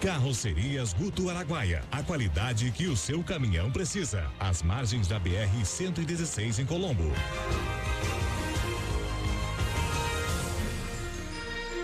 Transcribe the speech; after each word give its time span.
Carrocerias 0.00 0.92
Guto 0.92 1.30
Araguaia. 1.30 1.82
A 1.90 2.02
qualidade 2.02 2.70
que 2.70 2.86
o 2.86 2.96
seu 2.96 3.22
caminhão 3.22 3.70
precisa. 3.70 4.30
Às 4.38 4.62
margens 4.62 5.08
da 5.08 5.18
BR 5.18 5.64
116 5.64 6.58
em 6.58 6.66
Colombo. 6.66 7.10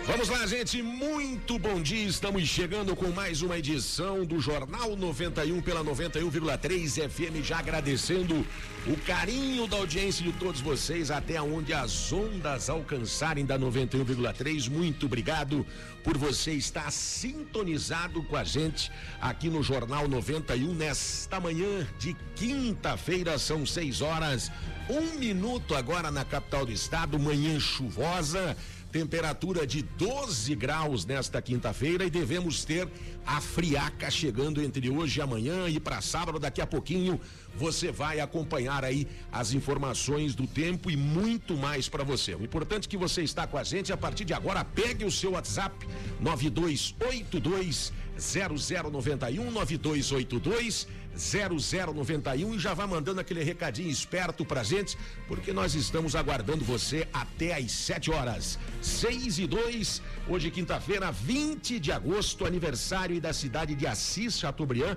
Vamos 0.04 0.28
lá, 0.28 0.44
gente. 0.48 0.82
Muito 0.82 1.60
bom 1.60 1.80
dia. 1.80 2.04
Estamos 2.08 2.42
chegando 2.48 2.96
com 2.96 3.08
mais 3.12 3.40
uma 3.40 3.56
edição 3.56 4.24
do 4.24 4.40
Jornal 4.40 4.96
91 4.96 5.62
pela 5.62 5.84
91,3 5.84 7.08
FM. 7.08 7.44
Já 7.44 7.60
agradecendo 7.60 8.44
o 8.84 8.96
carinho 9.06 9.68
da 9.68 9.76
audiência 9.76 10.24
de 10.24 10.32
todos 10.32 10.60
vocês 10.60 11.08
até 11.12 11.40
onde 11.40 11.72
as 11.72 12.12
ondas 12.12 12.68
alcançarem 12.68 13.46
da 13.46 13.56
91,3. 13.56 14.68
Muito 14.68 15.06
obrigado 15.06 15.64
por 16.02 16.18
você 16.18 16.52
estar 16.52 16.90
sintonizado 16.90 18.24
com 18.24 18.36
a 18.36 18.42
gente 18.42 18.90
aqui 19.20 19.48
no 19.48 19.62
Jornal 19.62 20.08
91 20.08 20.74
nesta 20.74 21.38
manhã 21.38 21.86
de 22.00 22.16
quinta-feira. 22.34 23.38
São 23.38 23.64
seis 23.64 24.00
horas, 24.00 24.50
um 24.90 25.16
minuto 25.20 25.76
agora 25.76 26.10
na 26.10 26.24
capital 26.24 26.66
do 26.66 26.72
estado. 26.72 27.20
Manhã 27.20 27.60
chuvosa 27.60 28.56
temperatura 28.92 29.66
de 29.66 29.80
12 29.82 30.54
graus 30.54 31.06
nesta 31.06 31.40
quinta-feira 31.40 32.04
e 32.04 32.10
devemos 32.10 32.62
ter 32.62 32.86
a 33.24 33.40
friaca 33.40 34.10
chegando 34.10 34.62
entre 34.62 34.90
hoje 34.90 35.18
e 35.18 35.22
amanhã 35.22 35.66
e 35.66 35.80
para 35.80 36.02
sábado 36.02 36.38
daqui 36.38 36.60
a 36.60 36.66
pouquinho 36.66 37.18
você 37.56 37.90
vai 37.90 38.20
acompanhar 38.20 38.84
aí 38.84 39.08
as 39.32 39.54
informações 39.54 40.34
do 40.34 40.46
tempo 40.46 40.90
e 40.90 40.96
muito 40.96 41.56
mais 41.56 41.88
para 41.88 42.04
você. 42.04 42.34
O 42.34 42.44
importante 42.44 42.86
é 42.86 42.90
que 42.90 42.96
você 42.98 43.22
está 43.22 43.46
com 43.46 43.56
a 43.56 43.64
gente 43.64 43.92
a 43.92 43.96
partir 43.96 44.26
de 44.26 44.34
agora, 44.34 44.62
pegue 44.62 45.06
o 45.06 45.10
seu 45.10 45.32
WhatsApp 45.32 45.74
9282 46.20 47.92
0091 48.18 49.50
9282 49.50 50.86
0091 51.16 52.54
e 52.54 52.58
já 52.58 52.74
vá 52.74 52.86
mandando 52.86 53.20
aquele 53.20 53.42
recadinho 53.42 53.90
esperto 53.90 54.44
pra 54.44 54.62
gente, 54.62 54.96
porque 55.28 55.52
nós 55.52 55.74
estamos 55.74 56.14
aguardando 56.14 56.64
você 56.64 57.06
até 57.12 57.54
às 57.54 57.70
7 57.70 58.10
horas. 58.10 58.58
6 58.80 59.38
e 59.38 59.46
2, 59.46 60.02
hoje 60.28 60.50
quinta-feira, 60.50 61.10
20 61.12 61.78
de 61.78 61.92
agosto, 61.92 62.46
aniversário 62.46 63.20
da 63.20 63.32
cidade 63.32 63.74
de 63.74 63.86
Assis 63.86 64.38
Chateaubriand. 64.38 64.96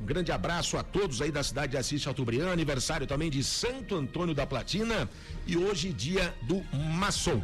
Um 0.00 0.04
grande 0.04 0.32
abraço 0.32 0.76
a 0.76 0.82
todos 0.82 1.22
aí 1.22 1.30
da 1.30 1.42
cidade 1.42 1.72
de 1.72 1.78
Assis 1.78 2.02
Chateaubriand, 2.02 2.50
aniversário 2.50 3.06
também 3.06 3.30
de 3.30 3.44
Santo 3.44 3.94
Antônio 3.94 4.34
da 4.34 4.46
Platina 4.46 5.08
e 5.46 5.56
hoje 5.56 5.92
dia 5.92 6.34
do 6.42 6.62
maçom. 6.74 7.42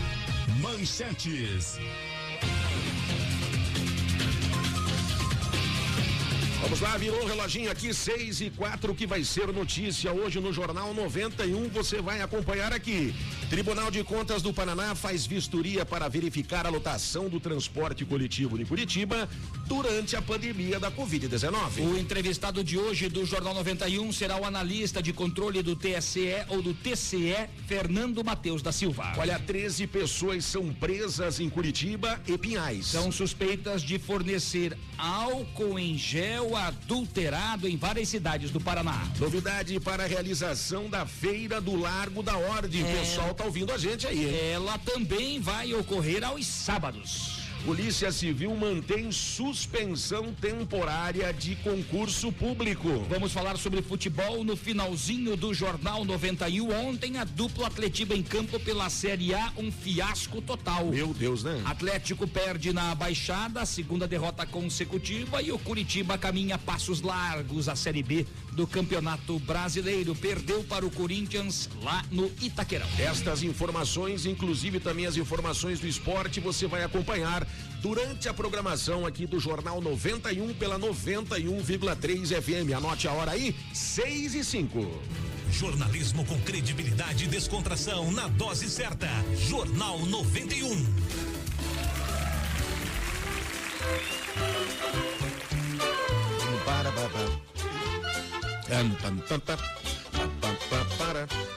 Manchetes. 0.61 1.79
Vamos 6.65 6.81
lá, 6.81 6.97
virou 6.97 7.23
o 7.23 7.27
reloginho 7.27 7.71
aqui, 7.71 7.93
6 7.93 8.41
e 8.41 8.49
4, 8.49 8.95
que 8.95 9.07
vai 9.07 9.23
ser 9.23 9.53
notícia 9.53 10.11
hoje 10.11 10.41
no 10.41 10.51
Jornal 10.51 10.95
91. 10.95 11.69
Você 11.69 12.01
vai 12.01 12.23
acompanhar 12.23 12.73
aqui. 12.73 13.15
Tribunal 13.51 13.91
de 13.91 14.03
Contas 14.03 14.41
do 14.41 14.51
Paraná 14.51 14.95
faz 14.95 15.27
vistoria 15.27 15.85
para 15.85 16.09
verificar 16.09 16.67
a 16.67 16.71
lotação 16.71 17.29
do 17.29 17.39
transporte 17.39 18.07
coletivo 18.07 18.57
de 18.57 18.65
Curitiba 18.65 19.29
durante 19.67 20.17
a 20.17 20.23
pandemia 20.23 20.81
da 20.81 20.91
Covid-19. 20.91 21.81
O 21.81 21.99
entrevistado 21.99 22.65
de 22.65 22.79
hoje 22.79 23.11
do 23.11 23.27
Jornal 23.27 23.53
91 23.53 24.11
será 24.11 24.41
o 24.41 24.47
analista 24.47 25.03
de 25.03 25.13
controle 25.13 25.63
do 25.63 25.77
TSE 25.77 26.47
ou 26.49 26.63
do 26.63 26.73
TCE, 26.73 27.47
Fernando 27.67 28.25
Matheus 28.25 28.63
da 28.63 28.73
Silva. 28.73 29.13
Olha, 29.19 29.39
13 29.39 29.87
pessoas 29.87 30.47
são 30.47 30.73
presas 30.73 31.41
em 31.41 31.51
Curitiba 31.51 32.19
e 32.27 32.39
Pinhais. 32.39 32.87
São 32.87 33.13
suspeitas 33.13 33.83
de 33.83 33.99
fornecer 33.99 34.75
álcool 34.97 35.79
em 35.79 35.99
gel 35.99 36.54
adulterado 36.57 37.69
em 37.69 37.77
várias 37.77 38.09
cidades 38.09 38.51
do 38.51 38.61
Paraná. 38.61 39.07
Novidade 39.19 39.79
para 39.81 40.05
a 40.05 40.07
realização 40.07 40.89
da 40.89 41.05
Feira 41.07 41.61
do 41.61 41.77
Largo 41.77 42.23
da 42.23 42.37
Ordem. 42.37 42.83
O 42.83 42.87
É. 42.87 43.01
pessoal 43.01 43.35
tá 43.35 43.45
ouvindo 43.45 43.73
a 43.73 43.79
gente 43.79 44.07
aí, 44.07 44.25
hein? 44.27 44.51
Ela 44.53 44.79
também 44.79 45.41
vai 45.41 45.73
ocorrer 45.75 46.25
aos 46.25 46.47
sábados. 46.47 47.44
Polícia 47.65 48.13
Civil 48.13 48.55
mantém 48.55 49.11
suspensão 49.11 50.35
temporária 50.35 51.33
de 51.33 51.57
concurso 51.57 52.31
público. 52.31 52.91
Vamos 53.09 53.33
falar 53.33 53.57
sobre 53.57 53.81
futebol 53.81 54.45
no 54.45 54.55
finalzinho 54.55 55.35
do 55.35 55.55
Jornal 55.55 56.05
91. 56.05 56.71
Ontem 56.87 57.17
a 57.17 57.25
dupla 57.25 57.69
Atletiba 57.69 58.15
em 58.15 58.23
campo 58.23 58.61
pela 58.61 58.91
Série 58.91 59.35
A, 59.35 59.51
um 59.57 59.73
fiasco 59.73 60.43
total. 60.43 60.85
Meu 60.89 61.15
Deus, 61.15 61.43
né? 61.43 61.63
Atlético 61.65 62.29
perde 62.29 62.71
na 62.71 62.95
Baixada, 62.95 63.65
segunda 63.65 64.07
derrota 64.07 64.45
consecutiva 64.45 65.41
e 65.41 65.51
o 65.51 65.59
Curitiba 65.59 66.19
caminha 66.19 66.59
passos 66.59 67.01
largos 67.01 67.67
à 67.67 67.75
Série 67.75 68.03
B 68.03 68.27
do 68.55 68.67
Campeonato 68.67 69.39
Brasileiro. 69.41 70.15
Perdeu 70.15 70.65
para 70.65 70.87
o 70.87 70.91
Corinthians 70.91 71.69
lá 71.83 72.05
no 72.11 72.31
Itaquerão. 72.41 72.87
Estas 72.99 73.43
informações, 73.43 74.27
inclusive 74.27 74.81
também 74.81 75.07
as 75.07 75.17
informações 75.17 75.81
do 75.81 75.87
esporte, 75.87 76.41
você 76.41 76.67
vai 76.67 76.83
acompanhar 76.85 77.47
durante 77.83 78.29
a 78.29 78.35
programação 78.35 79.05
aqui 79.05 79.27
do 79.27 79.39
Jornal 79.39 79.81
91 79.81 80.55
pela 80.55 80.79
91,3 80.79 82.41
FM. 82.43 82.73
Anote 82.77 83.07
a 83.09 83.13
hora 83.13 83.33
aí, 83.33 83.55
6 83.73 84.35
e 84.35 84.45
5. 84.45 85.03
Jornalismo 85.51 86.25
com 86.25 86.41
credibilidade 86.41 87.25
e 87.25 87.29
descontração 87.29 88.11
na 88.11 88.27
dose 88.29 88.69
certa. 88.69 89.09
Jornal 89.37 89.99
91. 90.07 90.95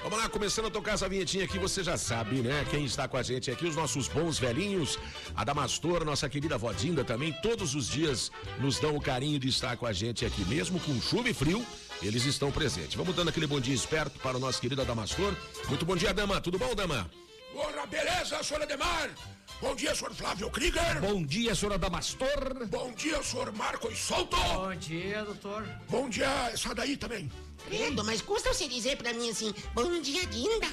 Vamos 0.04 0.20
lá, 0.20 0.30
começando 0.30 0.68
a 0.68 0.72
tocar 0.72 0.94
essa 0.94 1.08
vinhetinha 1.08 1.46
aqui, 1.46 1.58
você 1.58 1.84
já 1.84 1.98
sabe, 1.98 2.42
né? 2.42 2.66
Quem 2.70 2.86
está 2.86 3.08
com 3.08 3.18
a 3.18 3.24
gente 3.24 3.50
aqui, 3.50 3.66
os 3.66 3.76
nossos 3.76 4.08
bons 4.08 4.38
velhinhos, 4.38 5.00
a 5.36 5.44
Damastor, 5.44 6.04
nossa 6.04 6.30
querida 6.30 6.58
Vodinda 6.58 7.04
também, 7.04 7.34
todos 7.42 7.76
os 7.76 7.88
dias 7.88 8.32
nos 8.60 8.80
dão 8.80 8.96
o 8.96 9.02
carinho 9.02 9.40
de 9.40 9.48
estar 9.48 9.78
com 9.78 9.86
a 9.86 9.94
gente 9.94 10.26
aqui, 10.26 10.44
mesmo 10.46 10.80
com 10.80 11.00
chuva 11.02 11.30
e 11.30 11.34
frio, 11.34 11.66
eles 12.02 12.26
estão 12.26 12.52
presentes. 12.52 12.96
Vamos 12.96 13.16
dando 13.16 13.30
aquele 13.30 13.48
bom 13.48 13.60
dia 13.60 13.76
esperto 13.76 14.20
para 14.20 14.38
o 14.38 14.40
nosso 14.40 14.62
querido 14.62 14.84
Damastor. 14.86 15.34
Muito 15.68 15.86
bom 15.86 15.96
dia, 15.96 16.14
Dama. 16.14 16.42
Tudo 16.42 16.60
bom, 16.60 16.74
Dama? 16.76 17.10
Ora, 17.56 17.86
beleza, 17.86 18.44
senhor 18.44 18.62
Ademar? 18.62 19.10
Bom 19.60 19.76
dia, 19.76 19.96
senhor 19.96 20.14
Flávio 20.14 20.52
Krieger. 20.52 21.02
Bom 21.02 21.26
dia, 21.26 21.56
senhor 21.56 21.74
Adamastor. 21.74 22.68
Bom 22.70 22.92
dia, 22.92 23.24
senhor 23.24 23.52
Marcos 23.54 23.98
Souto. 23.98 24.38
Bom 24.38 24.76
dia, 24.76 25.24
doutor. 25.24 25.68
Bom 25.90 26.08
dia, 26.08 26.30
essa 26.54 26.76
daí 26.76 26.96
também. 26.96 27.32
Credo, 27.68 28.04
mas 28.04 28.22
custa 28.22 28.54
você 28.54 28.68
dizer 28.68 28.98
pra 28.98 29.12
mim 29.14 29.32
assim, 29.32 29.52
bom 29.74 30.00
dia, 30.00 30.26
Dinda. 30.28 30.68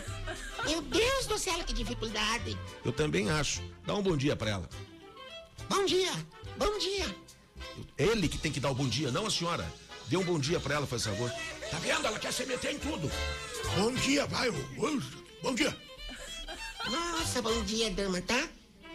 Meu 0.66 0.82
Deus 0.82 1.26
do 1.26 1.38
céu, 1.38 1.58
que 1.64 1.72
dificuldade. 1.72 2.58
Eu 2.84 2.92
também 2.92 3.30
acho. 3.30 3.62
Dá 3.86 3.94
um 3.94 4.02
bom 4.02 4.16
dia 4.18 4.36
para 4.36 4.50
ela. 4.50 4.68
Bom 5.68 5.86
dia, 5.86 6.12
bom 6.58 6.78
dia. 6.78 7.06
Ele 7.96 8.28
que 8.28 8.36
tem 8.36 8.52
que 8.52 8.60
dar 8.60 8.70
o 8.70 8.74
bom 8.74 8.86
dia, 8.86 9.10
não 9.10 9.26
a 9.26 9.30
senhora. 9.30 9.66
Dê 10.08 10.18
um 10.18 10.24
bom 10.24 10.38
dia 10.38 10.60
para 10.60 10.74
ela, 10.74 10.86
faz 10.86 11.04
favor. 11.04 11.30
Tá 11.70 11.78
vendo? 11.78 12.06
Ela 12.06 12.18
quer 12.18 12.32
se 12.34 12.44
meter 12.44 12.74
em 12.74 12.78
tudo. 12.78 13.10
Bom 13.78 13.92
dia, 13.94 14.26
vai. 14.26 14.50
Bom 15.42 15.54
dia. 15.54 15.74
Nossa, 16.90 17.40
bom 17.40 17.62
dia, 17.64 17.90
dama, 17.90 18.20
tá? 18.20 18.46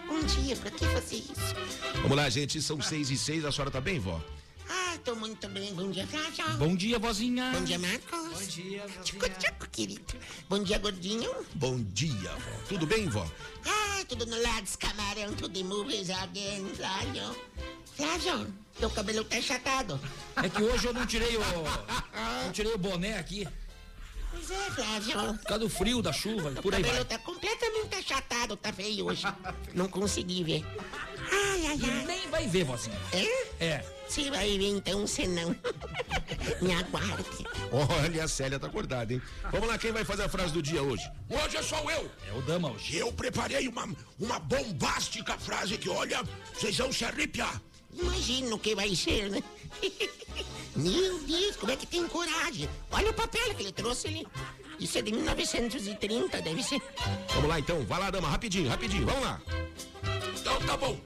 Bom 0.09 0.19
dia, 0.23 0.56
pra 0.56 0.71
que 0.71 0.85
fazer 0.88 1.17
isso? 1.17 1.56
Vamos 2.01 2.17
lá, 2.17 2.29
gente, 2.29 2.61
são 2.61 2.81
seis 2.81 3.09
e 3.11 3.17
seis, 3.17 3.45
a 3.45 3.51
senhora 3.51 3.69
tá 3.71 3.79
bem, 3.79 4.00
vó? 4.00 4.19
Ah, 4.67 4.97
tô 5.03 5.15
muito 5.15 5.47
bem. 5.50 5.73
Bom 5.73 5.89
dia, 5.89 6.06
Flávio. 6.07 6.57
Bom 6.57 6.75
dia, 6.75 7.00
vozinha. 7.00 7.51
Bom 7.53 7.63
dia, 7.63 7.79
Marcos. 7.79 8.09
Bom 8.11 8.47
dia, 8.47 8.85
Tchucu, 9.03 9.19
vozinha. 9.19 9.38
tchucu, 9.39 9.69
querido. 9.71 10.13
Bom 10.47 10.63
dia, 10.63 10.77
gordinho. 10.77 11.31
Bom 11.56 11.79
dia, 11.94 12.31
vó. 12.31 12.51
Tudo 12.67 12.85
bem, 12.85 13.07
vó? 13.07 13.27
Ah, 13.65 14.03
tudo 14.07 14.25
no 14.25 14.41
lado 14.41 14.63
dos 14.63 14.75
camarão, 14.75 15.33
tudo 15.33 15.57
em 15.57 15.63
movies 15.63 16.09
again, 16.09 16.67
Flávio. 16.75 17.35
Flávio, 17.95 18.53
teu 18.79 18.89
cabelo 18.89 19.23
tá 19.23 19.38
achatado. 19.38 20.00
É 20.38 20.50
que 20.50 20.61
hoje 20.63 20.88
eu 20.88 20.94
não 20.94 21.06
tirei 21.06 21.35
o. 21.38 21.41
Não 22.45 22.51
tirei 22.51 22.73
o 22.73 22.77
boné 22.77 23.17
aqui. 23.17 23.47
Pois 24.39 24.51
é, 24.51 24.71
Flávio. 24.71 25.33
Por 25.38 25.44
causa 25.44 25.59
do 25.59 25.69
frio, 25.69 26.01
da 26.01 26.13
chuva, 26.13 26.51
por 26.62 26.74
o 26.74 26.75
aí 26.75 26.83
cabelo 26.83 27.06
vai. 27.06 27.18
tá 27.18 27.19
completamente 27.19 27.95
achatado, 27.95 28.56
tá 28.56 28.71
feio 28.71 29.07
hoje. 29.07 29.25
Não 29.74 29.88
consegui 29.89 30.44
ver. 30.44 30.65
Ai, 31.31 31.68
ai, 31.68 31.80
ai. 31.83 32.06
Nem 32.06 32.30
vai 32.30 32.47
ver, 32.47 32.63
vozinha. 32.63 32.97
É? 33.12 33.65
É. 33.65 33.86
Você 34.07 34.31
vai 34.31 34.57
ver 34.57 34.69
então, 34.69 35.06
se 35.06 35.27
não. 35.27 35.50
Me 36.62 36.74
aguarde. 36.74 37.45
Olha, 37.71 38.24
a 38.24 38.27
Célia 38.27 38.59
tá 38.59 38.68
acordada, 38.68 39.13
hein? 39.13 39.21
Vamos 39.51 39.68
lá, 39.68 39.77
quem 39.77 39.91
vai 39.91 40.03
fazer 40.06 40.24
a 40.24 40.30
frase 40.30 40.53
do 40.53 40.62
dia 40.62 40.81
hoje? 40.81 41.03
Hoje 41.30 41.62
sou 41.63 41.92
eu. 41.92 42.09
É 42.27 42.38
o 42.38 42.42
dama 42.42 42.71
hoje. 42.71 42.97
Eu 42.97 43.12
preparei 43.12 43.68
uma, 43.68 43.88
uma 44.18 44.39
bombástica 44.39 45.38
frase 45.38 45.77
que, 45.77 45.89
olha, 45.89 46.24
vocês 46.53 46.77
vão 46.77 46.92
se 46.92 47.06
arrepiar. 47.06 47.62
Imagina 47.94 48.56
o 48.56 48.59
que 48.59 48.75
vai 48.75 48.95
ser, 48.95 49.30
né? 49.30 49.44
Meu 50.75 51.19
Deus, 51.19 51.56
como 51.57 51.71
é 51.71 51.75
que 51.75 51.86
tem 51.86 52.07
coragem? 52.07 52.69
Olha 52.91 53.09
o 53.09 53.13
papel 53.13 53.53
que 53.56 53.63
ele 53.63 53.71
trouxe 53.71 54.07
ali. 54.07 54.27
Isso 54.80 54.97
é 54.97 55.01
de 55.01 55.12
1930, 55.12 56.41
deve 56.41 56.63
ser. 56.63 56.81
Vamos 57.33 57.50
lá, 57.50 57.59
então. 57.59 57.86
Vai 57.86 58.00
lá, 58.00 58.09
dama, 58.09 58.30
rapidinho, 58.30 58.69
rapidinho. 58.69 59.06
Vamos 59.06 59.21
lá. 59.24 59.41
Então 60.39 60.57
tá 60.62 60.77
bom. 60.77 60.97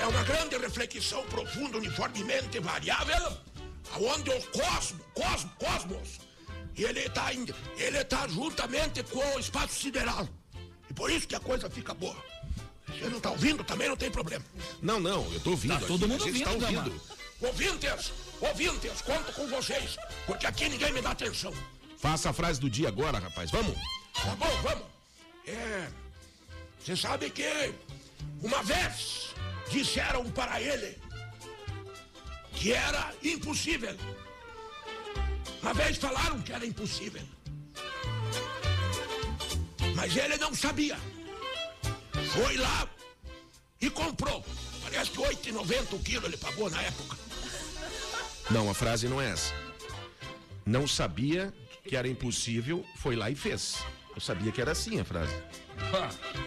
É 0.00 0.06
uma 0.06 0.22
grande 0.22 0.56
reflexão 0.58 1.24
profunda, 1.26 1.78
uniformemente 1.78 2.60
variável, 2.60 3.36
aonde 3.92 4.30
o 4.30 4.42
cosmo, 4.50 5.00
cosmo, 5.14 5.50
cosmos, 5.58 6.20
ele 6.76 7.08
tá, 7.08 7.32
em- 7.34 7.46
ele 7.76 8.04
tá 8.04 8.28
juntamente 8.28 9.02
com 9.04 9.18
o 9.34 9.40
espaço 9.40 9.74
sideral. 9.80 10.28
E 10.88 10.94
por 10.94 11.10
isso 11.10 11.26
que 11.26 11.34
a 11.34 11.40
coisa 11.40 11.68
fica 11.70 11.94
boa. 11.94 12.16
Você 12.88 13.08
não 13.08 13.20
tá 13.20 13.30
ouvindo, 13.30 13.64
também 13.64 13.88
não 13.88 13.96
tem 13.96 14.10
problema. 14.10 14.44
Não, 14.82 15.00
não, 15.00 15.30
eu 15.32 15.40
tô 15.40 15.50
ouvindo. 15.50 15.80
Tá 15.80 15.86
todo 15.86 16.06
mundo 16.06 16.24
a 16.24 16.30
gente 16.30 16.44
tá 16.44 16.50
ouvindo, 16.52 16.78
ouvindo. 16.78 17.00
Ouvintes, 17.40 18.12
ouvintes, 18.40 19.02
conto 19.02 19.32
com 19.32 19.46
vocês, 19.48 19.96
porque 20.26 20.46
aqui 20.46 20.68
ninguém 20.68 20.92
me 20.92 21.00
dá 21.00 21.10
atenção. 21.10 21.52
Faça 21.98 22.30
a 22.30 22.32
frase 22.32 22.60
do 22.60 22.68
dia 22.68 22.88
agora, 22.88 23.18
rapaz. 23.18 23.50
Vamos? 23.50 23.76
Tá 24.14 24.36
bom, 24.36 24.62
vamos. 24.62 24.84
É. 25.46 25.88
Você 26.78 26.96
sabe 26.96 27.30
que 27.30 27.74
uma 28.42 28.62
vez 28.62 29.34
disseram 29.70 30.30
para 30.30 30.60
ele 30.60 30.98
que 32.52 32.72
era 32.72 33.12
impossível. 33.22 33.96
Uma 35.62 35.72
vez 35.74 35.96
falaram 35.96 36.40
que 36.42 36.52
era 36.52 36.64
impossível. 36.64 37.22
Mas 39.94 40.16
ele 40.16 40.36
não 40.36 40.54
sabia. 40.54 40.98
Foi 42.32 42.56
lá 42.56 42.88
e 43.80 43.90
comprou. 43.90 44.44
Parece 44.82 45.10
que 45.10 45.18
8,90 45.18 45.92
o 45.94 45.98
quilo 45.98 46.26
ele 46.26 46.36
pagou 46.36 46.70
na 46.70 46.80
época. 46.82 47.16
Não, 48.50 48.70
a 48.70 48.74
frase 48.74 49.08
não 49.08 49.20
é 49.20 49.30
essa. 49.30 49.52
Não 50.66 50.86
sabia 50.86 51.52
que 51.86 51.96
era 51.96 52.08
impossível, 52.08 52.84
foi 52.96 53.16
lá 53.16 53.30
e 53.30 53.34
fez. 53.34 53.76
Eu 54.14 54.20
sabia 54.20 54.52
que 54.52 54.60
era 54.60 54.72
assim 54.72 55.00
a 55.00 55.04
frase. 55.04 55.34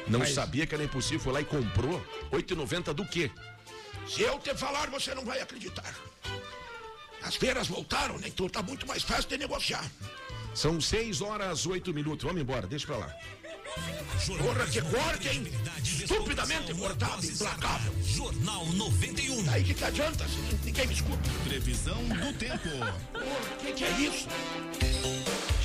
Não 0.07 0.19
Mas- 0.19 0.33
sabia 0.33 0.65
que 0.65 0.73
era 0.73 0.83
impossível, 0.83 1.19
foi 1.19 1.33
lá 1.33 1.41
e 1.41 1.45
comprou. 1.45 2.01
8,90 2.31 2.93
do 2.93 3.05
quê? 3.05 3.29
Se 4.07 4.21
eu 4.21 4.39
te 4.39 4.55
falar, 4.55 4.89
você 4.89 5.13
não 5.13 5.25
vai 5.25 5.41
acreditar. 5.41 5.93
As 7.21 7.35
feiras 7.35 7.67
voltaram, 7.67 8.17
né? 8.19 8.27
Então 8.29 8.47
tá 8.47 8.61
muito 8.63 8.87
mais 8.87 9.03
fácil 9.03 9.29
de 9.29 9.37
negociar. 9.37 9.83
São 10.55 10.79
6 10.79 11.21
horas 11.21 11.65
8 11.65 11.93
minutos. 11.93 12.23
Vamos 12.25 12.41
embora, 12.41 12.65
deixa 12.65 12.87
pra 12.87 12.97
lá. 12.97 13.13
Porra, 14.37 14.65
que 14.67 14.81
corte, 14.81 15.29
hein? 15.29 15.47
Estupidamente 15.83 16.73
cortado, 16.73 17.25
implacável. 17.25 17.93
Jornal 18.03 18.65
91. 18.73 19.49
Aí 19.49 19.63
que 19.63 19.73
que 19.73 19.83
adianta 19.83 20.25
se 20.27 20.65
ninguém 20.65 20.87
me 20.87 20.93
escuta? 20.93 21.29
Previsão 21.43 22.03
do 22.03 22.33
tempo. 22.33 22.67
O 23.17 23.59
que, 23.59 23.73
que 23.73 23.83
é 23.83 23.91
isso? 23.99 24.27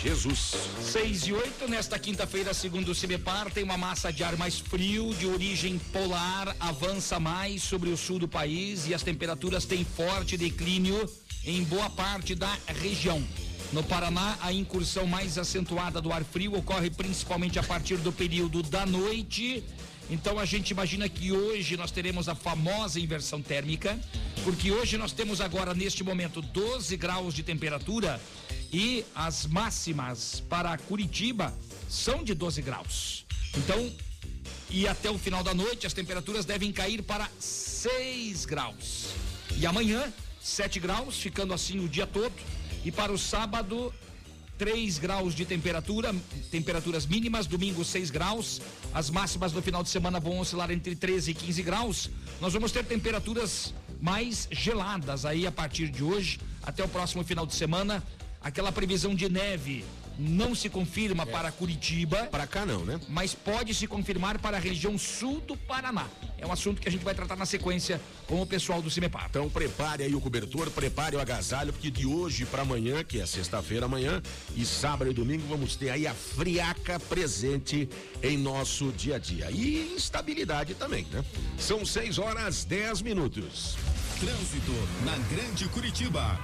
Jesus. 0.02 0.54
6 0.80 1.26
e 1.28 1.32
8, 1.32 1.68
nesta 1.68 1.98
quinta-feira, 1.98 2.52
segundo 2.52 2.90
o 2.90 2.94
CIMEPAR, 2.94 3.50
tem 3.52 3.62
uma 3.62 3.78
massa 3.78 4.12
de 4.12 4.24
ar 4.24 4.36
mais 4.36 4.58
frio, 4.58 5.14
de 5.14 5.26
origem 5.26 5.78
polar, 5.78 6.56
avança 6.58 7.20
mais 7.20 7.62
sobre 7.62 7.90
o 7.90 7.96
sul 7.96 8.18
do 8.18 8.26
país 8.26 8.88
e 8.88 8.94
as 8.94 9.02
temperaturas 9.02 9.64
têm 9.64 9.84
forte 9.84 10.36
declínio 10.36 11.08
em 11.44 11.62
boa 11.64 11.88
parte 11.90 12.34
da 12.34 12.56
região. 12.66 13.22
No 13.72 13.82
Paraná, 13.82 14.36
a 14.42 14.52
incursão 14.52 15.06
mais 15.06 15.38
acentuada 15.38 15.98
do 15.98 16.12
ar 16.12 16.22
frio 16.22 16.54
ocorre 16.54 16.90
principalmente 16.90 17.58
a 17.58 17.62
partir 17.62 17.96
do 17.96 18.12
período 18.12 18.62
da 18.62 18.84
noite. 18.84 19.64
Então 20.10 20.38
a 20.38 20.44
gente 20.44 20.72
imagina 20.72 21.08
que 21.08 21.32
hoje 21.32 21.74
nós 21.74 21.90
teremos 21.90 22.28
a 22.28 22.34
famosa 22.34 23.00
inversão 23.00 23.40
térmica, 23.40 23.98
porque 24.44 24.70
hoje 24.70 24.98
nós 24.98 25.12
temos 25.12 25.40
agora 25.40 25.72
neste 25.72 26.04
momento 26.04 26.42
12 26.42 26.94
graus 26.98 27.32
de 27.32 27.42
temperatura 27.42 28.20
e 28.70 29.06
as 29.14 29.46
máximas 29.46 30.42
para 30.50 30.76
Curitiba 30.76 31.56
são 31.88 32.22
de 32.22 32.34
12 32.34 32.60
graus. 32.60 33.24
Então, 33.56 33.90
e 34.68 34.86
até 34.86 35.10
o 35.10 35.16
final 35.16 35.42
da 35.42 35.54
noite 35.54 35.86
as 35.86 35.94
temperaturas 35.94 36.44
devem 36.44 36.72
cair 36.72 37.02
para 37.02 37.26
6 37.38 38.44
graus. 38.44 39.14
E 39.56 39.64
amanhã, 39.64 40.12
7 40.42 40.78
graus, 40.78 41.16
ficando 41.16 41.54
assim 41.54 41.82
o 41.82 41.88
dia 41.88 42.06
todo. 42.06 42.34
E 42.84 42.90
para 42.90 43.12
o 43.12 43.18
sábado, 43.18 43.92
3 44.58 44.98
graus 44.98 45.34
de 45.34 45.44
temperatura, 45.44 46.14
temperaturas 46.50 47.06
mínimas, 47.06 47.46
domingo 47.46 47.84
6 47.84 48.10
graus, 48.10 48.60
as 48.92 49.08
máximas 49.08 49.52
no 49.52 49.62
final 49.62 49.82
de 49.82 49.88
semana 49.88 50.18
vão 50.18 50.38
oscilar 50.38 50.70
entre 50.70 50.96
13 50.96 51.30
e 51.30 51.34
15 51.34 51.62
graus. 51.62 52.10
Nós 52.40 52.52
vamos 52.52 52.72
ter 52.72 52.84
temperaturas 52.84 53.72
mais 54.00 54.48
geladas 54.50 55.24
aí 55.24 55.46
a 55.46 55.52
partir 55.52 55.88
de 55.88 56.02
hoje 56.02 56.40
até 56.62 56.84
o 56.84 56.88
próximo 56.88 57.22
final 57.24 57.46
de 57.46 57.54
semana. 57.54 58.02
Aquela 58.40 58.72
previsão 58.72 59.14
de 59.14 59.28
neve 59.28 59.84
não 60.22 60.54
se 60.54 60.68
confirma 60.68 61.26
para 61.26 61.50
Curitiba, 61.50 62.24
Pra 62.30 62.46
cá 62.46 62.64
não, 62.64 62.84
né? 62.84 63.00
mas 63.08 63.34
pode 63.34 63.74
se 63.74 63.86
confirmar 63.86 64.38
para 64.38 64.56
a 64.56 64.60
região 64.60 64.96
sul 64.96 65.40
do 65.40 65.56
Paraná. 65.56 66.06
É 66.38 66.46
um 66.46 66.52
assunto 66.52 66.80
que 66.80 66.88
a 66.88 66.90
gente 66.90 67.04
vai 67.04 67.14
tratar 67.14 67.36
na 67.36 67.46
sequência 67.46 68.00
com 68.26 68.40
o 68.40 68.46
pessoal 68.46 68.80
do 68.80 68.90
Cimepar. 68.90 69.26
Então 69.30 69.48
prepare 69.48 70.04
aí 70.04 70.14
o 70.14 70.20
cobertor, 70.20 70.70
prepare 70.70 71.16
o 71.16 71.20
agasalho, 71.20 71.72
porque 71.72 71.90
de 71.90 72.06
hoje 72.06 72.46
para 72.46 72.62
amanhã, 72.62 73.04
que 73.04 73.20
é 73.20 73.26
sexta-feira 73.26 73.86
amanhã, 73.86 74.22
e 74.56 74.64
sábado 74.64 75.10
e 75.10 75.14
domingo, 75.14 75.44
vamos 75.48 75.76
ter 75.76 75.90
aí 75.90 76.06
a 76.06 76.14
friaca 76.14 76.98
presente 77.00 77.88
em 78.22 78.36
nosso 78.36 78.90
dia 78.92 79.16
a 79.16 79.18
dia. 79.18 79.50
E 79.50 79.92
instabilidade 79.94 80.74
também, 80.74 81.06
né? 81.12 81.24
São 81.58 81.84
6 81.84 82.18
horas 82.18 82.64
10 82.64 83.02
minutos. 83.02 83.76
Trânsito 84.20 84.72
na 85.04 85.16
Grande 85.34 85.68
Curitiba. 85.68 86.38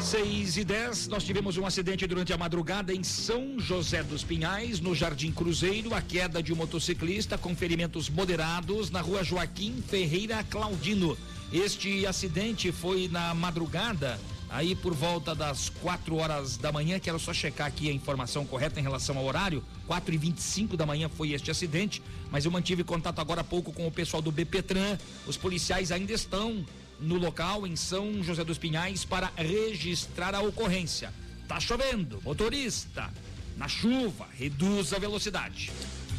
6 0.00 0.56
e 0.56 0.64
10, 0.64 1.08
nós 1.08 1.24
tivemos 1.24 1.56
um 1.56 1.64
acidente 1.64 2.06
durante 2.06 2.32
a 2.32 2.38
madrugada 2.38 2.92
em 2.92 3.02
São 3.02 3.58
José 3.58 4.02
dos 4.02 4.24
Pinhais, 4.24 4.80
no 4.80 4.94
Jardim 4.94 5.30
Cruzeiro, 5.30 5.94
a 5.94 6.02
queda 6.02 6.42
de 6.42 6.52
um 6.52 6.56
motociclista 6.56 7.38
com 7.38 7.54
ferimentos 7.54 8.08
moderados 8.08 8.90
na 8.90 9.00
rua 9.00 9.22
Joaquim 9.22 9.82
Ferreira 9.82 10.42
Claudino. 10.44 11.16
Este 11.52 12.06
acidente 12.06 12.72
foi 12.72 13.08
na 13.08 13.32
madrugada, 13.34 14.18
aí 14.50 14.74
por 14.74 14.92
volta 14.92 15.34
das 15.34 15.68
4 15.68 16.16
horas 16.16 16.56
da 16.56 16.72
manhã. 16.72 16.98
Quero 16.98 17.18
só 17.18 17.32
checar 17.32 17.66
aqui 17.66 17.88
a 17.88 17.92
informação 17.92 18.44
correta 18.44 18.80
em 18.80 18.82
relação 18.82 19.16
ao 19.16 19.24
horário. 19.24 19.62
4 19.86 20.14
e 20.14 20.18
25 20.18 20.76
da 20.76 20.84
manhã 20.84 21.08
foi 21.08 21.32
este 21.32 21.50
acidente, 21.50 22.02
mas 22.30 22.44
eu 22.44 22.50
mantive 22.50 22.84
contato 22.84 23.20
agora 23.20 23.42
há 23.42 23.44
pouco 23.44 23.72
com 23.72 23.86
o 23.86 23.92
pessoal 23.92 24.22
do 24.22 24.32
BPTran. 24.32 24.98
Os 25.26 25.36
policiais 25.36 25.92
ainda 25.92 26.12
estão 26.12 26.64
no 27.02 27.16
local 27.16 27.66
em 27.66 27.76
São 27.76 28.22
José 28.22 28.44
dos 28.44 28.58
Pinhais 28.58 29.04
para 29.04 29.30
registrar 29.36 30.34
a 30.34 30.40
ocorrência. 30.40 31.12
Tá 31.48 31.58
chovendo, 31.58 32.20
motorista, 32.24 33.10
na 33.56 33.68
chuva, 33.68 34.26
reduz 34.32 34.92
a 34.92 34.98
velocidade. 34.98 35.70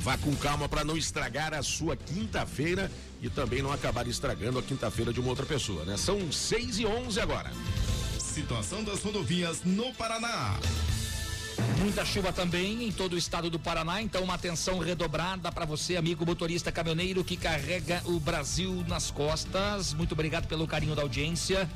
Vá 0.01 0.17
com 0.17 0.35
calma 0.35 0.67
para 0.67 0.83
não 0.83 0.97
estragar 0.97 1.53
a 1.53 1.63
sua 1.63 1.95
quinta-feira 1.95 2.91
e 3.21 3.29
também 3.29 3.61
não 3.61 3.71
acabar 3.71 4.05
estragando 4.07 4.59
a 4.59 4.63
quinta-feira 4.63 5.13
de 5.13 5.19
uma 5.19 5.29
outra 5.29 5.45
pessoa, 5.45 5.85
né? 5.85 5.95
São 5.95 6.31
6 6.31 6.79
e 6.79 6.85
11 6.85 7.21
agora. 7.21 7.51
Situação 8.19 8.83
das 8.83 9.01
rodovias 9.01 9.63
no 9.63 9.93
Paraná. 9.93 10.59
Muita 11.79 12.05
chuva 12.05 12.31
também 12.31 12.87
em 12.87 12.91
todo 12.91 13.13
o 13.13 13.17
estado 13.17 13.49
do 13.49 13.59
Paraná, 13.59 14.01
então 14.01 14.23
uma 14.23 14.35
atenção 14.35 14.79
redobrada 14.79 15.51
para 15.51 15.65
você, 15.65 15.97
amigo 15.97 16.25
motorista 16.25 16.71
caminhoneiro 16.71 17.23
que 17.23 17.37
carrega 17.37 18.01
o 18.05 18.19
Brasil 18.19 18.83
nas 18.87 19.11
costas. 19.11 19.93
Muito 19.93 20.13
obrigado 20.13 20.47
pelo 20.47 20.65
carinho 20.65 20.95
da 20.95 21.01
audiência. 21.01 21.69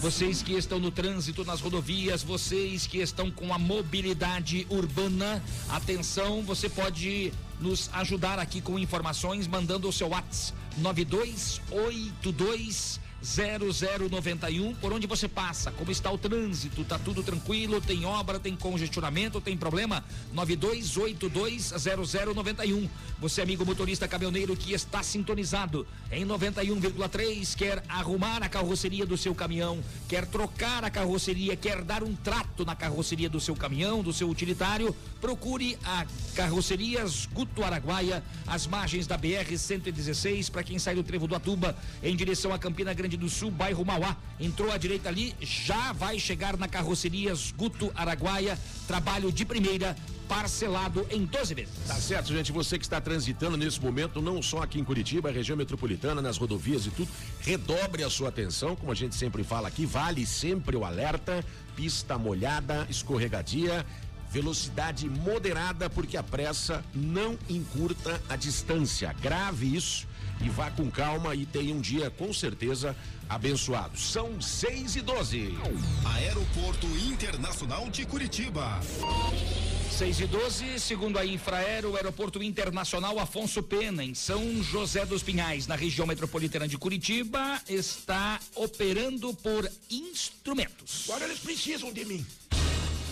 Vocês 0.00 0.42
que 0.42 0.52
estão 0.52 0.78
no 0.78 0.90
trânsito 0.90 1.44
nas 1.44 1.60
rodovias, 1.60 2.22
vocês 2.22 2.86
que 2.86 2.98
estão 2.98 3.30
com 3.30 3.52
a 3.52 3.58
mobilidade 3.58 4.66
urbana, 4.70 5.42
atenção, 5.68 6.42
você 6.42 6.68
pode 6.68 7.32
nos 7.60 7.90
ajudar 7.92 8.38
aqui 8.38 8.60
com 8.60 8.78
informações 8.78 9.46
mandando 9.46 9.88
o 9.88 9.92
seu 9.92 10.08
WhatsApp 10.08 10.62
9282 10.78 13.01
0091, 13.22 14.74
por 14.74 14.92
onde 14.92 15.06
você 15.06 15.28
passa, 15.28 15.70
como 15.70 15.92
está 15.92 16.10
o 16.10 16.18
trânsito, 16.18 16.84
tá 16.84 16.98
tudo 16.98 17.22
tranquilo, 17.22 17.80
tem 17.80 18.04
obra, 18.04 18.40
tem 18.40 18.56
congestionamento, 18.56 19.40
tem 19.40 19.56
problema? 19.56 20.04
92820091. 20.34 22.88
Você, 23.20 23.40
amigo 23.40 23.64
motorista 23.64 24.08
caminhoneiro 24.08 24.56
que 24.56 24.72
está 24.72 25.00
sintonizado 25.02 25.86
em 26.10 26.26
91,3, 26.26 27.54
quer 27.54 27.84
arrumar 27.88 28.42
a 28.42 28.48
carroceria 28.48 29.06
do 29.06 29.16
seu 29.16 29.32
caminhão, 29.34 29.80
quer 30.08 30.26
trocar 30.26 30.84
a 30.84 30.90
carroceria, 30.90 31.54
quer 31.54 31.82
dar 31.82 32.02
um 32.02 32.16
trato 32.16 32.64
na 32.64 32.74
carroceria 32.74 33.28
do 33.28 33.38
seu 33.38 33.54
caminhão, 33.54 34.02
do 34.02 34.12
seu 34.12 34.28
utilitário, 34.28 34.92
procure 35.20 35.78
a 35.84 36.04
Carrocerias 36.34 37.26
Guto 37.26 37.62
Araguaia, 37.62 38.24
às 38.46 38.66
margens 38.66 39.06
da 39.06 39.16
BR 39.16 39.56
116, 39.56 40.50
para 40.50 40.64
quem 40.64 40.80
sai 40.80 40.96
do 40.96 41.04
Trevo 41.04 41.28
do 41.28 41.36
Atuba, 41.36 41.76
em 42.02 42.16
direção 42.16 42.52
a 42.52 42.58
Campina 42.58 42.92
Grande 42.92 43.11
do 43.16 43.28
Sul, 43.28 43.50
bairro 43.50 43.84
Mauá. 43.84 44.16
Entrou 44.40 44.72
à 44.72 44.76
direita 44.76 45.08
ali, 45.08 45.34
já 45.40 45.92
vai 45.92 46.18
chegar 46.18 46.56
na 46.56 46.68
Carrocerias 46.68 47.52
Guto 47.56 47.92
Araguaia. 47.94 48.58
Trabalho 48.86 49.32
de 49.32 49.44
primeira, 49.44 49.96
parcelado 50.28 51.06
em 51.10 51.24
12 51.24 51.54
vezes. 51.54 51.74
Tá 51.86 51.94
certo, 51.94 52.32
gente. 52.32 52.50
Você 52.52 52.78
que 52.78 52.84
está 52.84 53.00
transitando 53.00 53.56
nesse 53.56 53.80
momento, 53.80 54.20
não 54.20 54.42
só 54.42 54.62
aqui 54.62 54.80
em 54.80 54.84
Curitiba, 54.84 55.30
região 55.30 55.56
metropolitana, 55.56 56.22
nas 56.22 56.38
rodovias 56.38 56.86
e 56.86 56.90
tudo, 56.90 57.10
redobre 57.40 58.02
a 58.02 58.10
sua 58.10 58.30
atenção, 58.30 58.74
como 58.74 58.90
a 58.90 58.94
gente 58.94 59.14
sempre 59.14 59.44
fala 59.44 59.68
aqui, 59.68 59.84
vale 59.84 60.24
sempre 60.26 60.76
o 60.76 60.84
alerta, 60.84 61.44
pista 61.76 62.16
molhada, 62.16 62.86
escorregadia, 62.88 63.84
velocidade 64.30 65.08
moderada, 65.08 65.90
porque 65.90 66.16
a 66.16 66.22
pressa 66.22 66.82
não 66.94 67.38
encurta 67.48 68.20
a 68.28 68.34
distância. 68.34 69.14
Grave 69.20 69.76
isso 69.76 70.06
e 70.42 70.48
vá 70.48 70.70
com 70.70 70.90
calma 70.90 71.34
e 71.34 71.46
tenha 71.46 71.74
um 71.74 71.80
dia 71.80 72.10
com 72.10 72.32
certeza 72.32 72.96
abençoado. 73.28 73.98
São 73.98 74.40
6 74.40 74.96
e 74.96 75.00
12. 75.00 75.54
Aeroporto 76.04 76.86
Internacional 76.98 77.88
de 77.88 78.04
Curitiba. 78.04 78.80
6 79.90 80.20
e 80.20 80.26
12, 80.26 80.80
segundo 80.80 81.18
a 81.18 81.24
Infraero, 81.24 81.92
o 81.92 81.96
Aeroporto 81.96 82.42
Internacional 82.42 83.18
Afonso 83.18 83.62
Pena, 83.62 84.02
em 84.02 84.14
São 84.14 84.62
José 84.62 85.04
dos 85.04 85.22
Pinhais, 85.22 85.66
na 85.66 85.76
região 85.76 86.06
metropolitana 86.06 86.66
de 86.66 86.78
Curitiba, 86.78 87.60
está 87.68 88.40
operando 88.54 89.34
por 89.34 89.70
instrumentos. 89.90 91.04
Agora 91.08 91.26
eles 91.26 91.38
precisam 91.38 91.92
de 91.92 92.04
mim. 92.04 92.26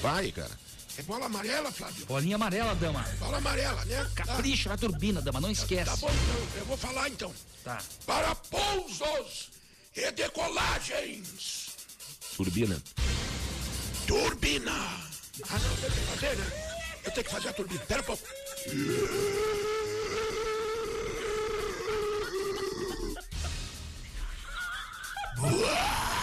Vai, 0.02 0.32
cara. 0.32 0.69
É 1.00 1.02
bola 1.04 1.24
amarela, 1.24 1.72
Flávio? 1.72 2.04
Bolinha 2.04 2.36
amarela, 2.36 2.74
dama. 2.74 3.02
Bola 3.18 3.38
amarela, 3.38 3.82
né? 3.86 4.06
Capricha 4.14 4.68
na 4.68 4.76
turbina, 4.76 5.22
dama, 5.22 5.40
não 5.40 5.50
esquece. 5.50 5.86
Tá 5.86 5.96
bom, 5.96 6.10
então. 6.10 6.58
Eu 6.58 6.66
vou 6.66 6.76
falar 6.76 7.08
então. 7.08 7.32
Tá. 7.64 7.78
Para 8.04 8.34
pousos 8.34 9.50
e 9.96 10.10
decolagens. 10.12 11.70
Turbina. 12.36 12.82
Turbina. 14.06 14.72
Ah, 14.72 15.58
não, 15.58 15.76
tem 15.76 15.90
que 15.90 16.00
fazer, 16.00 16.36
né? 16.36 16.46
Eu 17.02 17.12
tenho 17.12 17.24
que 17.24 17.32
fazer 17.32 17.48
a 17.48 17.52
turbina. 17.54 17.80
Pera 17.86 18.02
um 18.02 18.04
pouco. 18.04 18.22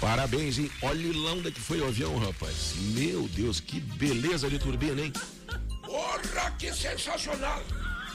Parabéns, 0.00 0.58
hein? 0.58 0.70
Olha 0.80 1.18
lá 1.18 1.32
onde 1.32 1.48
é 1.48 1.50
que 1.50 1.60
foi 1.60 1.78
o 1.80 1.86
avião, 1.86 2.16
rapaz. 2.18 2.72
Meu 2.94 3.28
Deus, 3.28 3.60
que 3.60 3.78
beleza 3.80 4.48
de 4.48 4.58
turbina, 4.58 5.02
hein? 5.02 5.12
Porra, 5.84 6.50
que 6.58 6.72
sensacional. 6.72 7.62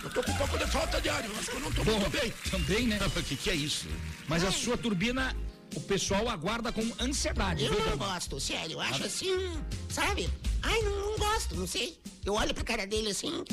Eu 0.03 0.09
tô 0.09 0.23
com 0.23 0.31
um 0.31 0.35
pouco 0.37 0.57
de 0.57 0.65
falta 0.65 0.99
de 0.99 1.09
ar. 1.09 1.23
Acho 1.23 1.51
que 1.51 1.55
eu 1.55 1.59
não 1.59 1.71
tô 1.71 1.83
muito 1.83 2.09
bem. 2.09 2.33
Também, 2.49 2.87
né? 2.87 2.99
O 3.05 3.23
que, 3.23 3.35
que 3.35 3.49
é 3.51 3.55
isso? 3.55 3.87
Mas 4.27 4.43
a 4.43 4.51
sua 4.51 4.75
turbina, 4.75 5.35
o 5.75 5.81
pessoal 5.81 6.27
aguarda 6.27 6.71
com 6.71 6.81
ansiedade. 6.99 7.65
Eu 7.65 7.73
viu, 7.73 7.85
não 7.85 7.97
gosto, 7.97 8.39
sério. 8.39 8.73
Eu 8.73 8.81
acho 8.81 9.03
assim, 9.03 9.51
sabe? 9.89 10.27
Ai, 10.63 10.81
não, 10.81 11.11
não 11.11 11.17
gosto, 11.19 11.55
não 11.55 11.67
sei. 11.67 11.99
Eu 12.25 12.33
olho 12.33 12.53
pra 12.53 12.63
cara 12.63 12.87
dele 12.87 13.09
assim. 13.09 13.43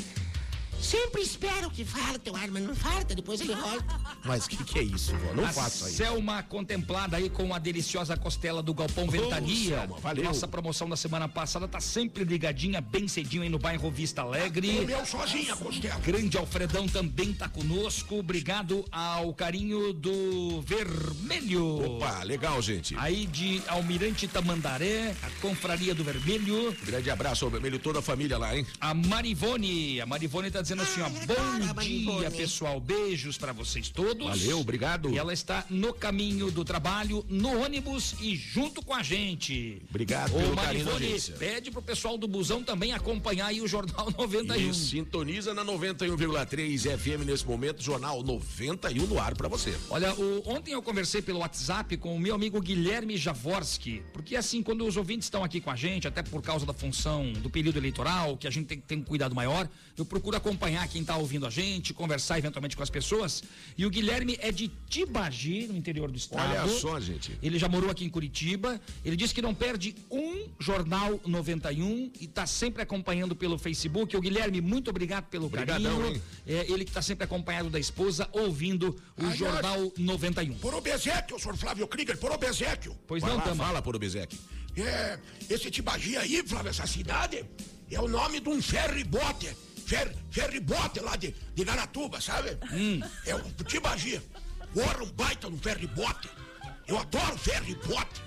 Sempre 0.83 1.21
espero 1.21 1.69
que 1.71 1.85
falta 1.85 2.29
o 2.29 2.35
ar, 2.35 2.49
mas 2.51 2.61
não 2.61 2.75
falta, 2.75 3.15
depois 3.15 3.39
ele 3.39 3.55
volta. 3.55 3.85
Mas 4.25 4.45
o 4.45 4.49
que, 4.49 4.63
que 4.65 4.79
é 4.79 4.83
isso, 4.83 5.15
vó? 5.15 5.33
Não 5.33 5.45
a 5.45 5.53
faça 5.53 5.87
isso. 5.87 5.97
Selma 5.97 6.43
contemplada 6.43 7.15
aí 7.15 7.29
com 7.29 7.53
a 7.53 7.57
deliciosa 7.57 8.17
costela 8.17 8.61
do 8.61 8.73
Galpão 8.73 9.07
Ventania. 9.09 9.77
Selma, 9.77 9.97
valeu. 9.99 10.25
Nossa 10.25 10.45
promoção 10.45 10.89
da 10.89 10.97
semana 10.97 11.29
passada 11.29 11.69
tá 11.69 11.79
sempre 11.79 12.25
ligadinha, 12.25 12.81
bem 12.81 13.07
cedinho 13.07 13.43
aí 13.43 13.49
no 13.49 13.57
bairro 13.57 13.89
Vista 13.89 14.23
Alegre. 14.23 14.79
Comeu 14.79 15.05
sozinha 15.05 15.53
a 15.53 15.55
costela. 15.55 15.99
Grande 16.01 16.37
Alfredão 16.37 16.85
também 16.85 17.33
tá 17.33 17.47
conosco. 17.47 18.19
Obrigado 18.19 18.83
ao 18.91 19.33
carinho 19.33 19.93
do 19.93 20.61
Vermelho. 20.61 21.95
Opa, 21.95 22.23
legal, 22.23 22.61
gente. 22.61 22.93
Aí 22.97 23.25
de 23.25 23.63
Almirante 23.67 24.27
Tamandaré, 24.27 25.15
a 25.23 25.29
Confraria 25.41 25.95
do 25.95 26.03
Vermelho. 26.03 26.75
Grande 26.83 27.09
abraço 27.09 27.45
ao 27.45 27.51
vermelho 27.51 27.75
e 27.75 27.79
toda 27.79 27.99
a 27.99 28.01
família 28.01 28.37
lá, 28.37 28.55
hein? 28.55 28.67
A 28.81 28.93
Marivone, 28.93 30.01
a 30.01 30.05
Marivone 30.05 30.51
tá 30.51 30.61
dizendo 30.61 30.72
assim, 30.81 31.01
ó, 31.01 31.09
bom 31.09 32.19
dia, 32.19 32.31
pessoal, 32.31 32.79
beijos 32.79 33.37
pra 33.37 33.51
vocês 33.53 33.89
todos. 33.89 34.25
Valeu, 34.27 34.59
obrigado. 34.59 35.09
E 35.09 35.17
ela 35.17 35.33
está 35.33 35.65
no 35.69 35.93
caminho 35.93 36.49
do 36.51 36.63
trabalho, 36.65 37.25
no 37.29 37.61
ônibus 37.63 38.15
e 38.19 38.35
junto 38.35 38.81
com 38.81 38.93
a 38.93 39.03
gente. 39.03 39.81
Obrigado 39.89 40.35
Ô 40.35 40.39
pelo 40.39 40.55
carinho 40.55 40.85
da 40.85 40.91
Marivone, 40.93 41.21
pede 41.37 41.71
pro 41.71 41.81
pessoal 41.81 42.17
do 42.17 42.27
busão 42.27 42.63
também 42.63 42.93
acompanhar 42.93 43.47
aí 43.47 43.61
o 43.61 43.67
Jornal 43.67 44.09
91. 44.17 44.69
E 44.69 44.73
sintoniza 44.73 45.53
na 45.53 45.63
91,3 45.63 46.97
FM 46.97 47.25
nesse 47.25 47.45
momento, 47.45 47.81
Jornal 47.81 48.23
91 48.23 49.05
no 49.07 49.19
ar 49.19 49.35
pra 49.35 49.47
você. 49.47 49.77
Olha, 49.89 50.13
o- 50.15 50.43
ontem 50.45 50.71
eu 50.73 50.81
conversei 50.81 51.21
pelo 51.21 51.39
WhatsApp 51.39 51.97
com 51.97 52.15
o 52.15 52.19
meu 52.19 52.35
amigo 52.35 52.59
Guilherme 52.61 53.17
Javorski, 53.17 54.01
porque 54.13 54.35
assim, 54.35 54.61
quando 54.63 54.85
os 54.85 54.97
ouvintes 54.97 55.25
estão 55.25 55.43
aqui 55.43 55.59
com 55.61 55.69
a 55.69 55.75
gente, 55.75 56.07
até 56.07 56.21
por 56.23 56.41
causa 56.41 56.65
da 56.65 56.73
função 56.73 57.31
do 57.33 57.49
período 57.49 57.77
eleitoral, 57.77 58.37
que 58.37 58.47
a 58.47 58.51
gente 58.51 58.67
tem 58.67 58.79
que 58.79 58.85
ter 58.87 58.95
um 58.95 59.03
cuidado 59.03 59.35
maior, 59.35 59.67
eu 59.97 60.05
procuro 60.05 60.37
acompanhar 60.37 60.52
quem 60.91 61.01
está 61.01 61.17
ouvindo 61.17 61.45
a 61.45 61.49
gente, 61.49 61.93
conversar 61.93 62.37
eventualmente 62.37 62.75
com 62.75 62.83
as 62.83 62.89
pessoas. 62.89 63.43
E 63.77 63.85
o 63.85 63.89
Guilherme 63.89 64.37
é 64.41 64.51
de 64.51 64.67
Tibagi, 64.89 65.67
no 65.67 65.77
interior 65.77 66.11
do 66.11 66.17
estado. 66.17 66.51
Olha 66.51 66.79
só, 66.79 66.99
gente. 66.99 67.37
Ele 67.41 67.57
já 67.57 67.67
morou 67.67 67.89
aqui 67.89 68.05
em 68.05 68.09
Curitiba. 68.09 68.79
Ele 69.03 69.15
disse 69.15 69.33
que 69.33 69.41
não 69.41 69.53
perde 69.53 69.95
um 70.09 70.47
Jornal 70.59 71.19
91 71.25 72.11
e 72.19 72.25
está 72.25 72.45
sempre 72.45 72.81
acompanhando 72.81 73.35
pelo 73.35 73.57
Facebook. 73.57 74.15
O 74.15 74.21
Guilherme, 74.21 74.61
muito 74.61 74.89
obrigado 74.89 75.25
pelo 75.25 75.47
Obrigadão, 75.47 76.01
carinho. 76.01 76.21
É, 76.45 76.71
ele 76.71 76.83
que 76.83 76.91
está 76.91 77.01
sempre 77.01 77.23
acompanhado 77.23 77.69
da 77.69 77.79
esposa, 77.79 78.27
ouvindo 78.31 78.95
o 79.17 79.21
Aliás, 79.21 79.37
Jornal 79.37 79.91
91. 79.97 80.55
Por 80.55 80.73
obsequio, 80.73 81.39
senhor 81.39 81.57
Flávio 81.57 81.87
Krieger, 81.87 82.17
por 82.17 82.31
obsequio. 82.31 82.97
Pois 83.07 83.21
Vai 83.21 83.31
não, 83.31 83.37
lá, 83.37 83.43
Tama. 83.43 83.63
fala 83.63 83.81
por 83.81 83.95
Obsequio. 83.95 84.39
É, 84.75 85.19
esse 85.49 85.69
Tibagi 85.69 86.17
aí, 86.17 86.43
Flávio, 86.45 86.69
essa 86.69 86.87
cidade, 86.87 87.45
é 87.91 87.99
o 87.99 88.07
nome 88.07 88.39
de 88.39 88.49
um 88.49 88.61
ferribote. 88.61 89.55
Fer, 89.85 90.15
ferribote 90.31 90.99
lá 90.99 91.15
de, 91.15 91.33
de 91.53 91.63
Garatuba, 91.63 92.19
sabe? 92.21 92.57
É 93.25 93.35
o 93.35 93.41
Tibagi. 93.65 94.21
Porra, 94.73 95.03
um 95.03 95.11
baita 95.11 95.49
no 95.49 95.57
ferribote. 95.57 96.29
Eu 96.87 96.97
adoro 96.97 97.37
ferribote. 97.37 98.21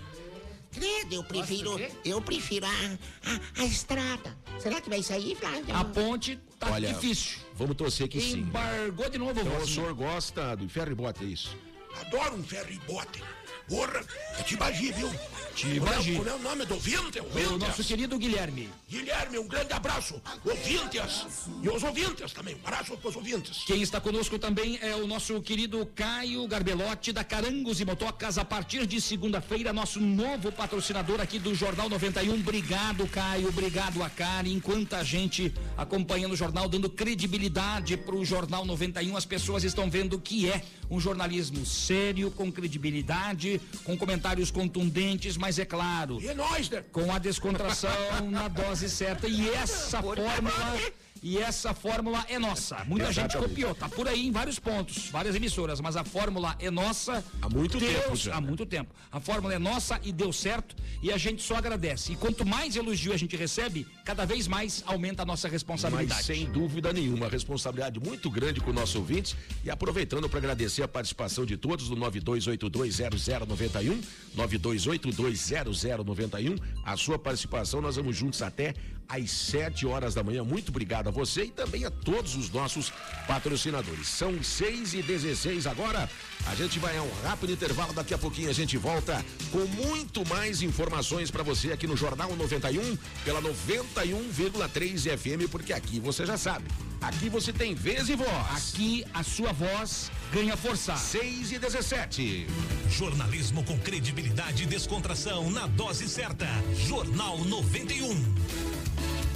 Credo, 0.72 1.14
eu 1.14 1.24
prefiro, 1.24 1.80
eu 2.04 2.20
prefiro 2.20 2.66
a, 2.66 2.68
a, 2.68 3.62
a 3.62 3.64
estrada. 3.64 4.36
Será 4.58 4.80
que 4.80 4.90
vai 4.90 5.02
sair, 5.02 5.34
Flávio? 5.34 5.74
A 5.74 5.84
ponte 5.84 6.38
tá 6.58 6.70
Olha, 6.70 6.92
difícil. 6.92 7.38
Vamos 7.54 7.76
torcer 7.76 8.08
que 8.08 8.20
sim. 8.20 8.40
Embargou 8.40 9.08
de 9.08 9.16
novo, 9.16 9.40
Então 9.40 9.56
o 9.56 9.66
senhor 9.66 9.94
gosta 9.94 10.54
do 10.54 10.68
ferro 10.68 10.92
e 10.92 10.94
bota, 10.94 11.24
é 11.24 11.28
isso? 11.28 11.56
Adoro 12.00 12.36
um 12.36 12.42
ferribote. 12.44 13.22
Porra, 13.68 14.00
é 14.38 14.42
Tibagi, 14.42 14.92
viu? 14.92 15.10
Tibagi. 15.56 16.16
Qual 16.16 16.28
é 16.28 16.34
o 16.34 16.38
nome 16.38 16.66
do 16.66 16.74
ouvinte? 16.74 17.18
O 17.18 17.24
Ouvintes. 17.24 17.58
nosso 17.58 17.82
querido 17.82 18.18
Guilherme. 18.18 18.68
Guilherme, 18.88 19.38
um 19.38 19.48
grande 19.48 19.72
abraço. 19.72 20.20
Ouvintes. 20.44 21.48
E 21.62 21.68
os 21.68 21.82
ouvintes 21.82 22.32
também. 22.32 22.54
Um 22.56 22.66
abraço 22.66 22.96
para 22.96 23.08
os 23.08 23.16
ouvintes. 23.16 23.64
Quem 23.66 23.80
está 23.80 23.98
conosco 23.98 24.38
também 24.38 24.78
é 24.82 24.94
o 24.94 25.06
nosso 25.06 25.40
querido 25.40 25.84
Caio 25.94 26.46
Garbelotti 26.46 27.10
da 27.10 27.24
Carangos 27.24 27.80
e 27.80 27.86
Motocas. 27.86 28.36
A 28.36 28.44
partir 28.44 28.86
de 28.86 29.00
segunda-feira, 29.00 29.72
nosso 29.72 29.98
novo 29.98 30.52
patrocinador 30.52 31.20
aqui 31.22 31.38
do 31.38 31.54
Jornal 31.54 31.88
91. 31.88 32.34
Obrigado, 32.34 33.06
Caio. 33.08 33.48
Obrigado 33.48 34.02
a 34.02 34.10
Karen. 34.10 34.60
Quanta 34.60 35.02
gente 35.02 35.52
acompanhando 35.76 36.32
o 36.32 36.36
jornal, 36.36 36.68
dando 36.68 36.90
credibilidade 36.90 37.96
para 37.96 38.14
o 38.14 38.24
Jornal 38.26 38.66
91. 38.66 39.16
As 39.16 39.24
pessoas 39.24 39.64
estão 39.64 39.90
vendo 39.90 40.20
que 40.20 40.50
é 40.50 40.62
um 40.90 41.00
jornalismo 41.00 41.64
sério, 41.64 42.30
com 42.30 42.52
credibilidade, 42.52 43.55
com 43.84 43.96
comentários 43.96 44.50
contundentes, 44.50 45.36
mas 45.36 45.58
é 45.58 45.64
claro, 45.64 46.20
E 46.20 46.32
nós, 46.34 46.68
né? 46.70 46.84
com 46.92 47.12
a 47.12 47.18
descontração 47.18 47.90
na 48.30 48.48
dose 48.48 48.88
certa. 48.88 49.28
E 49.28 49.48
essa 49.50 50.02
fórmula. 50.02 50.78
E 51.26 51.38
essa 51.38 51.74
fórmula 51.74 52.24
é 52.28 52.38
nossa. 52.38 52.84
Muita 52.84 53.06
gente 53.06 53.32
Exatamente. 53.32 53.48
copiou, 53.48 53.74
tá 53.74 53.88
por 53.88 54.06
aí 54.06 54.28
em 54.28 54.30
vários 54.30 54.60
pontos, 54.60 55.08
várias 55.08 55.34
emissoras, 55.34 55.80
mas 55.80 55.96
a 55.96 56.04
fórmula 56.04 56.54
é 56.60 56.70
nossa. 56.70 57.24
Há 57.42 57.48
muito 57.48 57.80
Deus, 57.80 58.00
tempo 58.00 58.14
já. 58.14 58.36
Há 58.36 58.40
muito 58.40 58.64
tempo. 58.64 58.94
A 59.10 59.18
fórmula 59.18 59.52
é 59.52 59.58
nossa 59.58 59.98
e 60.04 60.12
deu 60.12 60.32
certo 60.32 60.76
e 61.02 61.10
a 61.10 61.18
gente 61.18 61.42
só 61.42 61.56
agradece. 61.56 62.12
E 62.12 62.16
quanto 62.16 62.46
mais 62.46 62.76
elogio 62.76 63.12
a 63.12 63.16
gente 63.16 63.34
recebe, 63.34 63.84
cada 64.04 64.24
vez 64.24 64.46
mais 64.46 64.84
aumenta 64.86 65.24
a 65.24 65.26
nossa 65.26 65.48
responsabilidade. 65.48 66.14
Mas 66.14 66.26
sem 66.26 66.48
dúvida 66.48 66.92
nenhuma, 66.92 67.28
responsabilidade 67.28 67.98
muito 67.98 68.30
grande 68.30 68.60
com 68.60 68.70
o 68.70 68.72
nosso 68.72 68.98
ouvinte. 68.98 69.36
E 69.64 69.70
aproveitando 69.70 70.28
para 70.28 70.38
agradecer 70.38 70.84
a 70.84 70.88
participação 70.88 71.44
de 71.44 71.56
todos 71.56 71.88
do 71.88 71.96
92820091, 71.96 74.00
92820091, 74.36 76.56
a 76.84 76.96
sua 76.96 77.18
participação, 77.18 77.80
nós 77.80 77.96
vamos 77.96 78.16
juntos 78.16 78.42
até 78.42 78.76
às 79.08 79.30
7 79.30 79.86
horas 79.86 80.14
da 80.14 80.22
manhã. 80.22 80.42
Muito 80.44 80.68
obrigado 80.70 81.08
a 81.08 81.10
você 81.10 81.44
e 81.44 81.50
também 81.50 81.84
a 81.84 81.90
todos 81.90 82.36
os 82.36 82.50
nossos 82.50 82.92
patrocinadores. 83.26 84.06
São 84.08 84.42
6 84.42 84.94
e 84.94 85.02
16 85.02 85.66
agora. 85.66 86.08
A 86.46 86.54
gente 86.54 86.78
vai 86.78 86.96
a 86.96 87.02
um 87.02 87.10
rápido 87.22 87.52
intervalo, 87.52 87.92
daqui 87.92 88.14
a 88.14 88.18
pouquinho 88.18 88.50
a 88.50 88.52
gente 88.52 88.76
volta 88.76 89.24
com 89.50 89.64
muito 89.66 90.26
mais 90.28 90.62
informações 90.62 91.30
para 91.30 91.42
você 91.42 91.72
aqui 91.72 91.86
no 91.86 91.96
Jornal 91.96 92.34
91, 92.36 92.96
pela 93.24 93.42
91,3 93.42 95.16
FM, 95.16 95.50
porque 95.50 95.72
aqui 95.72 95.98
você 95.98 96.24
já 96.24 96.36
sabe. 96.36 96.66
Aqui 97.06 97.28
você 97.28 97.52
tem 97.52 97.72
vez 97.72 98.08
e 98.08 98.16
voz. 98.16 98.74
Aqui 98.74 99.04
a 99.14 99.22
sua 99.22 99.52
voz 99.52 100.10
ganha 100.32 100.56
força. 100.56 100.96
6 100.96 101.52
e 101.52 101.58
17. 101.58 102.48
Jornalismo 102.90 103.62
com 103.62 103.78
credibilidade 103.78 104.64
e 104.64 104.66
descontração 104.66 105.48
na 105.48 105.68
dose 105.68 106.08
certa. 106.08 106.48
Jornal 106.74 107.44
91. 107.44 109.35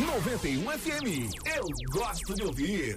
91 0.00 0.64
FM. 0.78 1.30
Eu 1.44 1.66
gosto 1.92 2.34
de 2.34 2.42
ouvir. 2.42 2.96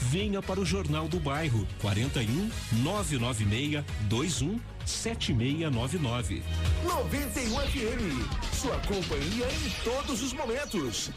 Venha 0.00 0.40
para 0.42 0.60
o 0.60 0.64
Jornal 0.64 1.06
do 1.08 1.20
Bairro 1.20 1.66
41 1.80 2.50
996 2.82 3.84
21 4.08 4.60
7699. 4.90 6.42
91 6.84 7.60
FM. 7.60 8.54
Sua 8.54 8.78
companhia 8.80 9.46
em 9.46 9.70
todos 9.84 10.22
os 10.22 10.32
momentos. 10.32 11.10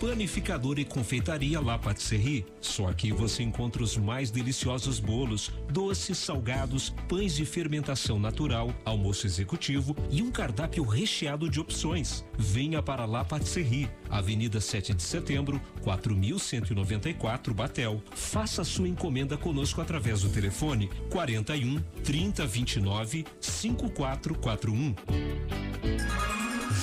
Panificador 0.00 0.78
e 0.78 0.84
confeitaria 0.84 1.60
La 1.60 1.78
Patisserie. 1.78 2.44
Só 2.60 2.88
aqui 2.88 3.12
você 3.12 3.42
encontra 3.42 3.82
os 3.82 3.96
mais 3.96 4.30
deliciosos 4.30 5.00
bolos, 5.00 5.50
doces, 5.70 6.18
salgados, 6.18 6.90
pães 7.08 7.34
de 7.34 7.44
fermentação 7.44 8.18
natural, 8.18 8.74
almoço 8.84 9.26
executivo 9.26 9.96
e 10.10 10.22
um 10.22 10.30
cardápio 10.30 10.84
recheado 10.84 11.48
de 11.48 11.60
opções. 11.60 12.24
Venha 12.38 12.82
para 12.82 13.04
La 13.04 13.24
Patisserie, 13.24 13.88
Avenida 14.08 14.60
7 14.60 14.92
de 14.94 15.02
Setembro, 15.02 15.60
4194 15.82 17.54
Batel. 17.54 18.02
Faça 18.14 18.64
sua 18.64 18.88
encomenda 18.88 19.36
conosco 19.36 19.80
através 19.80 20.22
do 20.22 20.28
telefone 20.28 20.90
41 21.10 21.80
3029 22.04 23.19
5441. 23.40 24.94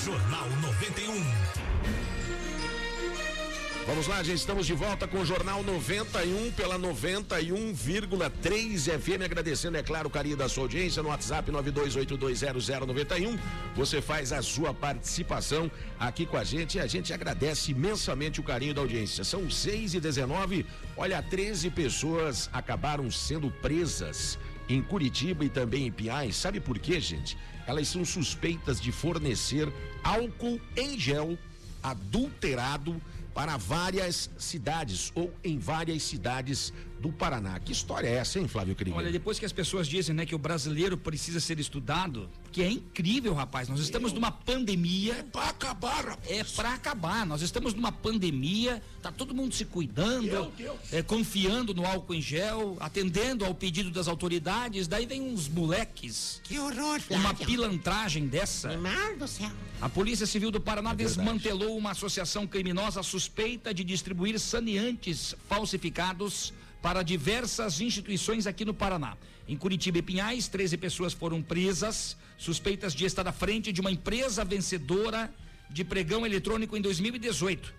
Jornal 0.04 0.50
91. 0.62 1.68
Vamos 3.88 4.06
lá, 4.06 4.22
gente, 4.22 4.40
estamos 4.40 4.68
de 4.68 4.74
volta 4.74 5.08
com 5.08 5.20
o 5.20 5.26
Jornal 5.26 5.64
91 5.64 6.52
pela 6.52 6.78
91,3 6.78 9.00
FM. 9.00 9.24
Agradecendo, 9.24 9.78
é 9.78 9.82
claro, 9.82 10.10
o 10.10 10.12
carinho 10.12 10.36
da 10.36 10.50
sua 10.50 10.64
audiência 10.64 11.02
no 11.02 11.08
WhatsApp 11.08 11.50
92820091. 11.50 13.40
Você 13.78 14.02
faz 14.02 14.34
a 14.34 14.42
sua 14.42 14.74
participação 14.74 15.72
aqui 15.98 16.26
com 16.26 16.36
a 16.36 16.44
gente 16.44 16.78
e 16.78 16.82
a 16.82 16.88
gente 16.88 17.14
agradece 17.14 17.72
imensamente 17.72 18.42
o 18.42 18.44
carinho 18.44 18.74
da 18.74 18.82
audiência. 18.82 19.24
São 19.24 19.50
6 19.50 19.94
e 19.94 20.02
19 20.02 20.66
Olha, 20.98 21.22
13 21.22 21.70
pessoas 21.70 22.50
acabaram 22.52 23.12
sendo 23.12 23.52
presas 23.52 24.40
em 24.70 24.82
Curitiba 24.82 25.46
e 25.46 25.50
também 25.50 25.88
em 25.88 25.92
Piais. 25.92 26.36
Sabe 26.36 26.60
por 26.60 26.78
quê, 26.80 27.00
gente? 27.00 27.38
Elas 27.66 27.88
são 27.88 28.04
suspeitas 28.06 28.80
de 28.80 28.92
fornecer 28.92 29.72
álcool 30.04 30.60
em 30.76 31.00
gel 31.00 31.38
adulterado 31.84 33.02
para 33.34 33.56
várias 33.56 34.32
cidades 34.38 35.12
ou 35.14 35.32
em 35.44 35.60
várias 35.60 36.02
cidades 36.02 36.74
do 37.00 37.12
Paraná. 37.12 37.60
Que 37.60 37.72
história 37.72 38.08
é 38.08 38.16
essa, 38.16 38.40
hein, 38.40 38.48
Flávio 38.48 38.76
Krieger? 38.76 38.98
Olha, 38.98 39.12
depois 39.12 39.38
que 39.38 39.46
as 39.46 39.52
pessoas 39.52 39.88
dizem, 39.88 40.16
né, 40.16 40.26
que 40.26 40.34
o 40.34 40.40
brasileiro 40.40 40.98
precisa 40.98 41.40
ser 41.40 41.60
estudado, 41.60 42.28
que 42.58 42.64
é 42.64 42.72
incrível, 42.72 43.36
rapaz. 43.36 43.70
Nós 43.70 43.80
estamos 43.80 44.12
numa 44.12 44.32
pandemia. 44.32 45.14
É 45.14 45.22
pra 45.22 45.50
acabar, 45.50 46.04
rapaz. 46.04 46.32
É 46.32 46.44
pra 46.44 46.74
acabar. 46.74 47.24
Nós 47.24 47.44
estamos 47.44 47.76
numa 47.76 47.92
pandemia, 47.92 48.82
tá 49.00 49.12
todo 49.12 49.32
mundo 49.32 49.54
se 49.54 49.64
cuidando, 49.64 50.52
é, 50.92 51.04
confiando 51.04 51.72
no 51.72 51.86
álcool 51.86 52.16
em 52.16 52.22
gel, 52.22 52.76
atendendo 52.80 53.46
ao 53.46 53.54
pedido 53.54 53.92
das 53.92 54.08
autoridades. 54.08 54.88
Daí 54.88 55.06
vem 55.06 55.22
uns 55.22 55.48
moleques. 55.48 56.42
Que 56.46 56.58
horror, 56.58 57.00
Flávio. 57.00 57.18
Uma 57.18 57.36
pilantragem 57.36 58.26
dessa. 58.26 58.76
Meu 58.76 59.20
do 59.20 59.28
céu. 59.28 59.52
A 59.80 59.88
Polícia 59.88 60.26
Civil 60.26 60.50
do 60.50 60.60
Paraná 60.60 60.94
é 60.94 60.96
desmantelou 60.96 61.78
uma 61.78 61.92
associação 61.92 62.48
criminosa 62.48 63.04
suspeita 63.04 63.72
de 63.72 63.84
distribuir 63.84 64.40
saneantes 64.40 65.36
falsificados 65.48 66.52
para 66.82 67.04
diversas 67.04 67.82
instituições 67.82 68.48
aqui 68.48 68.66
no 68.66 68.74
Paraná. 68.74 69.16
Em 69.48 69.56
Curitiba 69.56 70.00
e 70.00 70.02
Pinhais, 70.02 70.48
13 70.48 70.76
pessoas 70.76 71.14
foram 71.14 71.42
presas, 71.42 72.18
suspeitas 72.38 72.94
de 72.94 73.06
estar 73.06 73.28
à 73.28 73.32
frente 73.32 73.72
de 73.72 73.82
uma 73.82 73.92
empresa 73.92 74.46
vencedora 74.46 75.34
de 75.70 75.84
pregão 75.84 76.26
eletrônico 76.26 76.78
em 76.78 76.82
2018. 76.82 77.74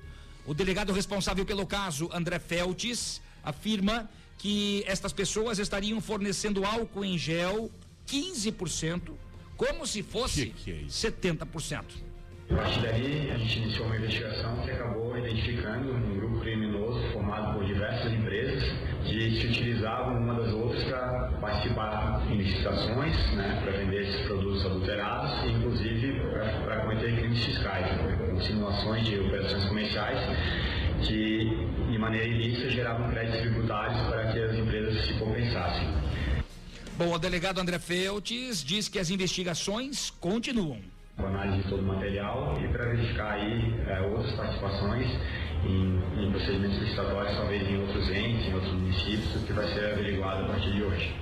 O 0.46 0.54
delegado 0.54 0.92
responsável 0.92 1.44
pelo 1.44 1.66
caso, 1.66 2.08
André 2.12 2.38
Feltes, 2.38 3.20
afirma 3.42 4.10
que 4.38 4.84
estas 4.86 5.12
pessoas 5.12 5.58
estariam 5.58 6.00
fornecendo 6.00 6.64
álcool 6.64 7.04
em 7.04 7.18
gel 7.18 7.70
15%, 8.06 9.12
como 9.56 9.86
se 9.86 10.02
fosse 10.02 10.46
que 10.46 10.64
que 10.64 10.70
é 10.70 10.82
70%. 10.84 12.07
A 12.50 12.54
partir 12.54 12.80
daí, 12.80 13.30
a 13.30 13.36
gente 13.36 13.58
iniciou 13.58 13.86
uma 13.86 13.96
investigação 13.96 14.56
que 14.62 14.70
acabou 14.70 15.18
identificando 15.18 15.92
um 15.92 16.16
grupo 16.16 16.40
criminoso 16.40 17.00
formado 17.12 17.52
por 17.52 17.66
diversas 17.66 18.10
empresas 18.10 18.64
que 19.04 19.38
se 19.38 19.46
utilizavam 19.48 20.18
uma 20.18 20.34
das 20.34 20.52
outras 20.54 20.82
para 20.84 21.30
participar 21.42 22.26
em 22.30 22.38
licitações, 22.38 23.14
né, 23.34 23.60
para 23.62 23.72
vender 23.72 24.02
esses 24.02 24.26
produtos 24.26 24.64
adulterados 24.64 25.44
e, 25.44 25.52
inclusive, 25.52 26.20
para 26.64 26.80
cometer 26.80 27.16
crimes 27.16 27.44
fiscais, 27.44 27.86
né, 27.98 28.40
simulações 28.40 29.06
de 29.06 29.18
operações 29.18 29.64
comerciais 29.64 30.18
que, 31.06 31.66
de 31.90 31.98
maneira 31.98 32.26
ilícita, 32.26 32.70
geravam 32.70 33.10
créditos 33.10 33.40
tributários 33.40 34.00
para 34.08 34.32
que 34.32 34.40
as 34.40 34.54
empresas 34.54 35.04
se 35.04 35.12
compensassem. 35.14 35.86
Bom, 36.96 37.12
o 37.12 37.18
delegado 37.18 37.60
André 37.60 37.78
Feltes 37.78 38.64
diz 38.64 38.88
que 38.88 38.98
as 38.98 39.10
investigações 39.10 40.10
continuam 40.18 40.80
análise 41.26 41.62
de 41.62 41.68
todo 41.68 41.80
o 41.80 41.86
material 41.86 42.58
e 42.62 42.68
para 42.68 42.84
verificar 42.86 43.32
aí 43.32 43.74
é, 43.86 44.00
outras 44.00 44.34
participações 44.36 45.06
em, 45.64 46.24
em, 46.24 46.30
procedimentos 46.30 46.78
licitatórios, 46.78 47.36
talvez 47.36 47.68
em 47.68 47.80
outros 47.80 48.08
entes, 48.10 48.46
em 48.46 48.54
outros 48.54 48.72
municípios, 48.72 49.44
que 49.44 49.52
vai 49.52 49.66
ser 49.74 49.92
averiguado 49.92 50.44
a 50.44 50.48
partir 50.48 50.72
de 50.72 50.82
hoje. 50.82 51.14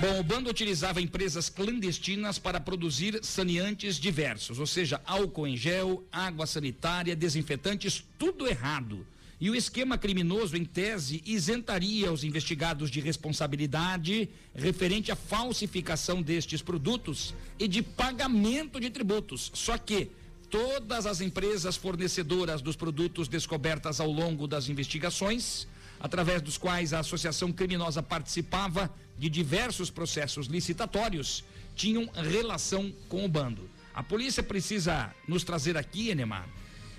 Bom, 0.00 0.18
o 0.18 0.22
bando 0.22 0.48
utilizava 0.48 1.00
empresas 1.00 1.48
clandestinas 1.48 2.38
para 2.38 2.58
produzir 2.58 3.20
saneantes 3.22 3.96
diversos, 3.96 4.58
ou 4.58 4.66
seja, 4.66 5.00
álcool 5.04 5.46
em 5.46 5.56
gel, 5.56 6.02
água 6.10 6.46
sanitária, 6.46 7.14
desinfetantes, 7.14 8.04
tudo 8.18 8.48
errado. 8.48 9.06
E 9.40 9.48
o 9.48 9.54
esquema 9.54 9.96
criminoso, 9.96 10.54
em 10.54 10.66
tese, 10.66 11.22
isentaria 11.24 12.12
os 12.12 12.24
investigados 12.24 12.90
de 12.90 13.00
responsabilidade 13.00 14.28
referente 14.54 15.10
à 15.10 15.16
falsificação 15.16 16.20
destes 16.20 16.60
produtos 16.60 17.34
e 17.58 17.66
de 17.66 17.80
pagamento 17.82 18.78
de 18.78 18.90
tributos. 18.90 19.50
Só 19.54 19.78
que 19.78 20.10
todas 20.50 21.06
as 21.06 21.22
empresas 21.22 21.74
fornecedoras 21.74 22.60
dos 22.60 22.76
produtos 22.76 23.28
descobertas 23.28 23.98
ao 23.98 24.10
longo 24.10 24.46
das 24.46 24.68
investigações, 24.68 25.66
através 25.98 26.42
dos 26.42 26.58
quais 26.58 26.92
a 26.92 26.98
associação 26.98 27.50
criminosa 27.50 28.02
participava 28.02 28.94
de 29.18 29.30
diversos 29.30 29.88
processos 29.88 30.48
licitatórios, 30.48 31.44
tinham 31.74 32.10
relação 32.12 32.92
com 33.08 33.24
o 33.24 33.28
bando. 33.28 33.70
A 33.94 34.02
polícia 34.02 34.42
precisa 34.42 35.14
nos 35.26 35.44
trazer 35.44 35.78
aqui, 35.78 36.10
Enemar, 36.10 36.46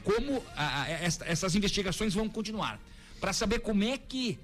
como 0.04 0.44
a, 0.56 0.84
a, 0.84 0.90
esta, 0.90 1.26
essas 1.26 1.56
investigações 1.56 2.14
vão 2.14 2.28
continuar. 2.28 2.80
Para 3.20 3.34
saber 3.34 3.60
como 3.60 3.84
é 3.84 3.98
que, 3.98 4.40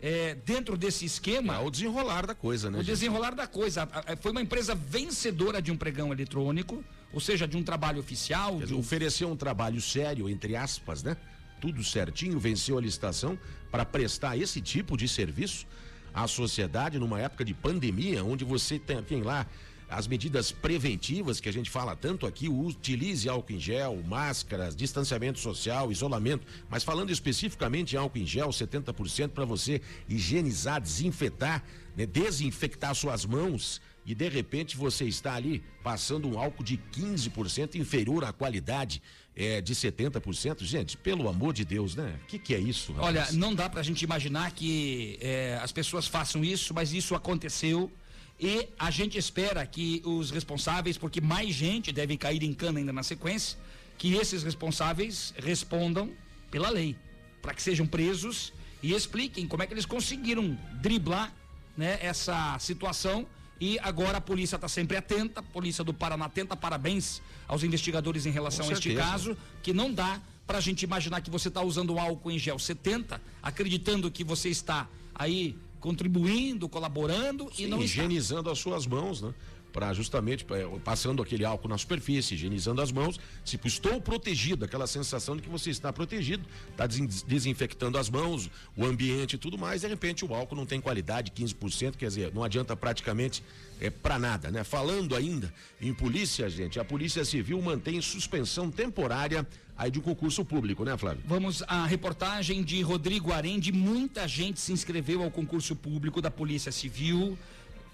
é, 0.00 0.34
dentro 0.34 0.76
desse 0.76 1.04
esquema. 1.04 1.56
É 1.56 1.58
o 1.58 1.70
desenrolar 1.70 2.26
da 2.26 2.34
coisa, 2.34 2.70
né? 2.70 2.78
O 2.78 2.82
gente? 2.82 2.92
desenrolar 2.92 3.34
da 3.34 3.46
coisa. 3.46 3.88
Foi 4.20 4.32
uma 4.32 4.42
empresa 4.42 4.74
vencedora 4.74 5.62
de 5.62 5.70
um 5.70 5.76
pregão 5.76 6.12
eletrônico, 6.12 6.84
ou 7.12 7.20
seja, 7.20 7.46
de 7.46 7.56
um 7.56 7.62
trabalho 7.62 8.00
oficial. 8.00 8.58
Dizer, 8.58 8.74
um... 8.74 8.78
Ofereceu 8.78 9.30
um 9.30 9.36
trabalho 9.36 9.80
sério, 9.80 10.28
entre 10.28 10.56
aspas, 10.56 11.02
né? 11.02 11.16
Tudo 11.60 11.82
certinho, 11.82 12.38
venceu 12.38 12.76
a 12.76 12.80
licitação 12.80 13.38
para 13.70 13.84
prestar 13.84 14.36
esse 14.36 14.60
tipo 14.60 14.96
de 14.96 15.08
serviço 15.08 15.66
à 16.12 16.26
sociedade 16.26 16.98
numa 16.98 17.20
época 17.20 17.44
de 17.44 17.54
pandemia, 17.54 18.24
onde 18.24 18.44
você 18.44 18.78
tem, 18.78 19.02
tem 19.02 19.22
lá 19.22 19.46
as 19.88 20.06
medidas 20.06 20.50
preventivas 20.50 21.40
que 21.40 21.48
a 21.48 21.52
gente 21.52 21.70
fala 21.70 21.94
tanto 21.94 22.26
aqui, 22.26 22.48
utilize 22.48 23.28
álcool 23.28 23.52
em 23.52 23.60
gel, 23.60 24.02
máscaras, 24.06 24.74
distanciamento 24.74 25.38
social, 25.38 25.92
isolamento, 25.92 26.46
mas 26.68 26.82
falando 26.82 27.10
especificamente 27.10 27.94
em 27.94 27.98
álcool 27.98 28.18
em 28.18 28.26
gel, 28.26 28.48
70% 28.48 29.28
para 29.30 29.44
você 29.44 29.80
higienizar, 30.08 30.80
desinfetar, 30.80 31.62
né, 31.96 32.04
desinfectar 32.06 32.94
suas 32.94 33.24
mãos 33.24 33.80
e 34.06 34.14
de 34.14 34.28
repente 34.28 34.76
você 34.76 35.04
está 35.04 35.34
ali 35.34 35.64
passando 35.82 36.28
um 36.28 36.38
álcool 36.38 36.62
de 36.62 36.78
15% 36.92 37.74
inferior 37.74 38.24
à 38.24 38.32
qualidade 38.32 39.02
é, 39.34 39.60
de 39.60 39.74
70%. 39.74 40.62
Gente, 40.62 40.96
pelo 40.96 41.28
amor 41.28 41.52
de 41.52 41.64
Deus, 41.64 41.96
né? 41.96 42.16
O 42.22 42.26
que, 42.26 42.38
que 42.38 42.54
é 42.54 42.58
isso? 42.58 42.92
Rapaz? 42.92 43.08
Olha, 43.08 43.32
não 43.32 43.52
dá 43.52 43.68
para 43.68 43.80
a 43.80 43.82
gente 43.82 44.02
imaginar 44.02 44.52
que 44.52 45.18
é, 45.20 45.58
as 45.60 45.72
pessoas 45.72 46.06
façam 46.06 46.44
isso, 46.44 46.72
mas 46.72 46.92
isso 46.92 47.16
aconteceu. 47.16 47.90
E 48.38 48.68
a 48.78 48.90
gente 48.90 49.16
espera 49.16 49.64
que 49.66 50.02
os 50.04 50.30
responsáveis, 50.30 50.98
porque 50.98 51.20
mais 51.20 51.54
gente 51.54 51.90
deve 51.90 52.16
cair 52.16 52.42
em 52.42 52.52
cana 52.52 52.78
ainda 52.78 52.92
na 52.92 53.02
sequência, 53.02 53.58
que 53.96 54.14
esses 54.14 54.42
responsáveis 54.42 55.32
respondam 55.38 56.12
pela 56.50 56.68
lei, 56.68 56.96
para 57.40 57.54
que 57.54 57.62
sejam 57.62 57.86
presos 57.86 58.52
e 58.82 58.92
expliquem 58.92 59.48
como 59.48 59.62
é 59.62 59.66
que 59.66 59.72
eles 59.72 59.86
conseguiram 59.86 60.56
driblar 60.82 61.32
né, 61.76 61.98
essa 62.00 62.58
situação. 62.58 63.26
E 63.58 63.78
agora 63.78 64.18
a 64.18 64.20
polícia 64.20 64.56
está 64.56 64.68
sempre 64.68 64.98
atenta, 64.98 65.40
a 65.40 65.42
polícia 65.42 65.82
do 65.82 65.94
Paraná 65.94 66.26
atenta, 66.26 66.54
parabéns 66.54 67.22
aos 67.48 67.62
investigadores 67.62 68.26
em 68.26 68.30
relação 68.30 68.68
a 68.68 68.72
este 68.72 68.94
caso, 68.94 69.34
que 69.62 69.72
não 69.72 69.90
dá 69.90 70.20
para 70.46 70.58
a 70.58 70.60
gente 70.60 70.82
imaginar 70.82 71.22
que 71.22 71.30
você 71.30 71.48
está 71.48 71.62
usando 71.62 71.98
álcool 71.98 72.30
em 72.30 72.38
gel 72.38 72.58
70, 72.58 73.20
acreditando 73.42 74.10
que 74.10 74.22
você 74.22 74.50
está 74.50 74.86
aí 75.14 75.56
contribuindo, 75.86 76.68
colaborando 76.68 77.48
Sim, 77.54 77.62
e 77.62 77.66
não 77.68 77.80
higienizando 77.80 78.40
está. 78.40 78.50
as 78.50 78.58
suas 78.58 78.88
mãos, 78.88 79.22
né? 79.22 79.32
Para 79.76 79.92
justamente 79.92 80.46
passando 80.82 81.22
aquele 81.22 81.44
álcool 81.44 81.68
na 81.68 81.76
superfície, 81.76 82.32
higienizando 82.32 82.80
as 82.80 82.90
mãos. 82.90 83.20
Tipo, 83.44 83.66
estou 83.66 84.00
protegido, 84.00 84.64
aquela 84.64 84.86
sensação 84.86 85.36
de 85.36 85.42
que 85.42 85.50
você 85.50 85.68
está 85.68 85.92
protegido, 85.92 86.48
está 86.70 86.86
desinfectando 86.86 87.98
as 87.98 88.08
mãos, 88.08 88.50
o 88.74 88.86
ambiente 88.86 89.34
e 89.34 89.38
tudo 89.38 89.58
mais. 89.58 89.82
De 89.82 89.86
repente, 89.86 90.24
o 90.24 90.34
álcool 90.34 90.56
não 90.56 90.64
tem 90.64 90.80
qualidade, 90.80 91.30
15%, 91.30 91.96
quer 91.96 92.06
dizer, 92.06 92.32
não 92.32 92.42
adianta 92.42 92.74
praticamente 92.74 93.44
é 93.78 93.90
para 93.90 94.18
nada, 94.18 94.50
né? 94.50 94.64
Falando 94.64 95.14
ainda 95.14 95.52
em 95.78 95.92
polícia, 95.92 96.48
gente, 96.48 96.80
a 96.80 96.84
Polícia 96.84 97.22
Civil 97.26 97.60
mantém 97.60 98.00
suspensão 98.00 98.70
temporária 98.70 99.46
aí 99.76 99.90
de 99.90 99.98
um 99.98 100.02
concurso 100.02 100.42
público, 100.42 100.86
né, 100.86 100.96
Flávio? 100.96 101.22
Vamos 101.26 101.62
à 101.68 101.84
reportagem 101.84 102.62
de 102.62 102.80
Rodrigo 102.80 103.30
Arende. 103.30 103.70
Muita 103.72 104.26
gente 104.26 104.58
se 104.58 104.72
inscreveu 104.72 105.22
ao 105.22 105.30
concurso 105.30 105.76
público 105.76 106.22
da 106.22 106.30
Polícia 106.30 106.72
Civil 106.72 107.36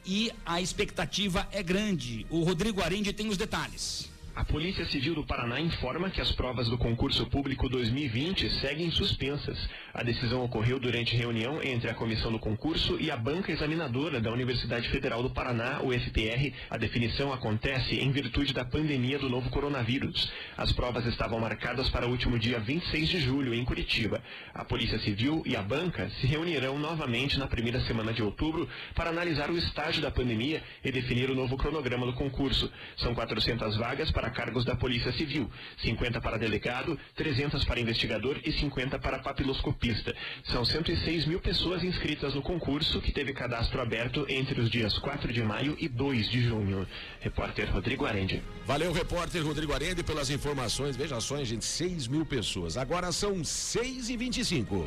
e 0.04 0.32
a 0.44 0.60
expectativa 0.60 1.48
é 1.52 1.62
grande. 1.62 2.26
O 2.30 2.42
Rodrigo 2.42 2.82
Arende 2.82 3.12
tem 3.12 3.28
os 3.28 3.36
detalhes. 3.36 4.11
A 4.34 4.46
Polícia 4.46 4.86
Civil 4.86 5.14
do 5.14 5.26
Paraná 5.26 5.60
informa 5.60 6.08
que 6.08 6.20
as 6.20 6.32
provas 6.32 6.66
do 6.66 6.78
concurso 6.78 7.26
público 7.26 7.68
2020 7.68 8.48
seguem 8.60 8.90
suspensas. 8.90 9.58
A 9.92 10.02
decisão 10.02 10.42
ocorreu 10.42 10.80
durante 10.80 11.14
reunião 11.14 11.62
entre 11.62 11.90
a 11.90 11.94
comissão 11.94 12.32
do 12.32 12.38
concurso 12.38 12.96
e 12.98 13.10
a 13.10 13.16
banca 13.16 13.52
examinadora 13.52 14.22
da 14.22 14.32
Universidade 14.32 14.88
Federal 14.88 15.22
do 15.22 15.28
Paraná, 15.28 15.82
UFPR. 15.82 16.50
A 16.70 16.78
definição 16.78 17.30
acontece 17.30 17.96
em 17.96 18.10
virtude 18.10 18.54
da 18.54 18.64
pandemia 18.64 19.18
do 19.18 19.28
novo 19.28 19.50
coronavírus. 19.50 20.32
As 20.56 20.72
provas 20.72 21.04
estavam 21.04 21.38
marcadas 21.38 21.90
para 21.90 22.06
o 22.06 22.10
último 22.10 22.38
dia 22.38 22.58
26 22.58 23.08
de 23.10 23.20
julho, 23.20 23.52
em 23.52 23.64
Curitiba. 23.66 24.22
A 24.54 24.64
Polícia 24.64 24.98
Civil 25.00 25.42
e 25.44 25.54
a 25.54 25.62
banca 25.62 26.08
se 26.20 26.26
reunirão 26.26 26.78
novamente 26.78 27.38
na 27.38 27.46
primeira 27.46 27.82
semana 27.82 28.14
de 28.14 28.22
outubro 28.22 28.66
para 28.94 29.10
analisar 29.10 29.50
o 29.50 29.58
estágio 29.58 30.00
da 30.00 30.10
pandemia 30.10 30.62
e 30.82 30.90
definir 30.90 31.30
o 31.30 31.34
novo 31.34 31.58
cronograma 31.58 32.06
do 32.06 32.14
concurso. 32.14 32.72
São 32.96 33.14
400 33.14 33.76
vagas 33.76 34.10
para 34.10 34.21
para 34.22 34.30
cargos 34.30 34.64
da 34.64 34.76
Polícia 34.76 35.12
Civil, 35.12 35.50
50 35.82 36.20
para 36.20 36.36
delegado, 36.36 36.96
300 37.16 37.64
para 37.64 37.80
investigador 37.80 38.38
e 38.44 38.52
50 38.52 38.96
para 39.00 39.18
papiloscopista. 39.18 40.14
São 40.44 40.64
106 40.64 41.26
mil 41.26 41.40
pessoas 41.40 41.82
inscritas 41.82 42.32
no 42.32 42.40
concurso, 42.40 43.00
que 43.00 43.10
teve 43.10 43.32
cadastro 43.32 43.80
aberto 43.80 44.24
entre 44.28 44.60
os 44.60 44.70
dias 44.70 44.96
4 44.96 45.32
de 45.32 45.42
maio 45.42 45.76
e 45.80 45.88
2 45.88 46.30
de 46.30 46.40
junho. 46.40 46.86
Repórter 47.20 47.68
Rodrigo 47.72 48.06
Arende. 48.06 48.40
Valeu, 48.64 48.92
repórter 48.92 49.44
Rodrigo 49.44 49.72
Arende, 49.72 50.04
pelas 50.04 50.30
informações. 50.30 50.96
Veja 50.96 51.20
só, 51.20 51.42
gente, 51.42 51.64
6 51.64 52.06
mil 52.06 52.24
pessoas. 52.24 52.76
Agora 52.76 53.10
são 53.10 53.42
6 53.42 54.08
e 54.08 54.16
25 54.16 54.86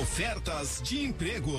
Ofertas 0.00 0.80
de 0.82 1.04
emprego. 1.04 1.52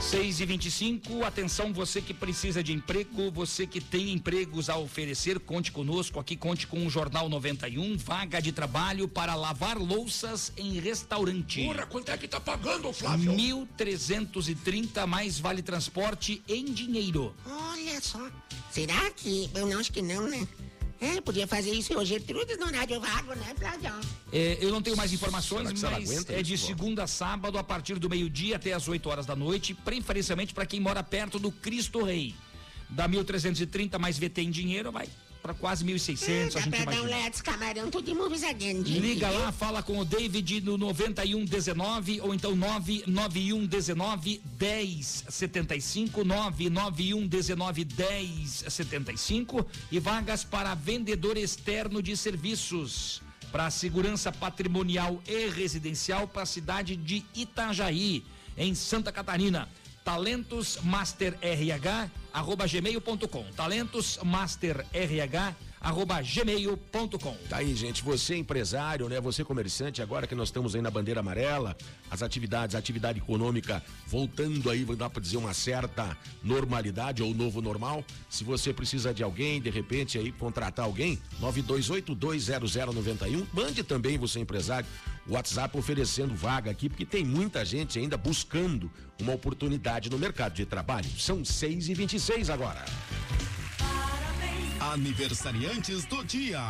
6 0.00 0.40
e 0.40 0.46
25 0.46 1.24
atenção 1.24 1.72
você 1.72 2.00
que 2.00 2.14
precisa 2.14 2.62
de 2.62 2.72
emprego, 2.72 3.30
você 3.32 3.66
que 3.66 3.80
tem 3.80 4.12
empregos 4.12 4.70
a 4.70 4.78
oferecer, 4.78 5.40
conte 5.40 5.72
conosco 5.72 6.20
aqui, 6.20 6.36
conte 6.36 6.66
com 6.68 6.86
o 6.86 6.90
Jornal 6.90 7.28
91, 7.28 7.96
vaga 7.96 8.40
de 8.40 8.52
trabalho 8.52 9.08
para 9.08 9.34
lavar 9.34 9.76
louças 9.76 10.52
em 10.56 10.78
restaurante. 10.78 11.64
Porra, 11.64 11.84
quanto 11.86 12.10
é 12.10 12.16
que 12.16 12.28
tá 12.28 12.40
pagando, 12.40 12.92
Flávio? 12.92 13.32
1.330 13.32 15.04
mais 15.04 15.40
vale 15.40 15.62
transporte 15.62 16.42
em 16.48 16.66
dinheiro. 16.66 17.34
Olha 17.44 18.00
só. 18.00 18.30
Será 18.70 19.10
que. 19.10 19.50
Eu 19.52 19.66
não 19.66 19.80
acho 19.80 19.92
que 19.92 20.00
não, 20.00 20.28
né? 20.28 20.46
É, 21.00 21.20
podia 21.20 21.46
fazer 21.46 21.72
isso 21.72 21.96
hoje, 21.96 22.14
Gertrudes 22.14 22.58
no 22.58 22.66
Rádio 22.66 23.00
Vago, 23.00 23.34
né, 23.34 23.54
Flávio? 23.56 23.92
É, 24.32 24.58
eu 24.60 24.70
não 24.70 24.82
tenho 24.82 24.96
mais 24.96 25.12
informações, 25.12 25.70
mas 25.70 25.84
aguenta 25.84 26.32
é 26.32 26.40
isso, 26.40 26.44
de 26.44 26.58
pô? 26.58 26.66
segunda 26.66 27.04
a 27.04 27.06
sábado, 27.06 27.56
a 27.56 27.62
partir 27.62 27.98
do 27.98 28.10
meio-dia 28.10 28.56
até 28.56 28.72
as 28.72 28.88
8 28.88 29.08
horas 29.08 29.24
da 29.24 29.36
noite, 29.36 29.74
preferencialmente 29.74 30.52
para 30.52 30.66
quem 30.66 30.80
mora 30.80 31.02
perto 31.02 31.38
do 31.38 31.52
Cristo 31.52 32.02
Rei. 32.02 32.34
Da 32.90 33.06
1330 33.06 33.98
mais 33.98 34.18
VT 34.18 34.42
em 34.42 34.50
dinheiro, 34.50 34.90
vai 34.90 35.08
para 35.42 35.54
quase 35.54 35.84
1.600, 35.84 36.28
É, 36.28 36.58
a 36.58 36.60
gente 36.60 36.78
um 36.78 36.82
imagina. 36.82 37.16
Let's 37.24 37.40
Camarão, 37.40 37.90
tudo 37.90 38.10
gente. 38.58 38.98
Liga 38.98 39.30
lá, 39.30 39.52
fala 39.52 39.82
com 39.82 39.98
o 39.98 40.04
David 40.04 40.60
no 40.60 40.76
9119 40.76 42.20
ou 42.20 42.34
então 42.34 42.54
99119 42.54 44.40
1075 44.60 46.24
99119 46.24 47.84
1075 47.84 49.66
e 49.90 49.98
vagas 49.98 50.44
para 50.44 50.74
vendedor 50.74 51.36
externo 51.36 52.02
de 52.02 52.16
serviços 52.16 53.22
para 53.50 53.70
segurança 53.70 54.30
patrimonial 54.30 55.22
e 55.26 55.48
residencial 55.48 56.28
para 56.28 56.42
a 56.42 56.46
cidade 56.46 56.96
de 56.96 57.24
Itajaí, 57.34 58.22
em 58.56 58.74
Santa 58.74 59.10
Catarina. 59.10 59.68
Talentos 60.08 60.78
Master 60.82 61.36
RH 61.42 62.10
arroba 62.32 62.66
gmail.com. 62.66 63.44
Talentos 63.54 64.18
Master 64.24 64.86
RH 64.90 65.54
arroba 65.78 66.22
gmail.com. 66.22 67.36
Tá 67.46 67.58
aí, 67.58 67.74
gente. 67.74 68.02
Você 68.02 68.34
empresário, 68.34 69.06
né? 69.06 69.20
Você 69.20 69.44
comerciante, 69.44 70.00
agora 70.00 70.26
que 70.26 70.34
nós 70.34 70.48
estamos 70.48 70.74
aí 70.74 70.80
na 70.80 70.90
bandeira 70.90 71.20
amarela, 71.20 71.76
as 72.10 72.22
atividades, 72.22 72.74
a 72.74 72.78
atividade 72.78 73.18
econômica 73.18 73.84
voltando 74.06 74.70
aí, 74.70 74.82
dá 74.96 75.10
para 75.10 75.20
dizer 75.20 75.36
uma 75.36 75.52
certa 75.52 76.16
normalidade 76.42 77.22
ou 77.22 77.34
novo 77.34 77.60
normal. 77.60 78.02
Se 78.30 78.44
você 78.44 78.72
precisa 78.72 79.12
de 79.12 79.22
alguém, 79.22 79.60
de 79.60 79.68
repente 79.68 80.16
aí 80.16 80.32
contratar 80.32 80.86
alguém, 80.86 81.18
92820091, 81.38 83.46
mande 83.52 83.82
também 83.82 84.16
você 84.16 84.40
empresário 84.40 84.88
o 85.28 85.34
WhatsApp 85.34 85.76
oferecendo 85.76 86.34
vaga 86.34 86.70
aqui, 86.70 86.88
porque 86.88 87.04
tem 87.04 87.24
muita 87.24 87.64
gente 87.64 87.98
ainda 87.98 88.16
buscando 88.16 88.90
uma 89.20 89.34
oportunidade 89.34 90.08
no 90.08 90.18
mercado 90.18 90.54
de 90.54 90.64
trabalho. 90.64 91.08
São 91.18 91.44
6 91.44 91.88
e 91.88 91.94
26 91.94 92.50
agora. 92.50 92.84
Aniversariantes 94.80 96.04
do 96.06 96.24
dia. 96.24 96.60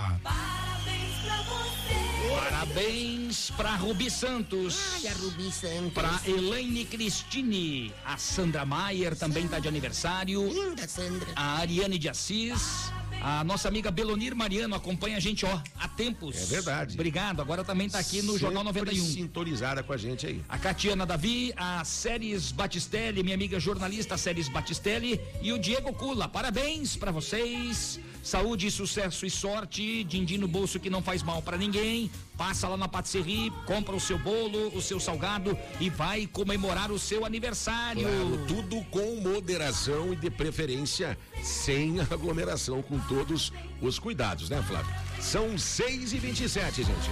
Parabéns 2.28 3.50
para 3.50 3.76
Rubi 3.76 4.10
Santos. 4.10 4.76
Ai, 4.94 5.06
a 5.08 5.12
Rubi 5.14 5.52
Santos. 5.52 5.92
Para 5.92 6.20
Elaine 6.26 6.84
Cristine. 6.84 7.92
A 8.04 8.16
Sandra 8.16 8.66
Maier 8.66 9.16
também 9.16 9.44
está 9.44 9.58
de 9.58 9.68
aniversário. 9.68 10.46
Linda, 10.48 10.88
Sandra. 10.88 11.28
A 11.36 11.58
Ariane 11.58 11.98
de 11.98 12.08
Assis. 12.08 12.92
A 13.20 13.42
nossa 13.42 13.68
amiga 13.68 13.90
Belonir 13.90 14.34
Mariano 14.34 14.74
acompanha 14.74 15.16
a 15.16 15.20
gente, 15.20 15.44
ó, 15.44 15.60
há 15.78 15.88
tempos. 15.88 16.36
É 16.36 16.44
verdade. 16.46 16.94
Obrigado. 16.94 17.40
Agora 17.42 17.64
também 17.64 17.86
está 17.86 17.98
aqui 17.98 18.22
no 18.22 18.38
Jornal 18.38 18.64
Sempre 18.64 18.92
91. 18.92 19.04
sintonizada 19.04 19.82
com 19.82 19.92
a 19.92 19.96
gente 19.96 20.26
aí. 20.26 20.40
A 20.48 20.58
Catiana 20.58 21.04
Davi, 21.04 21.52
a 21.56 21.84
Séries 21.84 22.52
Batistelli, 22.52 23.22
minha 23.22 23.34
amiga 23.34 23.58
jornalista 23.58 24.16
Séries 24.16 24.48
Batistelli 24.48 25.20
e 25.42 25.52
o 25.52 25.58
Diego 25.58 25.92
Cula. 25.92 26.28
Parabéns 26.28 26.96
para 26.96 27.10
vocês. 27.10 27.98
Saúde, 28.22 28.70
sucesso 28.70 29.24
e 29.24 29.30
sorte. 29.30 30.04
Dindim 30.04 30.38
no 30.38 30.48
bolso 30.48 30.78
que 30.78 30.90
não 30.90 31.02
faz 31.02 31.22
mal 31.22 31.40
para 31.42 31.56
ninguém. 31.56 32.10
Passa 32.36 32.68
lá 32.68 32.76
na 32.76 32.88
patisserie, 32.88 33.52
compra 33.66 33.94
o 33.94 34.00
seu 34.00 34.18
bolo, 34.18 34.68
o 34.76 34.80
seu 34.80 35.00
salgado 35.00 35.56
e 35.80 35.90
vai 35.90 36.26
comemorar 36.26 36.92
o 36.92 36.98
seu 36.98 37.24
aniversário. 37.24 38.02
Claro, 38.02 38.46
tudo 38.46 38.84
com 38.90 39.16
moderação 39.20 40.12
e 40.12 40.16
de 40.16 40.30
preferência 40.30 41.18
sem 41.42 42.00
aglomeração, 42.10 42.82
com 42.82 42.98
todos 43.00 43.52
os 43.80 43.98
cuidados, 43.98 44.48
né, 44.48 44.62
Flávio? 44.62 44.94
São 45.20 45.58
6 45.58 46.12
e 46.12 46.18
27 46.18 46.84
gente. 46.84 47.10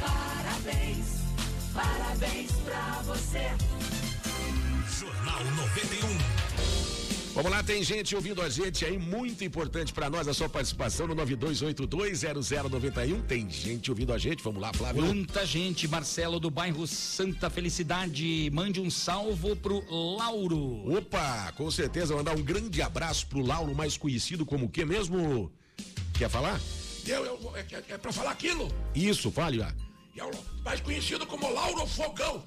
Parabéns, 0.00 1.06
parabéns 1.72 2.52
pra 2.64 3.02
você. 3.04 3.50
Jornal 4.98 5.44
91. 5.44 6.85
Vamos 7.36 7.50
lá, 7.50 7.62
tem 7.62 7.82
gente 7.82 8.16
ouvindo 8.16 8.40
a 8.40 8.48
gente 8.48 8.82
aí, 8.86 8.96
muito 8.96 9.44
importante 9.44 9.92
pra 9.92 10.08
nós 10.08 10.26
a 10.26 10.32
sua 10.32 10.48
participação 10.48 11.06
no 11.06 11.14
92820091. 11.16 13.26
Tem 13.26 13.50
gente 13.50 13.90
ouvindo 13.90 14.14
a 14.14 14.16
gente, 14.16 14.42
vamos 14.42 14.58
lá, 14.58 14.72
Flávio. 14.72 15.02
Muita 15.02 15.44
gente, 15.44 15.86
Marcelo 15.86 16.40
do 16.40 16.50
bairro 16.50 16.86
Santa 16.86 17.50
Felicidade, 17.50 18.50
mande 18.54 18.80
um 18.80 18.90
salvo 18.90 19.54
pro 19.54 19.84
Lauro. 20.16 20.90
Opa, 20.96 21.52
com 21.58 21.70
certeza, 21.70 22.16
mandar 22.16 22.34
um 22.34 22.42
grande 22.42 22.80
abraço 22.80 23.26
pro 23.26 23.44
Lauro, 23.44 23.74
mais 23.74 23.98
conhecido 23.98 24.46
como 24.46 24.64
o 24.64 24.70
que 24.70 24.86
mesmo? 24.86 25.52
Quer 26.14 26.30
falar? 26.30 26.58
Eu, 27.06 27.22
eu, 27.22 27.52
é, 27.54 27.66
é, 27.70 27.84
é 27.90 27.98
pra 27.98 28.14
falar 28.14 28.30
aquilo? 28.30 28.72
Isso, 28.94 29.30
fale 29.30 29.58
lá. 29.58 29.74
É 30.16 30.24
o 30.24 30.30
mais 30.64 30.80
conhecido 30.80 31.26
como 31.26 31.52
Lauro 31.52 31.86
Fogão. 31.86 32.42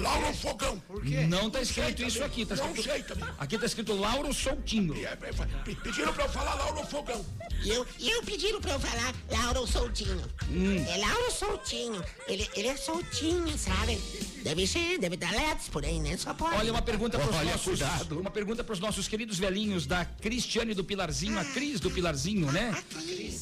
Lauro 0.00 0.34
Fogão. 0.34 0.78
Por 0.80 1.04
Não 1.28 1.50
tá 1.50 1.60
escrito 1.62 2.02
isso 2.02 2.22
aqui, 2.22 2.44
tá 2.44 2.54
Não 2.56 2.66
escrito. 2.68 2.90
sei 2.90 3.02
também. 3.02 3.28
Aqui 3.38 3.58
tá 3.58 3.66
escrito 3.66 3.94
Lauro 3.94 4.32
Soltinho. 4.32 4.94
É, 4.96 5.04
é, 5.12 5.74
Pediram 5.82 6.12
pra 6.12 6.24
eu 6.24 6.28
falar 6.30 6.54
Lauro 6.54 6.86
Fogão. 6.86 7.24
E 7.62 7.70
eu, 7.70 7.86
e 7.98 8.10
eu 8.10 8.22
pediram 8.22 8.60
pra 8.60 8.72
eu 8.72 8.80
falar 8.80 9.14
Lauro 9.30 9.66
Soltinho. 9.66 10.22
Hum. 10.50 10.84
É 10.88 10.96
Lauro 10.98 11.30
Soltinho. 11.30 12.04
Ele, 12.28 12.48
ele 12.54 12.68
é 12.68 12.76
soltinho, 12.76 13.56
sabe? 13.58 13.98
Deve 14.42 14.66
ser, 14.66 14.98
deve 14.98 15.16
dar 15.16 15.32
LEDs 15.32 15.68
por 15.68 15.84
aí, 15.84 15.98
né? 15.98 16.16
Só 16.16 16.32
pode. 16.32 16.54
Olha 16.56 16.72
uma 16.72 16.82
pergunta 16.82 17.18
para 17.18 17.28
os 17.30 17.36
Olha, 17.36 17.50
nossos, 17.52 17.64
cuidado. 17.64 18.20
uma 18.20 18.30
pergunta 18.30 18.62
para 18.62 18.72
os 18.72 18.80
nossos 18.80 19.08
queridos 19.08 19.38
velhinhos 19.38 19.86
da 19.86 20.04
Cristiane 20.04 20.74
do 20.74 20.84
Pilarzinho, 20.84 21.38
a 21.38 21.44
Cris 21.44 21.80
do 21.80 21.90
Pilarzinho, 21.90 22.50
né? 22.52 22.70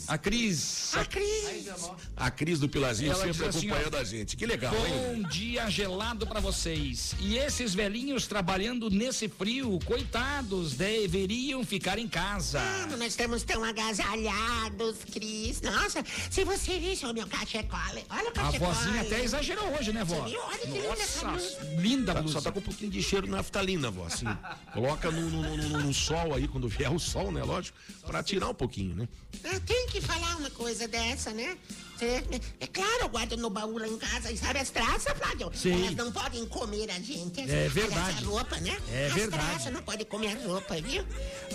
A 0.09 0.17
Cris. 0.17 0.95
A 0.95 1.05
Cris. 1.05 1.79
A 2.17 2.31
Cris 2.31 2.59
do 2.59 2.69
Pilarzinho 2.69 3.13
Ela 3.13 3.25
sempre 3.25 3.47
assim, 3.47 3.69
acompanhando 3.69 3.95
ó, 3.95 4.01
a 4.01 4.05
gente. 4.05 4.37
Que 4.37 4.47
legal, 4.47 4.75
hein? 4.75 5.23
Bom 5.23 5.29
dia 5.29 5.69
gelado 5.69 6.27
para 6.27 6.41
vocês. 6.45 7.15
E 7.21 7.39
esses 7.39 7.75
velhinhos 7.75 8.27
trabalhando 8.27 8.91
nesse 8.91 9.29
frio, 9.31 9.79
coitados, 9.87 10.75
deveriam 10.75 11.65
ficar 11.65 11.99
em 11.99 12.07
casa. 12.07 12.61
Ah, 12.61 12.87
nós 12.99 13.09
estamos 13.09 13.43
tão 13.45 13.65
agasalhados, 13.65 14.99
Cris. 15.11 15.63
Nossa, 15.63 16.05
se 16.31 16.45
você 16.45 16.79
visse 16.79 17.07
o 17.07 17.15
meu 17.15 17.27
cachecol, 17.27 17.79
olha 18.11 18.25
o 18.27 18.29
A 18.29 18.33
cachecol. 18.33 18.73
vozinha 18.73 19.01
até 19.01 19.25
exagerou 19.25 19.67
hoje, 19.75 19.91
né, 19.93 20.05
vó? 20.05 20.17
Você 20.25 20.31
viu? 20.33 20.41
Olha 20.43 20.59
que 20.59 20.67
linda 20.69 21.03
essa 21.03 21.27
Nossa, 21.27 21.65
linda 21.79 22.15
Tá- 22.15 22.21
blusa. 22.21 22.35
só 22.35 22.41
tá 22.43 22.53
com 22.53 22.59
um 22.59 22.63
pouquinho 22.63 22.91
de 22.91 23.03
cheiro 23.03 23.25
de 23.27 23.33
naftalina, 23.33 23.91
vó. 23.91 24.05
Assim, 24.05 24.27
coloca 24.75 25.11
no, 25.11 25.31
no- 25.31 25.57
no- 25.57 25.69
no- 25.69 25.81
no 25.81 25.95
sol 25.95 26.35
aí, 26.35 26.47
quando 26.47 26.69
vier 26.69 26.93
o 26.93 26.99
sol, 26.99 27.33
né? 27.33 27.43
Lógico, 27.43 27.79
pra 28.07 28.23
tirar 28.23 28.51
um 28.51 28.55
pouquinho, 28.55 28.95
né? 28.95 29.09
Ah, 29.45 29.59
tem 29.61 29.87
que 29.87 29.99
falar 30.03 30.37
uma 30.37 30.51
coisa 30.51 30.87
dessa, 30.87 31.31
né? 31.33 31.57
Cê- 31.99 32.25
É 32.61 32.67
claro, 32.67 33.03
eu 33.03 33.09
guardo 33.09 33.37
no 33.37 33.51
baú 33.51 33.79
lá 33.79 33.87
em 33.87 33.97
casa. 33.99 34.31
E 34.33 34.37
sabe 34.37 34.59
as 34.59 34.71
traças, 34.71 35.13
Flávio? 35.17 35.51
Sim. 35.55 35.83
Elas 35.85 35.95
não 35.97 36.11
podem 36.13 36.45
comer 36.47 36.91
a 36.91 36.99
gente. 37.01 37.41
É 37.41 37.69
verdade. 37.69 38.19
As 38.19 38.25
roupa, 38.25 38.57
né? 38.61 38.77
É 38.93 39.07
as 39.07 39.13
verdade. 39.15 39.45
traças 39.47 39.73
não 39.73 39.83
podem 39.83 40.07
comer 40.07 40.37
a 40.37 40.47
roupa, 40.47 40.75
viu? 40.81 41.05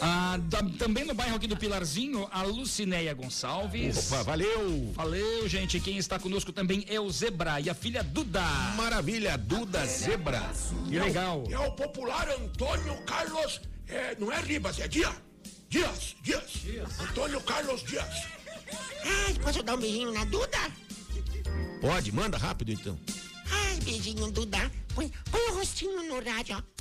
Ah, 0.02 0.38
da- 0.44 0.64
também 0.78 1.06
no 1.06 1.14
bairro 1.14 1.36
aqui 1.36 1.48
do 1.48 1.58
Pilarzinho, 1.58 2.28
a 2.32 2.44
Lucinéia 2.44 3.14
Gonçalves. 3.14 4.12
Opa, 4.12 4.24
valeu! 4.24 4.92
Valeu, 4.94 5.48
gente. 5.48 5.80
Quem 5.80 5.98
está 5.98 6.18
conosco 6.20 6.52
também 6.52 6.86
é 6.90 7.00
o 7.00 7.10
Zebra 7.12 7.60
e 7.60 7.70
a 7.70 7.74
filha 7.74 8.04
Duda. 8.04 8.42
Maravilha, 8.76 9.38
Duda 9.38 9.86
Zebra. 9.86 10.50
Que 10.88 11.00
legal. 11.00 11.44
É 11.50 11.60
o 11.60 11.72
popular 11.72 12.30
Antônio 12.30 12.96
Carlos. 13.06 13.62
é, 13.88 14.16
não 14.20 14.32
é 14.32 14.40
Ribas, 14.40 14.80
é 14.80 14.88
Dias. 14.88 15.14
Dias, 15.70 16.16
Dias. 16.24 17.00
Antônio 17.00 17.40
Carlos 17.42 17.84
Dias. 17.84 18.08
Ai, 19.06 19.34
posso 19.42 19.64
dar 19.64 19.76
um 19.76 19.80
beijinho 19.80 20.12
na 20.14 20.24
Duda? 20.26 20.58
Pode, 21.82 22.12
manda 22.12 22.38
rápido 22.38 22.72
então. 22.72 23.00
Ai, 23.52 23.80
beijinho, 23.82 24.32
Duda. 24.32 24.72
Põe, 24.94 25.12
põe 25.32 25.42
o 25.50 25.56
rostinho 25.56 26.04
no 26.04 26.16
rádio, 26.24 26.58
ó. 26.58 26.80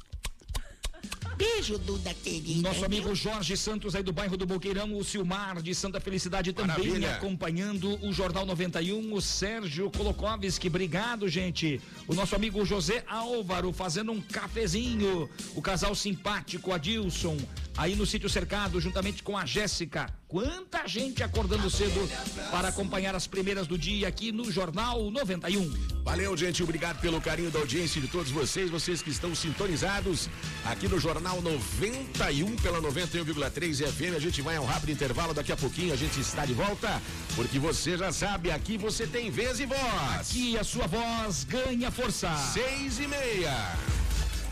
Beijo, 1.38 1.78
Duda, 1.78 2.12
querida. 2.14 2.68
Nosso 2.68 2.84
amigo 2.84 3.14
Jorge 3.14 3.56
Santos 3.56 3.94
aí 3.94 4.02
do 4.02 4.12
bairro 4.12 4.36
do 4.36 4.44
Boqueirão, 4.44 4.96
o 4.96 5.04
Silmar 5.04 5.62
de 5.62 5.72
Santa 5.72 6.00
Felicidade 6.00 6.52
também 6.52 6.88
Maravilha. 6.88 7.14
acompanhando 7.14 7.96
o 8.04 8.12
Jornal 8.12 8.44
91, 8.44 9.14
o 9.14 9.22
Sérgio 9.22 9.88
Kolokovski, 9.88 10.66
obrigado 10.66 11.28
gente. 11.28 11.80
O 12.08 12.14
nosso 12.14 12.34
amigo 12.34 12.64
José 12.64 13.04
Álvaro 13.06 13.72
fazendo 13.72 14.10
um 14.10 14.20
cafezinho, 14.20 15.30
o 15.54 15.62
casal 15.62 15.94
simpático 15.94 16.72
Adilson, 16.72 17.36
aí 17.76 17.94
no 17.94 18.04
sítio 18.04 18.28
cercado 18.28 18.80
juntamente 18.80 19.22
com 19.22 19.38
a 19.38 19.46
Jéssica. 19.46 20.12
Quanta 20.28 20.86
gente 20.86 21.22
acordando 21.22 21.70
cedo 21.70 22.06
para 22.50 22.68
acompanhar 22.68 23.14
as 23.14 23.26
primeiras 23.26 23.66
do 23.66 23.78
dia 23.78 24.06
aqui 24.06 24.30
no 24.30 24.52
Jornal 24.52 25.10
91. 25.10 25.72
Valeu, 26.04 26.36
gente. 26.36 26.62
Obrigado 26.62 27.00
pelo 27.00 27.18
carinho 27.18 27.50
da 27.50 27.58
audiência 27.58 27.98
de 27.98 28.08
todos 28.08 28.30
vocês, 28.30 28.70
vocês 28.70 29.00
que 29.00 29.08
estão 29.08 29.34
sintonizados 29.34 30.28
aqui 30.66 30.86
no 30.86 31.00
Jornal 31.00 31.40
91 31.40 32.56
pela 32.56 32.78
91,3 32.78 33.90
FM. 33.90 34.16
A 34.16 34.20
gente 34.20 34.42
vai 34.42 34.56
a 34.56 34.60
um 34.60 34.66
rápido 34.66 34.92
intervalo. 34.92 35.32
Daqui 35.32 35.50
a 35.50 35.56
pouquinho 35.56 35.94
a 35.94 35.96
gente 35.96 36.20
está 36.20 36.44
de 36.44 36.52
volta, 36.52 37.00
porque 37.34 37.58
você 37.58 37.96
já 37.96 38.12
sabe, 38.12 38.50
aqui 38.50 38.76
você 38.76 39.06
tem 39.06 39.30
vez 39.30 39.60
e 39.60 39.64
voz. 39.64 39.80
Aqui 40.20 40.58
a 40.58 40.64
sua 40.64 40.86
voz 40.86 41.44
ganha 41.44 41.90
força. 41.90 42.36
Seis 42.52 42.98
e 42.98 43.08
meia. 43.08 43.78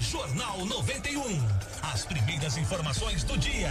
Jornal 0.00 0.64
91. 0.64 1.22
As 1.82 2.06
primeiras 2.06 2.56
informações 2.56 3.24
do 3.24 3.36
dia. 3.36 3.70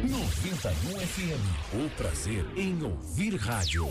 91 0.00 1.00
FM. 1.00 1.84
O 1.84 1.90
prazer 1.90 2.46
em 2.56 2.82
ouvir 2.82 3.36
rádio. 3.36 3.90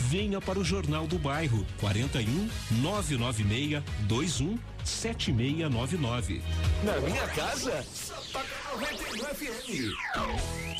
Venha 0.00 0.40
para 0.40 0.58
o 0.58 0.64
Jornal 0.64 1.06
do 1.06 1.18
Bairro 1.18 1.66
41 1.80 2.48
996 2.80 3.82
21 4.08 4.58
7699. 4.84 6.42
Na 6.82 7.00
minha 7.00 7.26
casa, 7.28 7.84
toca 8.32 8.46
91 8.72 9.24
FM. 9.34 10.67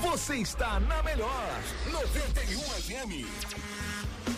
Você 0.00 0.36
está 0.36 0.78
na 0.80 1.02
melhor 1.02 1.60
91 1.90 2.60
FM. 2.60 4.37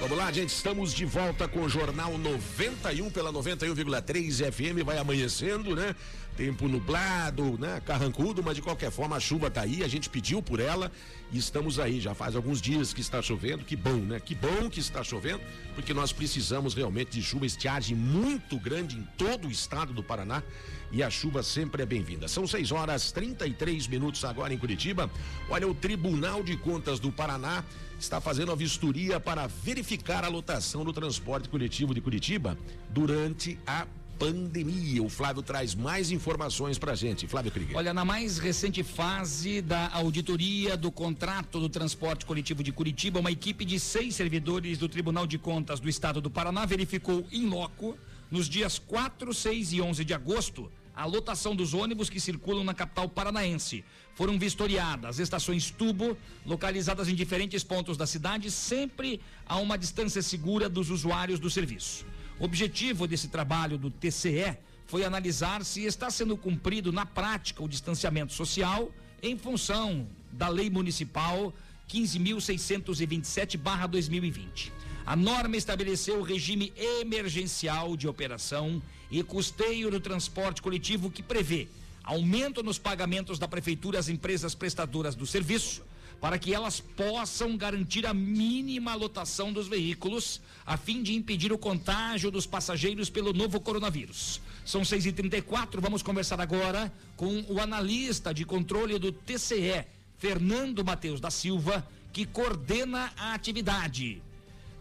Vamos 0.00 0.16
lá, 0.16 0.32
gente, 0.32 0.48
estamos 0.48 0.94
de 0.94 1.04
volta 1.04 1.46
com 1.46 1.60
o 1.60 1.68
Jornal 1.68 2.16
91 2.16 3.10
pela 3.10 3.30
91,3 3.30 4.50
FM, 4.50 4.82
vai 4.82 4.96
amanhecendo, 4.96 5.76
né? 5.76 5.94
Tempo 6.38 6.66
nublado, 6.68 7.58
né? 7.58 7.82
Carrancudo, 7.84 8.42
mas 8.42 8.56
de 8.56 8.62
qualquer 8.62 8.90
forma 8.90 9.16
a 9.16 9.20
chuva 9.20 9.50
tá 9.50 9.60
aí, 9.60 9.84
a 9.84 9.88
gente 9.88 10.08
pediu 10.08 10.40
por 10.42 10.58
ela 10.58 10.90
e 11.30 11.36
estamos 11.36 11.78
aí, 11.78 12.00
já 12.00 12.14
faz 12.14 12.34
alguns 12.34 12.62
dias 12.62 12.94
que 12.94 13.02
está 13.02 13.20
chovendo, 13.20 13.62
que 13.62 13.76
bom, 13.76 13.96
né? 13.96 14.18
Que 14.18 14.34
bom 14.34 14.70
que 14.70 14.80
está 14.80 15.04
chovendo, 15.04 15.42
porque 15.74 15.92
nós 15.92 16.14
precisamos 16.14 16.72
realmente 16.72 17.10
de 17.10 17.22
chuva, 17.22 17.44
estiagem 17.44 17.94
muito 17.94 18.58
grande 18.58 18.96
em 18.96 19.06
todo 19.18 19.48
o 19.48 19.50
estado 19.50 19.92
do 19.92 20.02
Paraná 20.02 20.42
e 20.90 21.02
a 21.02 21.10
chuva 21.10 21.42
sempre 21.42 21.82
é 21.82 21.86
bem-vinda. 21.86 22.26
São 22.26 22.46
6 22.46 22.72
horas 22.72 23.12
33 23.12 23.86
minutos 23.86 24.24
agora 24.24 24.52
em 24.52 24.58
Curitiba. 24.58 25.10
Olha, 25.50 25.68
o 25.68 25.74
Tribunal 25.74 26.42
de 26.42 26.56
Contas 26.56 26.98
do 26.98 27.12
Paraná 27.12 27.62
está 28.00 28.20
fazendo 28.20 28.50
a 28.50 28.54
vistoria 28.54 29.20
para 29.20 29.46
verificar 29.46 30.24
a 30.24 30.28
lotação 30.28 30.84
do 30.84 30.92
transporte 30.92 31.48
coletivo 31.48 31.94
de 31.94 32.00
Curitiba 32.00 32.56
durante 32.88 33.58
a 33.66 33.86
pandemia. 34.18 35.02
O 35.02 35.08
Flávio 35.08 35.42
traz 35.42 35.74
mais 35.74 36.10
informações 36.10 36.78
pra 36.78 36.94
gente. 36.94 37.26
Flávio 37.26 37.52
Krieger. 37.52 37.76
Olha, 37.76 37.92
na 37.94 38.04
mais 38.04 38.38
recente 38.38 38.82
fase 38.82 39.62
da 39.62 39.90
auditoria 39.92 40.76
do 40.76 40.90
contrato 40.90 41.60
do 41.60 41.68
transporte 41.68 42.24
coletivo 42.26 42.62
de 42.62 42.72
Curitiba, 42.72 43.20
uma 43.20 43.30
equipe 43.30 43.64
de 43.64 43.78
seis 43.78 44.14
servidores 44.14 44.78
do 44.78 44.88
Tribunal 44.88 45.26
de 45.26 45.38
Contas 45.38 45.78
do 45.78 45.88
Estado 45.88 46.20
do 46.20 46.30
Paraná 46.30 46.66
verificou 46.66 47.26
em 47.30 47.46
loco, 47.46 47.96
nos 48.30 48.48
dias 48.48 48.78
4, 48.78 49.32
6 49.32 49.72
e 49.72 49.80
11 49.80 50.04
de 50.04 50.14
agosto, 50.14 50.70
a 51.00 51.06
lotação 51.06 51.56
dos 51.56 51.72
ônibus 51.72 52.10
que 52.10 52.20
circulam 52.20 52.62
na 52.62 52.74
capital 52.74 53.08
paranaense. 53.08 53.82
Foram 54.14 54.38
vistoriadas 54.38 55.18
estações 55.18 55.70
tubo, 55.70 56.14
localizadas 56.44 57.08
em 57.08 57.14
diferentes 57.14 57.64
pontos 57.64 57.96
da 57.96 58.06
cidade, 58.06 58.50
sempre 58.50 59.18
a 59.46 59.56
uma 59.56 59.78
distância 59.78 60.20
segura 60.20 60.68
dos 60.68 60.90
usuários 60.90 61.40
do 61.40 61.48
serviço. 61.48 62.04
O 62.38 62.44
objetivo 62.44 63.06
desse 63.06 63.28
trabalho 63.28 63.78
do 63.78 63.90
TCE 63.90 64.58
foi 64.84 65.02
analisar 65.02 65.64
se 65.64 65.86
está 65.86 66.10
sendo 66.10 66.36
cumprido 66.36 66.92
na 66.92 67.06
prática 67.06 67.62
o 67.62 67.68
distanciamento 67.68 68.34
social 68.34 68.92
em 69.22 69.38
função 69.38 70.06
da 70.30 70.48
Lei 70.48 70.68
Municipal 70.68 71.54
15.627-2020. 71.88 74.70
A 75.06 75.16
norma 75.16 75.56
estabeleceu 75.56 76.18
o 76.18 76.22
regime 76.22 76.74
emergencial 76.76 77.96
de 77.96 78.06
operação 78.06 78.82
e 79.10 79.22
custeio 79.22 79.90
do 79.90 80.00
transporte 80.00 80.62
coletivo 80.62 81.10
que 81.10 81.22
prevê 81.22 81.68
aumento 82.02 82.62
nos 82.62 82.78
pagamentos 82.78 83.38
da 83.38 83.46
prefeitura 83.46 83.98
às 83.98 84.08
empresas 84.08 84.54
prestadoras 84.54 85.14
do 85.14 85.26
serviço, 85.26 85.82
para 86.20 86.38
que 86.38 86.52
elas 86.52 86.80
possam 86.80 87.56
garantir 87.56 88.06
a 88.06 88.12
mínima 88.12 88.94
lotação 88.94 89.52
dos 89.52 89.68
veículos, 89.68 90.40
a 90.66 90.76
fim 90.76 91.02
de 91.02 91.14
impedir 91.14 91.52
o 91.52 91.58
contágio 91.58 92.30
dos 92.30 92.46
passageiros 92.46 93.08
pelo 93.08 93.32
novo 93.32 93.60
coronavírus. 93.60 94.40
São 94.64 94.82
6h34, 94.82 95.80
vamos 95.80 96.02
conversar 96.02 96.40
agora 96.40 96.92
com 97.16 97.44
o 97.48 97.60
analista 97.60 98.34
de 98.34 98.44
controle 98.44 98.98
do 98.98 99.12
TCE, 99.12 99.84
Fernando 100.18 100.84
Mateus 100.84 101.20
da 101.20 101.30
Silva, 101.30 101.86
que 102.12 102.26
coordena 102.26 103.12
a 103.16 103.34
atividade. 103.34 104.22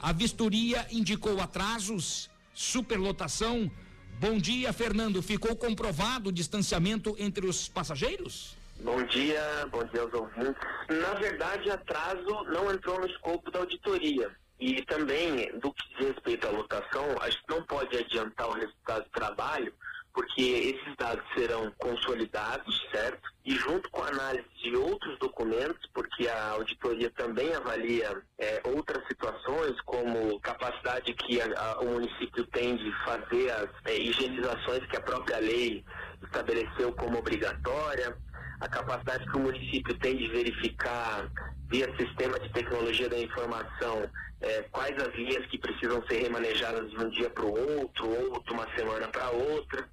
A 0.01 0.11
vistoria 0.11 0.85
indicou 0.91 1.39
atrasos, 1.39 2.29
superlotação. 2.53 3.71
Bom 4.19 4.37
dia, 4.37 4.73
Fernando. 4.73 5.21
Ficou 5.21 5.55
comprovado 5.55 6.27
o 6.27 6.31
distanciamento 6.31 7.15
entre 7.17 7.47
os 7.47 7.69
passageiros? 7.69 8.53
Bom 8.81 9.01
dia, 9.03 9.41
bom 9.71 9.81
dia 9.85 10.01
aos 10.01 10.13
ouvintes. 10.13 10.61
Na 10.89 11.13
verdade, 11.13 11.71
atraso 11.71 12.43
não 12.51 12.69
entrou 12.69 12.99
no 12.99 13.07
escopo 13.07 13.49
da 13.49 13.59
auditoria. 13.59 14.29
E 14.59 14.81
também, 14.83 15.57
do 15.59 15.71
que 15.71 15.87
diz 15.97 16.07
respeito 16.09 16.45
à 16.45 16.49
lotação, 16.49 17.15
a 17.21 17.29
gente 17.29 17.45
não 17.47 17.63
pode 17.63 17.97
adiantar 17.97 18.49
o 18.49 18.53
resultado 18.55 19.05
do 19.05 19.09
trabalho, 19.11 19.73
porque 20.13 20.41
esses 20.41 20.95
dados 20.97 21.23
serão 21.33 21.71
consolidados, 21.77 22.87
certo? 22.91 23.29
E 23.45 23.55
junto 23.55 23.89
com 23.89 24.03
a 24.03 24.07
análise 24.07 24.47
de 24.61 24.75
outros 24.75 25.17
documentos, 25.19 25.89
porque 25.93 26.27
a 26.27 26.51
auditoria 26.51 27.09
também 27.11 27.53
avalia 27.53 28.21
é, 28.37 28.61
outras 28.65 29.05
situações, 29.07 29.79
como 29.81 30.39
capacidade 30.41 31.13
que 31.13 31.41
a, 31.41 31.45
a, 31.45 31.79
o 31.79 31.89
município 31.93 32.45
tem 32.47 32.75
de 32.75 32.91
fazer 33.03 33.51
as 33.51 33.69
é, 33.85 33.97
higienizações 33.97 34.85
que 34.87 34.97
a 34.97 35.01
própria 35.01 35.39
lei 35.39 35.83
estabeleceu 36.23 36.91
como 36.93 37.19
obrigatória, 37.19 38.15
a 38.59 38.67
capacidade 38.67 39.25
que 39.25 39.37
o 39.37 39.41
município 39.41 39.97
tem 39.99 40.17
de 40.17 40.27
verificar 40.27 41.29
via 41.69 41.87
sistema 41.97 42.39
de 42.39 42.49
tecnologia 42.49 43.07
da 43.07 43.17
informação 43.17 44.09
é, 44.41 44.63
quais 44.71 44.95
as 44.97 45.13
linhas 45.15 45.45
que 45.47 45.57
precisam 45.57 46.03
ser 46.07 46.21
remanejadas 46.21 46.89
de 46.89 46.97
um 46.97 47.09
dia 47.09 47.29
para 47.29 47.45
o 47.45 47.79
outro 47.79 48.09
ou 48.09 48.41
de 48.41 48.51
uma 48.51 48.67
semana 48.75 49.07
para 49.09 49.29
outra. 49.31 49.87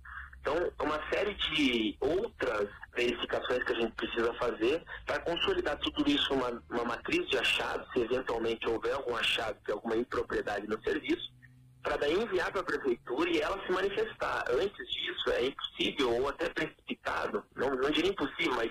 Então, 0.46 0.72
uma 0.80 1.00
série 1.10 1.34
de 1.34 1.96
outras 1.98 2.68
verificações 2.94 3.64
que 3.64 3.72
a 3.72 3.80
gente 3.80 3.92
precisa 3.94 4.32
fazer 4.34 4.80
para 5.04 5.18
consolidar 5.18 5.76
tudo 5.78 6.08
isso 6.08 6.32
uma, 6.32 6.62
uma 6.70 6.84
matriz 6.84 7.28
de 7.28 7.36
achados, 7.36 7.84
se 7.92 7.98
eventualmente 7.98 8.64
houver 8.68 8.92
algum 8.92 9.16
achado 9.16 9.58
de 9.66 9.72
alguma 9.72 9.96
impropriedade 9.96 10.68
no 10.68 10.80
serviço, 10.84 11.34
para 11.82 11.96
daí 11.96 12.14
enviar 12.14 12.52
para 12.52 12.60
a 12.60 12.64
prefeitura 12.64 13.28
e 13.28 13.40
ela 13.40 13.60
se 13.66 13.72
manifestar. 13.72 14.44
Antes 14.48 14.88
disso, 14.88 15.30
é 15.30 15.46
impossível 15.46 16.14
ou 16.14 16.28
até 16.28 16.48
precipitado, 16.48 17.42
não, 17.56 17.70
não 17.74 17.90
diria 17.90 18.12
impossível, 18.12 18.54
mas 18.54 18.70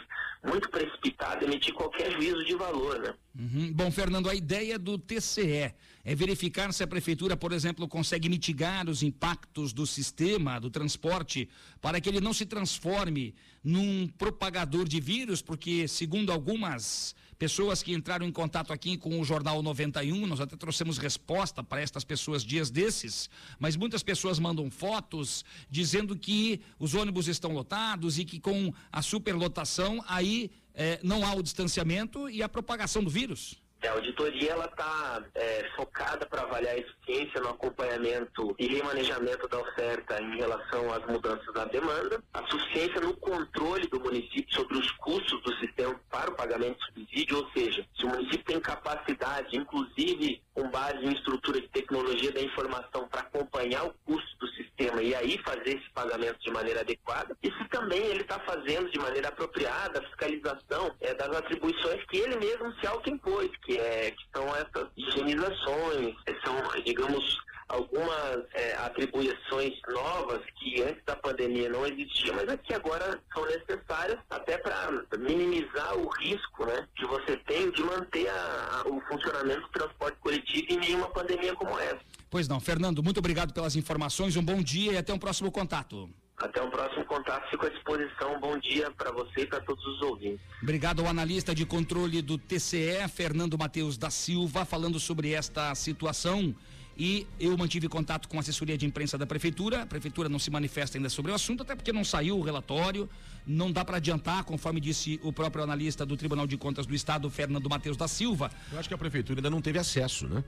muito 0.49 0.69
precipitado 0.69 1.43
emitir 1.43 1.73
qualquer 1.73 2.09
juízo 2.11 2.45
de 2.45 2.55
valor, 2.55 2.99
né? 2.99 3.13
Uhum. 3.37 3.73
Bom, 3.73 3.91
Fernando, 3.91 4.29
a 4.29 4.35
ideia 4.35 4.79
do 4.79 4.97
TCE 4.97 5.73
é 6.05 6.13
verificar 6.13 6.71
se 6.71 6.83
a 6.83 6.87
prefeitura, 6.87 7.35
por 7.35 7.51
exemplo, 7.51 7.87
consegue 7.87 8.29
mitigar 8.29 8.87
os 8.87 9.01
impactos 9.01 9.73
do 9.73 9.87
sistema 9.87 10.59
do 10.59 10.69
transporte 10.69 11.49
para 11.81 11.99
que 11.99 12.07
ele 12.07 12.21
não 12.21 12.31
se 12.31 12.45
transforme 12.45 13.33
num 13.63 14.07
propagador 14.07 14.87
de 14.87 15.01
vírus, 15.01 15.41
porque, 15.41 15.87
segundo 15.87 16.31
algumas 16.31 17.15
pessoas 17.39 17.81
que 17.81 17.91
entraram 17.91 18.25
em 18.25 18.31
contato 18.31 18.71
aqui 18.71 18.95
com 18.97 19.19
o 19.19 19.25
Jornal 19.25 19.63
91, 19.63 20.27
nós 20.27 20.39
até 20.39 20.55
trouxemos 20.55 20.99
resposta 20.99 21.63
para 21.63 21.81
estas 21.81 22.03
pessoas 22.03 22.43
dias 22.43 22.69
desses, 22.69 23.27
mas 23.57 23.75
muitas 23.75 24.03
pessoas 24.03 24.37
mandam 24.37 24.69
fotos 24.69 25.43
dizendo 25.67 26.15
que 26.15 26.61
os 26.77 26.93
ônibus 26.93 27.27
estão 27.27 27.51
lotados 27.51 28.19
e 28.19 28.25
que 28.25 28.39
com 28.39 28.71
a 28.91 29.01
superlotação 29.01 30.03
aí 30.07 30.51
eh, 30.75 30.99
não 31.03 31.25
há 31.25 31.33
o 31.33 31.41
distanciamento 31.41 32.29
e 32.29 32.43
a 32.43 32.47
propagação 32.47 33.03
do 33.03 33.09
vírus. 33.09 33.64
A 33.87 33.91
auditoria 33.93 34.51
ela 34.51 34.65
está 34.65 35.23
é, 35.35 35.69
focada 35.75 36.25
para 36.25 36.41
avaliar 36.41 36.75
a 36.75 36.79
eficiência 36.79 37.41
no 37.41 37.49
acompanhamento 37.49 38.55
e 38.57 38.67
remanejamento 38.67 39.47
da 39.47 39.59
oferta 39.59 40.21
em 40.21 40.37
relação 40.37 40.93
às 40.93 41.05
mudanças 41.05 41.53
da 41.53 41.65
demanda, 41.65 42.21
a 42.33 42.45
suficiência 42.47 43.01
no 43.01 43.15
controle 43.17 43.87
do 43.87 43.99
município 43.99 44.53
sobre 44.53 44.77
os 44.77 44.91
custos 44.91 45.41
do 45.43 45.55
sistema 45.57 45.99
para 46.09 46.31
o 46.31 46.35
pagamento 46.35 46.77
de 46.79 46.85
subsídio, 46.85 47.37
ou 47.37 47.49
seja, 47.51 47.85
se 47.97 48.05
o 48.05 48.09
município 48.09 48.45
tem 48.45 48.59
capacidade, 48.59 49.55
inclusive 49.57 50.41
com 50.53 50.69
base 50.69 51.03
em 51.03 51.13
estrutura 51.13 51.59
de 51.59 51.67
tecnologia 51.67 52.31
da 52.31 52.41
informação 52.41 53.07
para 53.09 53.21
acompanhar 53.21 53.85
o 53.85 53.93
custo 54.05 54.37
do 54.39 54.47
sistema 54.53 55.01
e 55.01 55.13
aí 55.13 55.37
fazer 55.39 55.77
esse 55.77 55.89
pagamento 55.93 56.39
de 56.39 56.49
maneira 56.51 56.79
adequada, 56.79 57.35
e 57.43 57.51
se 57.51 57.67
também 57.69 58.01
ele 58.05 58.21
está 58.21 58.39
fazendo 58.39 58.89
de 58.89 58.99
maneira 58.99 59.27
apropriada 59.27 59.99
a 59.99 60.03
fiscalização 60.03 60.95
é, 61.01 61.13
das 61.13 61.35
atribuições 61.35 62.03
que 62.05 62.17
ele 62.17 62.37
mesmo 62.37 62.73
se 62.79 62.87
autoimpôs, 62.87 63.51
que, 63.65 63.74
é, 63.79 64.11
que 64.11 64.23
são 64.35 64.47
essas 64.55 64.87
higienizações, 64.97 66.15
são, 66.43 66.83
digamos, 66.83 67.39
algumas 67.67 68.43
é, 68.53 68.75
atribuições 68.75 69.73
novas 69.89 70.41
que 70.57 70.81
antes 70.83 71.03
da 71.05 71.15
pandemia 71.15 71.69
não 71.69 71.85
existiam, 71.85 72.35
mas 72.35 72.59
que 72.61 72.73
agora 72.73 73.19
são 73.33 73.45
necessárias 73.45 74.19
até 74.29 74.57
para 74.57 74.91
minimizar 75.17 75.97
o 75.97 76.07
risco 76.19 76.65
né, 76.65 76.87
que 76.95 77.05
você 77.05 77.37
tem 77.37 77.71
de 77.71 77.83
manter 77.83 78.27
a, 78.29 78.83
a, 78.83 78.87
o 78.87 79.01
funcionamento 79.01 79.61
do 79.61 79.69
transporte 79.69 80.17
coletivo 80.19 80.65
em 80.69 80.79
meio 80.79 80.95
a 80.95 80.97
uma 80.99 81.09
pandemia 81.09 81.55
como 81.55 81.77
essa. 81.79 81.99
Pois 82.29 82.47
não, 82.47 82.59
Fernando, 82.59 83.01
muito 83.01 83.17
obrigado 83.17 83.53
pelas 83.53 83.75
informações, 83.75 84.35
um 84.35 84.43
bom 84.43 84.61
dia 84.61 84.93
e 84.93 84.97
até 84.97 85.13
um 85.13 85.19
próximo 85.19 85.51
contato. 85.51 86.09
Até 86.37 86.61
um 86.61 86.69
próximo 86.69 87.05
contato, 87.05 87.49
fico 87.49 87.65
à 87.65 87.69
disposição. 87.69 88.39
Bom 88.41 88.57
dia 88.57 88.91
para 88.91 89.11
você 89.11 89.41
e 89.41 89.45
para 89.45 89.61
todos 89.61 89.85
os 89.85 90.01
ouvintes. 90.01 90.41
Obrigado 90.61 91.01
ao 91.01 91.07
analista 91.07 91.55
de 91.55 91.65
controle 91.65 92.21
do 92.21 92.37
TCE, 92.37 93.07
Fernando 93.09 93.57
Matheus 93.57 93.97
da 93.97 94.09
Silva, 94.09 94.65
falando 94.65 94.99
sobre 94.99 95.31
esta 95.31 95.73
situação. 95.75 96.53
E 96.97 97.25
eu 97.39 97.57
mantive 97.57 97.87
contato 97.87 98.27
com 98.27 98.37
a 98.37 98.39
assessoria 98.39 98.77
de 98.77 98.85
imprensa 98.85 99.17
da 99.17 99.25
prefeitura. 99.25 99.83
A 99.83 99.85
prefeitura 99.85 100.27
não 100.27 100.39
se 100.39 100.51
manifesta 100.51 100.97
ainda 100.97 101.09
sobre 101.09 101.31
o 101.31 101.35
assunto, 101.35 101.63
até 101.63 101.75
porque 101.75 101.91
não 101.93 102.03
saiu 102.03 102.37
o 102.37 102.41
relatório. 102.41 103.09
Não 103.47 103.71
dá 103.71 103.83
para 103.85 103.97
adiantar, 103.97 104.43
conforme 104.43 104.81
disse 104.81 105.19
o 105.23 105.31
próprio 105.31 105.63
analista 105.63 106.05
do 106.05 106.17
Tribunal 106.17 106.47
de 106.47 106.57
Contas 106.57 106.85
do 106.85 106.95
Estado, 106.95 107.29
Fernando 107.29 107.69
Matheus 107.69 107.95
da 107.95 108.07
Silva. 108.07 108.51
Eu 108.71 108.79
acho 108.79 108.89
que 108.89 108.95
a 108.95 108.97
prefeitura 108.97 109.39
ainda 109.39 109.49
não 109.49 109.61
teve 109.61 109.79
acesso, 109.79 110.27
né? 110.27 110.43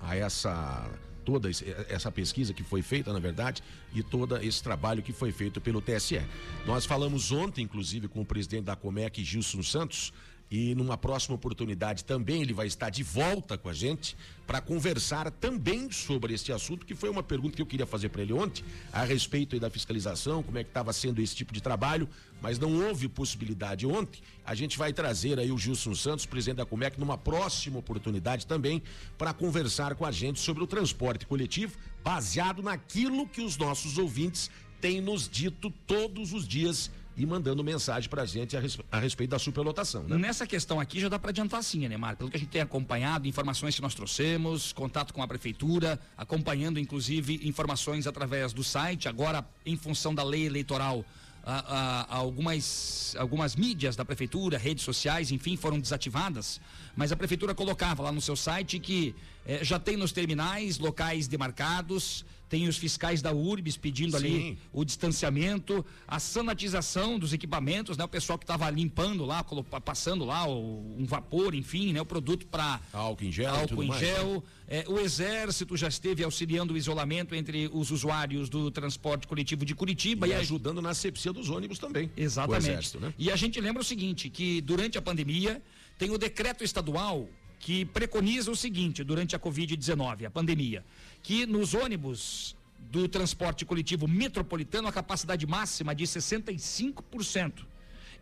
A 0.00 0.16
essa 0.16 0.88
toda 1.24 1.48
essa 1.88 2.10
pesquisa 2.10 2.52
que 2.52 2.62
foi 2.62 2.82
feita, 2.82 3.12
na 3.12 3.18
verdade, 3.18 3.62
e 3.94 4.02
todo 4.02 4.36
esse 4.38 4.62
trabalho 4.62 5.02
que 5.02 5.12
foi 5.12 5.32
feito 5.32 5.60
pelo 5.60 5.80
TSE. 5.80 6.20
Nós 6.66 6.84
falamos 6.84 7.32
ontem, 7.32 7.62
inclusive, 7.62 8.08
com 8.08 8.20
o 8.20 8.26
presidente 8.26 8.64
da 8.64 8.76
Comec, 8.76 9.22
Gilson 9.24 9.62
Santos, 9.62 10.12
e 10.52 10.74
numa 10.74 10.98
próxima 10.98 11.34
oportunidade 11.34 12.04
também 12.04 12.42
ele 12.42 12.52
vai 12.52 12.66
estar 12.66 12.90
de 12.90 13.02
volta 13.02 13.56
com 13.56 13.70
a 13.70 13.72
gente 13.72 14.14
para 14.46 14.60
conversar 14.60 15.30
também 15.30 15.90
sobre 15.90 16.34
este 16.34 16.52
assunto, 16.52 16.84
que 16.84 16.94
foi 16.94 17.08
uma 17.08 17.22
pergunta 17.22 17.56
que 17.56 17.62
eu 17.62 17.66
queria 17.66 17.86
fazer 17.86 18.10
para 18.10 18.20
ele 18.20 18.34
ontem, 18.34 18.62
a 18.92 19.02
respeito 19.02 19.58
da 19.58 19.70
fiscalização, 19.70 20.42
como 20.42 20.58
é 20.58 20.62
que 20.62 20.68
estava 20.68 20.92
sendo 20.92 21.22
esse 21.22 21.34
tipo 21.34 21.54
de 21.54 21.62
trabalho, 21.62 22.06
mas 22.42 22.58
não 22.58 22.86
houve 22.86 23.08
possibilidade 23.08 23.86
ontem. 23.86 24.20
A 24.44 24.54
gente 24.54 24.76
vai 24.76 24.92
trazer 24.92 25.38
aí 25.38 25.50
o 25.50 25.56
Gilson 25.56 25.94
Santos, 25.94 26.26
presidente 26.26 26.58
da 26.58 26.66
Comec, 26.66 27.00
numa 27.00 27.16
próxima 27.16 27.78
oportunidade 27.78 28.46
também, 28.46 28.82
para 29.16 29.32
conversar 29.32 29.94
com 29.94 30.04
a 30.04 30.12
gente 30.12 30.38
sobre 30.38 30.62
o 30.62 30.66
transporte 30.66 31.24
coletivo, 31.24 31.78
baseado 32.04 32.62
naquilo 32.62 33.26
que 33.26 33.40
os 33.40 33.56
nossos 33.56 33.96
ouvintes 33.96 34.50
têm 34.82 35.00
nos 35.00 35.30
dito 35.30 35.70
todos 35.86 36.34
os 36.34 36.46
dias 36.46 36.90
e 37.16 37.26
mandando 37.26 37.62
mensagem 37.62 38.10
gente 38.26 38.56
a, 38.56 38.60
res, 38.60 38.78
a 38.90 38.98
respeito 38.98 39.30
da 39.30 39.38
superlotação, 39.38 40.04
né? 40.04 40.16
Nessa 40.16 40.46
questão 40.46 40.80
aqui 40.80 41.00
já 41.00 41.08
dá 41.08 41.18
para 41.18 41.30
adiantar 41.30 41.62
sim, 41.62 41.86
Neymar, 41.86 42.16
pelo 42.16 42.30
que 42.30 42.36
a 42.36 42.40
gente 42.40 42.50
tem 42.50 42.62
acompanhado, 42.62 43.26
informações 43.26 43.74
que 43.74 43.82
nós 43.82 43.94
trouxemos, 43.94 44.72
contato 44.72 45.12
com 45.12 45.22
a 45.22 45.28
prefeitura, 45.28 45.98
acompanhando 46.16 46.78
inclusive 46.78 47.40
informações 47.46 48.06
através 48.06 48.52
do 48.52 48.64
site, 48.64 49.08
agora 49.08 49.44
em 49.66 49.76
função 49.76 50.14
da 50.14 50.22
lei 50.22 50.46
eleitoral 50.46 51.04
a, 51.44 51.58
a, 51.58 52.00
a 52.02 52.16
algumas, 52.16 53.14
algumas 53.18 53.56
mídias 53.56 53.96
da 53.96 54.04
prefeitura, 54.04 54.56
redes 54.56 54.84
sociais, 54.84 55.30
enfim, 55.32 55.56
foram 55.56 55.78
desativadas, 55.80 56.60
mas 56.94 57.10
a 57.10 57.16
prefeitura 57.16 57.54
colocava 57.54 58.02
lá 58.02 58.12
no 58.12 58.20
seu 58.20 58.36
site 58.36 58.78
que 58.78 59.14
eh, 59.46 59.64
já 59.64 59.78
tem 59.78 59.96
nos 59.96 60.12
terminais 60.12 60.78
locais 60.78 61.28
demarcados, 61.28 62.24
tem 62.52 62.68
os 62.68 62.76
fiscais 62.76 63.22
da 63.22 63.32
URBS 63.32 63.78
pedindo 63.78 64.10
Sim. 64.10 64.16
ali 64.18 64.58
o 64.74 64.84
distanciamento, 64.84 65.82
a 66.06 66.20
sanitização 66.20 67.18
dos 67.18 67.32
equipamentos, 67.32 67.96
né? 67.96 68.04
O 68.04 68.08
pessoal 68.08 68.38
que 68.38 68.44
estava 68.44 68.68
limpando 68.68 69.24
lá, 69.24 69.42
passando 69.82 70.22
lá 70.26 70.46
o, 70.46 70.98
um 70.98 71.06
vapor, 71.06 71.54
enfim, 71.54 71.94
né? 71.94 72.02
O 72.02 72.04
produto 72.04 72.46
para 72.46 72.78
álcool 72.92 73.24
em 73.24 73.32
gel, 73.32 73.54
álcool 73.54 73.82
em 73.82 73.88
mais, 73.88 74.00
gel. 74.02 74.34
Né? 74.34 74.42
É, 74.68 74.84
o 74.86 75.00
exército 75.00 75.78
já 75.78 75.88
esteve 75.88 76.22
auxiliando 76.22 76.74
o 76.74 76.76
isolamento 76.76 77.34
entre 77.34 77.70
os 77.72 77.90
usuários 77.90 78.50
do 78.50 78.70
transporte 78.70 79.26
coletivo 79.26 79.64
de 79.64 79.74
Curitiba 79.74 80.28
e, 80.28 80.32
e 80.32 80.34
ajudando 80.34 80.82
na 80.82 80.90
asepsia 80.90 81.32
dos 81.32 81.48
ônibus 81.48 81.78
também. 81.78 82.10
Exatamente. 82.14 82.68
Exército, 82.68 83.00
né? 83.00 83.14
E 83.18 83.30
a 83.30 83.36
gente 83.36 83.58
lembra 83.62 83.80
o 83.80 83.84
seguinte, 83.84 84.28
que 84.28 84.60
durante 84.60 84.98
a 84.98 85.02
pandemia 85.02 85.62
tem 85.98 86.10
o 86.10 86.18
decreto 86.18 86.62
estadual 86.62 87.30
que 87.62 87.84
preconiza 87.84 88.50
o 88.50 88.56
seguinte 88.56 89.04
durante 89.04 89.36
a 89.36 89.38
Covid-19, 89.38 90.26
a 90.26 90.30
pandemia 90.30 90.84
que 91.22 91.46
nos 91.46 91.74
ônibus 91.74 92.56
do 92.90 93.08
transporte 93.08 93.64
coletivo 93.64 94.08
metropolitano 94.08 94.88
a 94.88 94.92
capacidade 94.92 95.46
máxima 95.46 95.94
de 95.94 96.04
65%. 96.04 97.64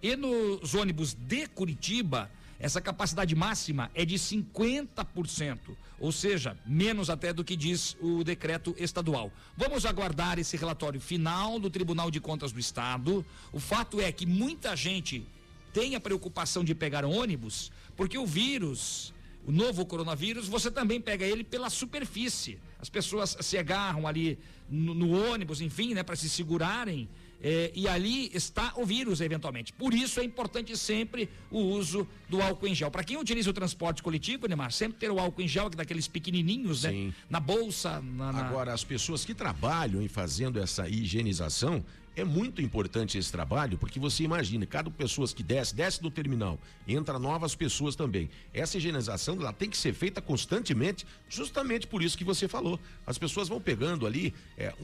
E 0.02 0.14
nos 0.14 0.74
ônibus 0.74 1.14
de 1.14 1.46
Curitiba, 1.46 2.30
essa 2.58 2.82
capacidade 2.82 3.34
máxima 3.34 3.90
é 3.94 4.04
de 4.04 4.16
50%, 4.16 5.58
ou 5.98 6.12
seja, 6.12 6.54
menos 6.66 7.08
até 7.08 7.32
do 7.32 7.42
que 7.42 7.56
diz 7.56 7.96
o 7.98 8.22
decreto 8.22 8.74
estadual. 8.78 9.32
Vamos 9.56 9.86
aguardar 9.86 10.38
esse 10.38 10.58
relatório 10.58 11.00
final 11.00 11.58
do 11.58 11.70
Tribunal 11.70 12.10
de 12.10 12.20
Contas 12.20 12.52
do 12.52 12.60
Estado. 12.60 13.24
O 13.50 13.58
fato 13.58 13.98
é 14.02 14.12
que 14.12 14.26
muita 14.26 14.76
gente 14.76 15.26
tem 15.72 15.94
a 15.94 16.00
preocupação 16.00 16.62
de 16.62 16.74
pegar 16.74 17.06
ônibus, 17.06 17.72
porque 17.96 18.18
o 18.18 18.26
vírus 18.26 19.14
o 19.46 19.52
novo 19.52 19.84
coronavírus, 19.86 20.48
você 20.48 20.70
também 20.70 21.00
pega 21.00 21.24
ele 21.24 21.42
pela 21.42 21.70
superfície. 21.70 22.58
As 22.78 22.88
pessoas 22.88 23.36
se 23.40 23.58
agarram 23.58 24.06
ali 24.06 24.38
no, 24.68 24.94
no 24.94 25.32
ônibus, 25.32 25.60
enfim, 25.60 25.94
né, 25.94 26.02
para 26.02 26.16
se 26.16 26.28
segurarem. 26.28 27.08
É, 27.42 27.72
e 27.74 27.88
ali 27.88 28.30
está 28.34 28.74
o 28.76 28.84
vírus, 28.84 29.22
eventualmente. 29.22 29.72
Por 29.72 29.94
isso 29.94 30.20
é 30.20 30.24
importante 30.24 30.76
sempre 30.76 31.28
o 31.50 31.58
uso 31.58 32.06
do 32.28 32.42
álcool 32.42 32.66
em 32.66 32.74
gel. 32.74 32.90
Para 32.90 33.02
quem 33.02 33.16
utiliza 33.16 33.48
o 33.48 33.52
transporte 33.52 34.02
coletivo, 34.02 34.46
Neymar, 34.46 34.70
sempre 34.72 34.98
ter 34.98 35.10
o 35.10 35.18
álcool 35.18 35.40
em 35.40 35.48
gel, 35.48 35.70
daqueles 35.70 36.06
pequenininhos, 36.06 36.82
né? 36.82 37.12
Na 37.30 37.40
bolsa. 37.40 38.00
Na, 38.00 38.30
na... 38.30 38.46
Agora, 38.46 38.74
as 38.74 38.84
pessoas 38.84 39.24
que 39.24 39.34
trabalham 39.34 40.02
em 40.02 40.08
fazendo 40.08 40.60
essa 40.60 40.86
higienização, 40.86 41.82
é 42.16 42.24
muito 42.24 42.60
importante 42.60 43.16
esse 43.16 43.30
trabalho, 43.30 43.78
porque 43.78 43.98
você 44.00 44.22
imagina, 44.24 44.66
cada 44.66 44.90
pessoa 44.90 45.26
que 45.28 45.42
desce, 45.42 45.74
desce 45.74 46.02
do 46.02 46.10
terminal, 46.10 46.58
entra 46.86 47.18
novas 47.18 47.54
pessoas 47.54 47.94
também. 47.94 48.28
Essa 48.52 48.78
higienização 48.78 49.36
ela 49.36 49.52
tem 49.52 49.70
que 49.70 49.76
ser 49.76 49.92
feita 49.92 50.20
constantemente, 50.20 51.06
justamente 51.28 51.86
por 51.86 52.02
isso 52.02 52.18
que 52.18 52.24
você 52.24 52.48
falou. 52.48 52.78
As 53.06 53.16
pessoas 53.16 53.48
vão 53.48 53.60
pegando 53.60 54.06
ali, 54.06 54.34
é, 54.58 54.74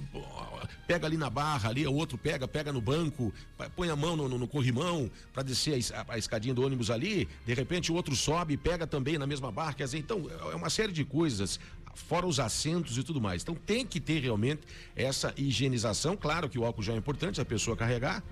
pega 0.86 1.06
ali 1.06 1.16
na 1.16 1.28
barra, 1.28 1.68
ali, 1.68 1.86
o 1.86 1.94
outro 1.94 2.16
pega, 2.16 2.46
pega 2.46 2.72
no 2.72 2.80
banco, 2.80 3.32
põe 3.74 3.90
a 3.90 3.96
mão 3.96 4.16
no, 4.16 4.28
no, 4.28 4.38
no 4.38 4.48
corrimão 4.48 5.10
para 5.32 5.42
descer 5.42 5.78
a, 5.94 6.14
a, 6.14 6.18
escadinha 6.18 6.54
do 6.54 6.64
ônibus 6.64 6.90
ali, 6.90 7.28
de 7.44 7.54
repente 7.54 7.90
o 7.90 7.94
outro 7.94 8.14
sobe 8.14 8.54
e 8.54 8.56
pega 8.56 8.86
também 8.86 9.18
na 9.18 9.26
mesma 9.26 9.50
barra. 9.50 9.74
Quer 9.74 9.84
dizer, 9.84 9.98
então, 9.98 10.30
é 10.52 10.54
uma 10.54 10.70
série 10.70 10.92
de 10.92 11.04
coisas 11.04 11.58
fora 11.96 12.26
os 12.26 12.38
assentos 12.38 12.96
e 12.98 13.02
tudo 13.02 13.20
mais. 13.20 13.42
Então 13.42 13.54
tem 13.54 13.84
que 13.84 14.00
ter 14.00 14.20
realmente 14.20 14.62
essa 14.94 15.32
higienização. 15.36 16.16
Claro 16.16 16.48
que 16.48 16.58
o 16.58 16.64
álcool 16.64 16.82
já 16.82 16.92
é 16.92 16.96
importante, 16.96 17.40
a 17.40 17.44
pessoa 17.44 17.76
carregar 17.76 18.22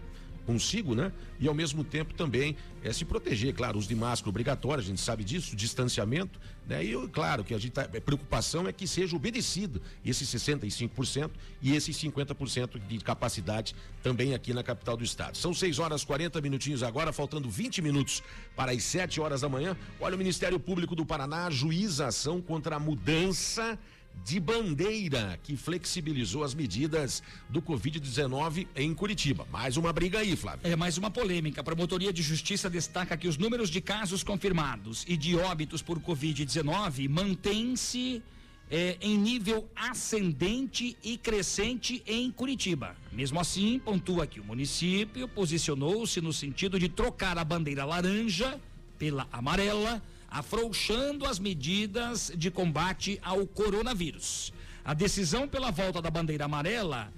consigo, 0.45 0.95
né? 0.95 1.13
E 1.41 1.49
ao 1.49 1.55
mesmo 1.55 1.83
tempo 1.83 2.15
também 2.15 2.57
é 2.83 2.93
se 2.93 3.05
proteger, 3.05 3.55
claro, 3.55 3.79
uso 3.79 3.89
de 3.89 3.95
máscara 3.95 4.29
obrigatório, 4.29 4.83
a 4.83 4.87
gente 4.87 5.01
sabe 5.01 5.25
disso, 5.25 5.57
distanciamento, 5.57 6.39
né? 6.67 6.85
E 6.85 6.95
claro 7.09 7.43
que 7.43 7.55
a 7.55 7.59
gente 7.59 7.73
tá, 7.73 7.83
a 7.83 8.01
preocupação 8.01 8.69
é 8.69 8.73
que 8.73 8.87
seja 8.87 9.17
obedecido 9.17 9.81
esses 10.05 10.29
65% 10.29 11.31
e 11.61 11.75
esses 11.75 11.97
50% 11.97 12.81
de 12.87 12.99
capacidade 12.99 13.75
também 14.03 14.35
aqui 14.35 14.53
na 14.53 14.63
capital 14.63 14.97
do 14.97 15.05
estado. 15.05 15.37
São 15.37 15.53
6 15.53 15.79
horas 15.79 16.05
40 16.05 16.41
minutinhos 16.41 16.83
agora, 16.83 17.13
faltando 17.13 17.51
20 17.51 17.83
minutos 17.83 18.23
para 18.55 18.73
as 18.73 18.83
7 18.85 19.21
horas 19.21 19.41
da 19.41 19.49
manhã. 19.49 19.77
Olha 20.01 20.15
o 20.15 20.19
Ministério 20.19 20.61
Público 20.61 20.95
do 20.95 21.05
Paraná 21.05 21.51
juiza 21.51 22.07
ação 22.07 22.41
contra 22.41 22.77
a 22.77 22.79
mudança 22.79 23.79
de 24.25 24.41
bandeira 24.41 25.39
que 25.43 25.57
flexibilizou 25.57 26.45
as 26.45 26.55
medidas 26.55 27.23
do 27.49 27.61
Covid-19 27.61 28.67
em 28.75 28.95
Curitiba. 28.95 29.47
Mais 29.51 29.77
uma 29.77 29.93
briga 29.93 30.21
aí, 30.21 30.37
Flávio. 30.37 30.61
É 30.63 30.77
mais 30.77 30.97
uma 30.97 31.11
polêmica. 31.11 31.61
A 31.61 31.65
Promotoria 31.65 32.13
de 32.13 32.23
Justiça 32.23 32.71
destaca 32.71 33.17
que 33.17 33.29
os 33.29 33.37
números 33.37 33.69
de 33.69 33.81
casos 33.81 34.23
confirmados 34.23 35.05
e 35.07 35.17
de 35.17 35.37
óbitos 35.37 35.83
por 35.83 36.01
Covid-19 36.01 37.09
mantêm-se 37.09 38.23
é, 38.71 38.97
em 39.01 39.19
nível 39.19 39.69
ascendente 39.77 40.97
e 41.03 41.19
crescente 41.19 42.03
em 42.07 42.31
Curitiba. 42.31 42.97
Mesmo 43.13 43.39
assim, 43.39 43.79
pontua 43.79 44.27
que 44.27 44.41
o 44.41 44.45
município 44.45 45.29
posicionou-se 45.29 46.21
no 46.21 46.33
sentido 46.33 46.79
de 46.79 46.89
trocar 46.89 47.37
a 47.39 47.45
bandeira 47.45 47.85
laranja 47.85 48.59
pela 48.99 49.29
amarela 49.31 50.03
afrouxando 50.35 51.25
as 51.25 51.39
medidas 51.39 52.33
de 52.37 52.51
combate 52.51 53.21
ao 53.23 53.47
coronavírus. 53.47 54.53
A 54.85 54.93
decisão 54.93 55.47
pela 55.47 55.71
volta 55.71 56.03
da 56.03 56.11
bandeira 56.11 56.45
amarela 56.45 57.13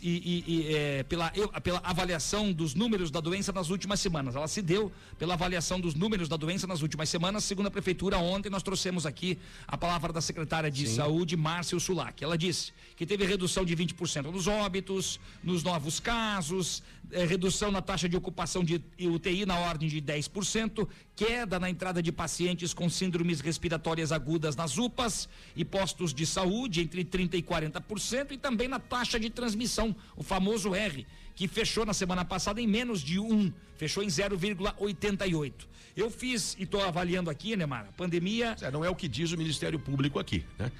e, 0.00 0.44
e, 0.46 0.54
e 0.54 0.74
é, 0.74 1.02
pela, 1.02 1.30
pela 1.62 1.80
avaliação 1.82 2.52
dos 2.52 2.72
números 2.74 3.10
da 3.10 3.18
doença 3.18 3.52
nas 3.52 3.70
últimas 3.70 3.98
semanas. 3.98 4.36
Ela 4.36 4.46
se 4.46 4.62
deu 4.62 4.92
pela 5.18 5.34
avaliação 5.34 5.80
dos 5.80 5.96
números 5.96 6.28
da 6.28 6.36
doença 6.36 6.64
nas 6.64 6.80
últimas 6.80 7.08
semanas, 7.08 7.42
segundo 7.42 7.66
a 7.66 7.70
Prefeitura. 7.72 8.18
Ontem 8.18 8.48
nós 8.48 8.62
trouxemos 8.62 9.04
aqui 9.04 9.36
a 9.66 9.76
palavra 9.76 10.12
da 10.12 10.20
secretária 10.20 10.70
de 10.70 10.86
Sim. 10.86 10.94
Saúde, 10.94 11.36
Márcia 11.36 11.78
Sulac. 11.80 12.22
Ela 12.22 12.38
disse 12.38 12.72
que 13.00 13.06
teve 13.06 13.24
redução 13.24 13.64
de 13.64 13.74
20% 13.74 14.30
nos 14.30 14.46
óbitos, 14.46 15.18
nos 15.42 15.62
novos 15.62 15.98
casos, 15.98 16.82
é, 17.10 17.24
redução 17.24 17.72
na 17.72 17.80
taxa 17.80 18.06
de 18.06 18.14
ocupação 18.14 18.62
de 18.62 18.78
UTI 19.00 19.46
na 19.46 19.58
ordem 19.58 19.88
de 19.88 20.02
10%, 20.02 20.86
queda 21.16 21.58
na 21.58 21.70
entrada 21.70 22.02
de 22.02 22.12
pacientes 22.12 22.74
com 22.74 22.90
síndromes 22.90 23.40
respiratórias 23.40 24.12
agudas 24.12 24.54
nas 24.54 24.76
UPAs 24.76 25.30
e 25.56 25.64
postos 25.64 26.12
de 26.12 26.26
saúde 26.26 26.82
entre 26.82 27.02
30% 27.02 27.32
e 27.36 27.42
40%, 27.42 28.32
e 28.32 28.36
também 28.36 28.68
na 28.68 28.78
taxa 28.78 29.18
de 29.18 29.30
transmissão, 29.30 29.96
o 30.14 30.22
famoso 30.22 30.74
R, 30.74 31.06
que 31.34 31.48
fechou 31.48 31.86
na 31.86 31.94
semana 31.94 32.22
passada 32.22 32.60
em 32.60 32.66
menos 32.66 33.00
de 33.00 33.18
1, 33.18 33.50
fechou 33.78 34.02
em 34.02 34.08
0,88. 34.08 35.54
Eu 35.96 36.10
fiz 36.10 36.54
e 36.58 36.64
estou 36.64 36.84
avaliando 36.84 37.30
aqui, 37.30 37.56
Neymar, 37.56 37.86
a 37.88 37.92
pandemia. 37.92 38.54
Não 38.70 38.84
é 38.84 38.90
o 38.90 38.94
que 38.94 39.08
diz 39.08 39.32
o 39.32 39.38
Ministério 39.38 39.78
Público 39.78 40.18
aqui, 40.18 40.44
né? 40.58 40.70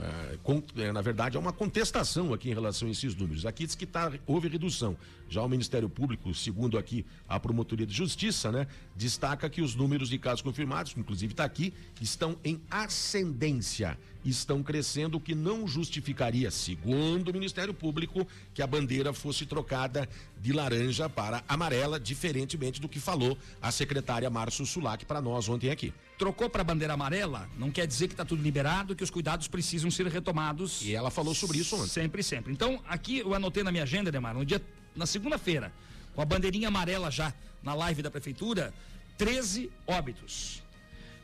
É, 0.00 0.82
é, 0.82 0.92
na 0.92 1.00
verdade, 1.00 1.36
há 1.36 1.40
uma 1.40 1.52
contestação 1.52 2.32
aqui 2.34 2.50
em 2.50 2.54
relação 2.54 2.88
a 2.88 2.90
esses 2.90 3.14
números. 3.14 3.46
Aqui 3.46 3.64
diz 3.66 3.74
que 3.74 3.86
tá, 3.86 4.12
houve 4.26 4.48
redução. 4.48 4.96
Já 5.28 5.42
o 5.42 5.48
Ministério 5.48 5.88
Público, 5.88 6.32
segundo 6.34 6.78
aqui 6.78 7.04
a 7.28 7.40
Promotoria 7.40 7.86
de 7.86 7.94
Justiça, 7.94 8.52
né, 8.52 8.66
destaca 8.94 9.48
que 9.48 9.60
os 9.60 9.74
números 9.74 10.08
de 10.08 10.18
casos 10.18 10.42
confirmados, 10.42 10.94
inclusive 10.96 11.32
está 11.32 11.44
aqui, 11.44 11.72
estão 12.00 12.36
em 12.44 12.60
ascendência 12.70 13.98
estão 14.30 14.62
crescendo, 14.62 15.16
o 15.16 15.20
que 15.20 15.34
não 15.34 15.66
justificaria, 15.66 16.50
segundo 16.50 17.28
o 17.28 17.32
Ministério 17.32 17.72
Público, 17.72 18.26
que 18.52 18.62
a 18.62 18.66
bandeira 18.66 19.12
fosse 19.12 19.46
trocada 19.46 20.08
de 20.40 20.52
laranja 20.52 21.08
para 21.08 21.44
amarela, 21.48 21.98
diferentemente 21.98 22.80
do 22.80 22.88
que 22.88 22.98
falou 22.98 23.36
a 23.60 23.70
secretária 23.70 24.28
Márcio 24.28 24.66
Sulac 24.66 25.04
para 25.04 25.20
nós 25.20 25.48
ontem 25.48 25.70
aqui. 25.70 25.92
Trocou 26.18 26.48
para 26.48 26.62
a 26.62 26.64
bandeira 26.64 26.94
amarela, 26.94 27.48
não 27.56 27.70
quer 27.70 27.86
dizer 27.86 28.08
que 28.08 28.14
está 28.14 28.24
tudo 28.24 28.42
liberado, 28.42 28.96
que 28.96 29.04
os 29.04 29.10
cuidados 29.10 29.48
precisam 29.48 29.90
ser 29.90 30.06
retomados. 30.06 30.82
E 30.82 30.94
ela 30.94 31.10
falou 31.10 31.34
sobre 31.34 31.58
isso 31.58 31.76
ontem. 31.76 31.88
Sempre, 31.88 32.22
sempre. 32.22 32.52
Então, 32.52 32.82
aqui 32.88 33.18
eu 33.18 33.34
anotei 33.34 33.62
na 33.62 33.70
minha 33.70 33.82
agenda, 33.82 34.10
Demar, 34.10 34.34
no 34.34 34.44
dia, 34.44 34.62
na 34.94 35.06
segunda-feira, 35.06 35.72
com 36.14 36.22
a 36.22 36.24
bandeirinha 36.24 36.68
amarela 36.68 37.10
já 37.10 37.32
na 37.62 37.74
live 37.74 38.02
da 38.02 38.10
prefeitura, 38.10 38.72
13 39.18 39.70
óbitos. 39.86 40.62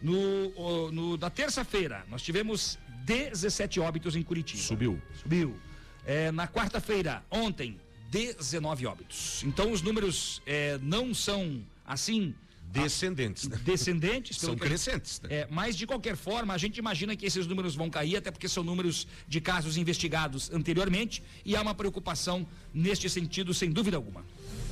No, 0.03 0.91
no, 0.91 1.17
na 1.17 1.31
terça-feira, 1.31 2.05
nós 2.11 2.23
tivemos 2.23 2.79
17 3.05 3.81
óbitos 3.81 4.17
em 4.17 4.23
Curitiba. 4.23 4.63
Subiu. 4.63 5.01
Subiu. 5.21 5.57
É, 6.05 6.33
na 6.33 6.49
quarta-feira, 6.49 7.25
ontem, 7.31 7.79
19 8.11 8.87
óbitos. 8.87 9.43
Então 9.45 9.73
os 9.73 9.81
números 9.81 10.43
é, 10.47 10.79
não 10.83 11.15
são 11.15 11.65
assim. 11.85 12.35
Descendentes, 12.67 13.49
né? 13.49 13.59
Descendentes. 13.63 14.39
são 14.39 14.57
crescentes, 14.57 15.21
né? 15.21 15.29
É, 15.31 15.49
mas 15.51 15.77
de 15.77 15.87
qualquer 15.87 16.17
forma, 16.17 16.55
a 16.55 16.59
gente 16.59 16.79
imagina 16.79 17.15
que 17.15 17.27
esses 17.27 17.47
números 17.47 17.75
vão 17.75 17.91
cair, 17.91 18.17
até 18.17 18.31
porque 18.31 18.49
são 18.49 18.65
números 18.65 19.07
de 19.29 19.43
casos 19.43 19.77
investigados 19.77 20.51
anteriormente, 20.51 21.23
e 21.45 21.55
há 21.55 21.61
uma 21.61 21.75
preocupação 21.75 22.47
neste 22.73 23.11
sentido, 23.11 23.53
sem 23.53 23.71
dúvida 23.71 23.99
alguma. 23.99 24.25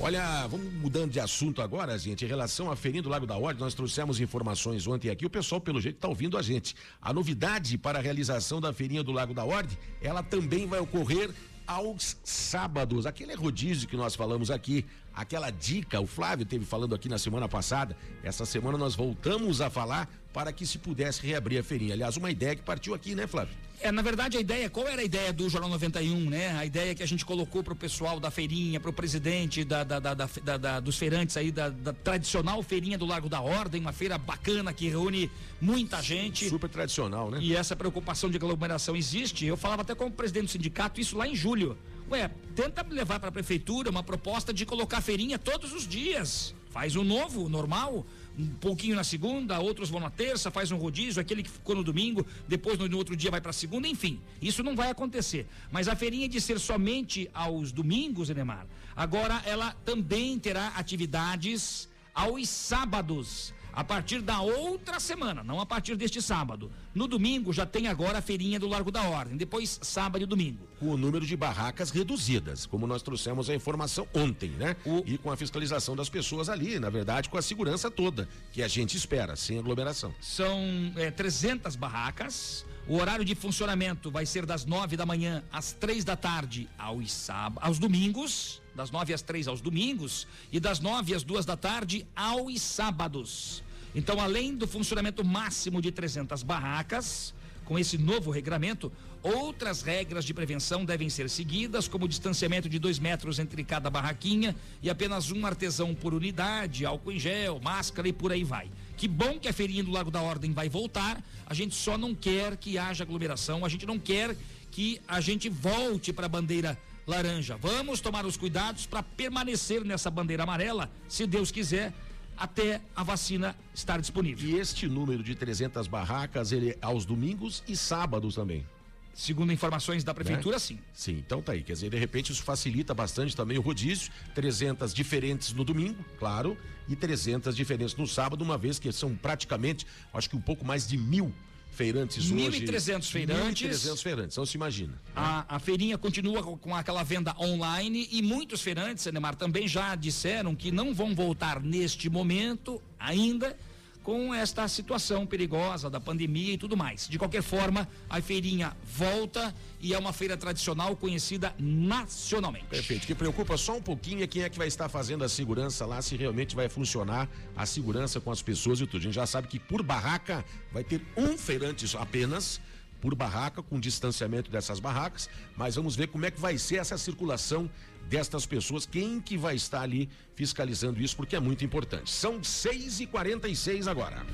Olha, 0.03 0.47
vamos 0.47 0.73
mudando 0.73 1.11
de 1.11 1.19
assunto 1.19 1.61
agora, 1.61 1.95
gente. 1.95 2.25
Em 2.25 2.27
relação 2.27 2.71
à 2.71 2.75
feirinha 2.75 3.03
do 3.03 3.09
Lago 3.09 3.27
da 3.27 3.37
Ordem, 3.37 3.63
nós 3.63 3.75
trouxemos 3.75 4.19
informações 4.19 4.87
ontem 4.87 5.11
aqui. 5.11 5.27
O 5.27 5.29
pessoal, 5.29 5.61
pelo 5.61 5.79
jeito, 5.79 5.97
está 5.97 6.07
ouvindo 6.07 6.39
a 6.39 6.41
gente. 6.41 6.75
A 6.99 7.13
novidade 7.13 7.77
para 7.77 7.99
a 7.99 8.01
realização 8.01 8.59
da 8.59 8.73
feirinha 8.73 9.03
do 9.03 9.11
Lago 9.11 9.31
da 9.31 9.45
Ordem, 9.45 9.77
ela 10.01 10.23
também 10.23 10.65
vai 10.65 10.79
ocorrer 10.79 11.29
aos 11.67 12.17
sábados. 12.23 13.05
Aquele 13.05 13.35
rodízio 13.35 13.87
que 13.87 13.95
nós 13.95 14.15
falamos 14.15 14.49
aqui, 14.49 14.83
aquela 15.13 15.51
dica, 15.51 16.01
o 16.01 16.07
Flávio 16.07 16.47
teve 16.47 16.65
falando 16.65 16.95
aqui 16.95 17.07
na 17.07 17.19
semana 17.19 17.47
passada. 17.47 17.95
Essa 18.23 18.43
semana 18.43 18.79
nós 18.79 18.95
voltamos 18.95 19.61
a 19.61 19.69
falar 19.69 20.09
para 20.33 20.51
que 20.51 20.65
se 20.65 20.79
pudesse 20.79 21.23
reabrir 21.23 21.59
a 21.59 21.63
feirinha. 21.63 21.93
Aliás, 21.93 22.17
uma 22.17 22.31
ideia 22.31 22.55
que 22.55 22.63
partiu 22.63 22.95
aqui, 22.95 23.13
né, 23.13 23.27
Flávio? 23.27 23.55
É, 23.83 23.91
na 23.91 24.03
verdade, 24.03 24.37
a 24.37 24.39
ideia, 24.39 24.69
qual 24.69 24.87
era 24.87 25.01
a 25.01 25.03
ideia 25.03 25.33
do 25.33 25.49
Jornal 25.49 25.69
91, 25.71 26.29
né? 26.29 26.55
A 26.55 26.65
ideia 26.65 26.93
que 26.93 27.01
a 27.01 27.05
gente 27.05 27.25
colocou 27.25 27.63
para 27.63 27.73
o 27.73 27.75
pessoal 27.75 28.19
da 28.19 28.29
feirinha, 28.29 28.79
para 28.79 28.91
o 28.91 28.93
presidente 28.93 29.63
da, 29.63 29.83
da, 29.83 29.99
da, 29.99 30.13
da, 30.13 30.79
dos 30.79 30.97
feirantes 30.97 31.35
aí, 31.35 31.51
da, 31.51 31.71
tradicional 32.03 32.61
feirinha 32.61 32.95
do 32.95 33.07
Largo 33.07 33.27
da 33.27 33.41
Ordem, 33.41 33.81
uma 33.81 33.91
feira 33.91 34.19
bacana 34.19 34.71
que 34.71 34.87
reúne 34.87 35.31
muita 35.59 35.99
gente. 35.99 36.47
Super 36.47 36.69
tradicional, 36.69 37.31
né? 37.31 37.39
E 37.41 37.55
essa 37.55 37.75
preocupação 37.75 38.29
de 38.29 38.37
aglomeração 38.37 38.95
existe. 38.95 39.47
Eu 39.47 39.57
falava 39.57 39.81
até 39.81 39.95
com 39.95 40.05
o 40.05 40.11
presidente 40.11 40.45
do 40.45 40.51
sindicato 40.51 41.01
isso 41.01 41.17
lá 41.17 41.27
em 41.27 41.35
julho. 41.35 41.75
Ué, 42.11 42.29
tenta 42.55 42.85
levar 42.87 43.19
para 43.19 43.29
a 43.29 43.31
prefeitura 43.31 43.89
uma 43.89 44.03
proposta 44.03 44.53
de 44.53 44.63
colocar 44.63 45.01
feirinha 45.01 45.39
todos 45.39 45.73
os 45.73 45.87
dias. 45.87 46.53
Faz 46.71 46.95
um 46.95 47.03
novo, 47.03 47.47
normal 47.49 48.05
um 48.37 48.47
pouquinho 48.47 48.95
na 48.95 49.03
segunda, 49.03 49.59
outros 49.59 49.89
vão 49.89 49.99
na 49.99 50.09
terça, 50.09 50.49
faz 50.49 50.71
um 50.71 50.77
rodízio, 50.77 51.21
aquele 51.21 51.43
que 51.43 51.49
ficou 51.49 51.75
no 51.75 51.83
domingo, 51.83 52.25
depois 52.47 52.79
no, 52.79 52.87
no 52.87 52.97
outro 52.97 53.15
dia 53.15 53.29
vai 53.29 53.41
para 53.41 53.53
segunda, 53.53 53.87
enfim. 53.87 54.19
Isso 54.41 54.63
não 54.63 54.75
vai 54.75 54.89
acontecer. 54.89 55.45
Mas 55.71 55.87
a 55.87 55.95
feirinha 55.95 56.27
de 56.27 56.39
ser 56.39 56.59
somente 56.59 57.29
aos 57.33 57.71
domingos, 57.71 58.29
Enemar, 58.29 58.65
agora 58.95 59.41
ela 59.45 59.75
também 59.85 60.39
terá 60.39 60.69
atividades 60.69 61.89
aos 62.13 62.47
sábados 62.47 63.53
a 63.73 63.83
partir 63.83 64.21
da 64.21 64.41
outra 64.41 64.99
semana, 64.99 65.43
não 65.43 65.59
a 65.59 65.65
partir 65.65 65.95
deste 65.95 66.21
sábado. 66.21 66.71
No 66.93 67.07
domingo 67.07 67.53
já 67.53 67.65
tem 67.65 67.87
agora 67.87 68.19
a 68.19 68.21
feirinha 68.21 68.59
do 68.59 68.67
Largo 68.67 68.91
da 68.91 69.03
Ordem, 69.03 69.37
depois 69.37 69.79
sábado 69.81 70.21
e 70.21 70.25
domingo. 70.25 70.67
Com 70.79 70.87
o 70.87 70.97
número 70.97 71.25
de 71.25 71.37
barracas 71.37 71.89
reduzidas, 71.89 72.65
como 72.65 72.85
nós 72.85 73.01
trouxemos 73.01 73.49
a 73.49 73.55
informação 73.55 74.05
ontem, 74.13 74.49
né? 74.51 74.75
O... 74.85 75.01
E 75.05 75.17
com 75.17 75.31
a 75.31 75.37
fiscalização 75.37 75.95
das 75.95 76.09
pessoas 76.09 76.49
ali, 76.49 76.79
na 76.79 76.89
verdade, 76.89 77.29
com 77.29 77.37
a 77.37 77.41
segurança 77.41 77.89
toda 77.89 78.27
que 78.51 78.61
a 78.61 78.67
gente 78.67 78.97
espera, 78.97 79.35
sem 79.37 79.57
aglomeração. 79.57 80.13
São 80.19 80.59
é, 80.97 81.09
300 81.09 81.77
barracas. 81.77 82.65
O 82.87 82.97
horário 82.97 83.23
de 83.23 83.35
funcionamento 83.35 84.11
vai 84.11 84.25
ser 84.25 84.45
das 84.45 84.65
9 84.65 84.97
da 84.97 85.05
manhã 85.05 85.43
às 85.51 85.71
três 85.71 86.03
da 86.03 86.17
tarde 86.17 86.67
aos, 86.77 87.11
sábados, 87.11 87.67
aos 87.67 87.79
domingos 87.79 88.61
das 88.75 88.89
nove 88.89 89.13
às 89.13 89.21
três 89.21 89.47
aos 89.47 89.61
domingos 89.61 90.27
e 90.51 90.59
das 90.59 90.79
nove 90.79 91.13
às 91.13 91.23
duas 91.23 91.45
da 91.45 91.57
tarde 91.57 92.07
aos 92.15 92.61
sábados. 92.61 93.63
Então, 93.93 94.19
além 94.19 94.55
do 94.55 94.67
funcionamento 94.67 95.23
máximo 95.23 95.81
de 95.81 95.91
300 95.91 96.43
barracas, 96.43 97.33
com 97.65 97.77
esse 97.77 97.97
novo 97.97 98.31
regramento, 98.31 98.91
outras 99.23 99.81
regras 99.81 100.25
de 100.25 100.33
prevenção 100.33 100.83
devem 100.83 101.09
ser 101.09 101.29
seguidas, 101.29 101.87
como 101.87 102.05
o 102.05 102.07
distanciamento 102.07 102.67
de 102.67 102.79
dois 102.79 102.99
metros 102.99 103.39
entre 103.39 103.63
cada 103.63 103.89
barraquinha 103.89 104.55
e 104.81 104.89
apenas 104.89 105.31
um 105.31 105.45
artesão 105.45 105.93
por 105.93 106.13
unidade, 106.13 106.85
álcool 106.85 107.13
em 107.13 107.19
gel, 107.19 107.59
máscara 107.61 108.07
e 108.07 108.13
por 108.13 108.31
aí 108.31 108.43
vai. 108.43 108.69
Que 108.97 109.07
bom 109.07 109.39
que 109.39 109.47
a 109.47 109.53
feirinha 109.53 109.83
do 109.83 109.91
Lago 109.91 110.11
da 110.11 110.21
Ordem 110.21 110.51
vai 110.51 110.69
voltar. 110.69 111.23
A 111.45 111.53
gente 111.53 111.75
só 111.75 111.97
não 111.97 112.13
quer 112.13 112.57
que 112.57 112.77
haja 112.77 113.03
aglomeração, 113.03 113.63
a 113.63 113.69
gente 113.69 113.85
não 113.85 113.97
quer 113.97 114.35
que 114.69 115.01
a 115.07 115.21
gente 115.21 115.49
volte 115.49 116.11
para 116.11 116.25
a 116.25 116.29
bandeira 116.29 116.77
laranja. 117.05 117.57
Vamos 117.57 117.99
tomar 117.99 118.25
os 118.25 118.37
cuidados 118.37 118.85
para 118.85 119.03
permanecer 119.03 119.83
nessa 119.83 120.09
bandeira 120.09 120.43
amarela, 120.43 120.89
se 121.07 121.25
Deus 121.25 121.51
quiser, 121.51 121.93
até 122.41 122.81
a 122.95 123.03
vacina 123.03 123.55
estar 123.71 124.01
disponível. 124.01 124.49
E 124.49 124.59
este 124.59 124.87
número 124.87 125.21
de 125.21 125.35
300 125.35 125.85
barracas, 125.85 126.51
ele 126.51 126.71
é 126.71 126.77
aos 126.81 127.05
domingos 127.05 127.63
e 127.67 127.77
sábados 127.77 128.33
também. 128.33 128.65
Segundo 129.13 129.53
informações 129.53 130.03
da 130.03 130.11
prefeitura, 130.11 130.55
né? 130.55 130.59
sim. 130.59 130.79
Sim, 130.91 131.17
então 131.19 131.39
tá 131.39 131.51
aí. 131.51 131.61
Quer 131.61 131.73
dizer, 131.73 131.91
de 131.91 131.97
repente 131.99 132.31
isso 132.31 132.41
facilita 132.41 132.95
bastante 132.95 133.35
também 133.35 133.59
o 133.59 133.61
rodízio. 133.61 134.11
300 134.33 134.91
diferentes 134.91 135.53
no 135.53 135.63
domingo, 135.63 136.03
claro, 136.17 136.57
e 136.89 136.95
300 136.95 137.55
diferentes 137.55 137.95
no 137.95 138.07
sábado, 138.07 138.41
uma 138.41 138.57
vez 138.57 138.79
que 138.79 138.91
são 138.91 139.15
praticamente, 139.15 139.85
acho 140.11 140.27
que 140.27 140.35
um 140.35 140.41
pouco 140.41 140.65
mais 140.65 140.87
de 140.87 140.97
mil 140.97 141.31
feirantes 141.71 142.31
1.300 142.31 142.97
hoje. 142.97 143.11
feirantes. 143.11 143.79
1.300 143.79 144.01
feirantes, 144.01 144.35
então 144.35 144.45
se 144.45 144.55
imagina. 144.55 145.01
A, 145.15 145.55
a 145.55 145.59
feirinha 145.59 145.97
continua 145.97 146.43
com, 146.43 146.57
com 146.57 146.75
aquela 146.75 147.03
venda 147.03 147.35
online 147.39 148.07
e 148.11 148.21
muitos 148.21 148.61
feirantes, 148.61 149.05
Neymar, 149.05 149.35
também 149.35 149.67
já 149.67 149.95
disseram 149.95 150.55
que 150.55 150.71
não 150.71 150.93
vão 150.93 151.15
voltar 151.15 151.61
neste 151.61 152.09
momento 152.09 152.81
ainda 152.99 153.57
com 154.03 154.33
esta 154.33 154.67
situação 154.67 155.25
perigosa 155.25 155.89
da 155.89 155.99
pandemia 155.99 156.53
e 156.53 156.57
tudo 156.57 156.75
mais. 156.75 157.07
De 157.07 157.19
qualquer 157.19 157.43
forma, 157.43 157.87
a 158.09 158.21
feirinha 158.21 158.75
volta 158.83 159.53
e 159.79 159.93
é 159.93 159.97
uma 159.97 160.11
feira 160.13 160.35
tradicional 160.35 160.95
conhecida 160.95 161.53
nacionalmente. 161.59 162.65
Perfeito. 162.65 163.03
O 163.03 163.07
que 163.07 163.15
preocupa 163.15 163.57
só 163.57 163.77
um 163.77 163.81
pouquinho 163.81 164.23
é 164.23 164.27
quem 164.27 164.43
é 164.43 164.49
que 164.49 164.57
vai 164.57 164.67
estar 164.67 164.89
fazendo 164.89 165.23
a 165.23 165.29
segurança 165.29 165.85
lá, 165.85 166.01
se 166.01 166.15
realmente 166.15 166.55
vai 166.55 166.67
funcionar 166.67 167.29
a 167.55 167.65
segurança 167.65 168.19
com 168.19 168.31
as 168.31 168.41
pessoas 168.41 168.79
e 168.79 168.85
tudo. 168.85 169.01
A 169.01 169.03
gente 169.03 169.15
já 169.15 169.27
sabe 169.27 169.47
que 169.47 169.59
por 169.59 169.83
barraca 169.83 170.43
vai 170.71 170.83
ter 170.83 171.01
um 171.15 171.37
feirante 171.37 171.85
apenas 171.97 172.59
por 173.01 173.15
barraca, 173.15 173.63
com 173.63 173.79
distanciamento 173.79 174.51
dessas 174.51 174.79
barracas, 174.79 175.27
mas 175.57 175.75
vamos 175.75 175.95
ver 175.95 176.07
como 176.07 176.25
é 176.25 176.31
que 176.31 176.39
vai 176.39 176.57
ser 176.57 176.75
essa 176.75 176.97
circulação 176.97 177.69
destas 178.11 178.45
pessoas, 178.45 178.85
quem 178.85 179.21
que 179.21 179.37
vai 179.37 179.55
estar 179.55 179.81
ali 179.81 180.09
fiscalizando 180.35 181.01
isso, 181.01 181.15
porque 181.15 181.33
é 181.33 181.39
muito 181.39 181.63
importante. 181.63 182.11
São 182.11 182.43
6 182.43 182.99
e 182.99 183.07
46 183.07 183.87
agora. 183.87 184.25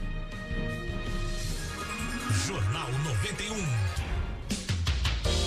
Jornal 2.48 2.92
91. 3.04 3.56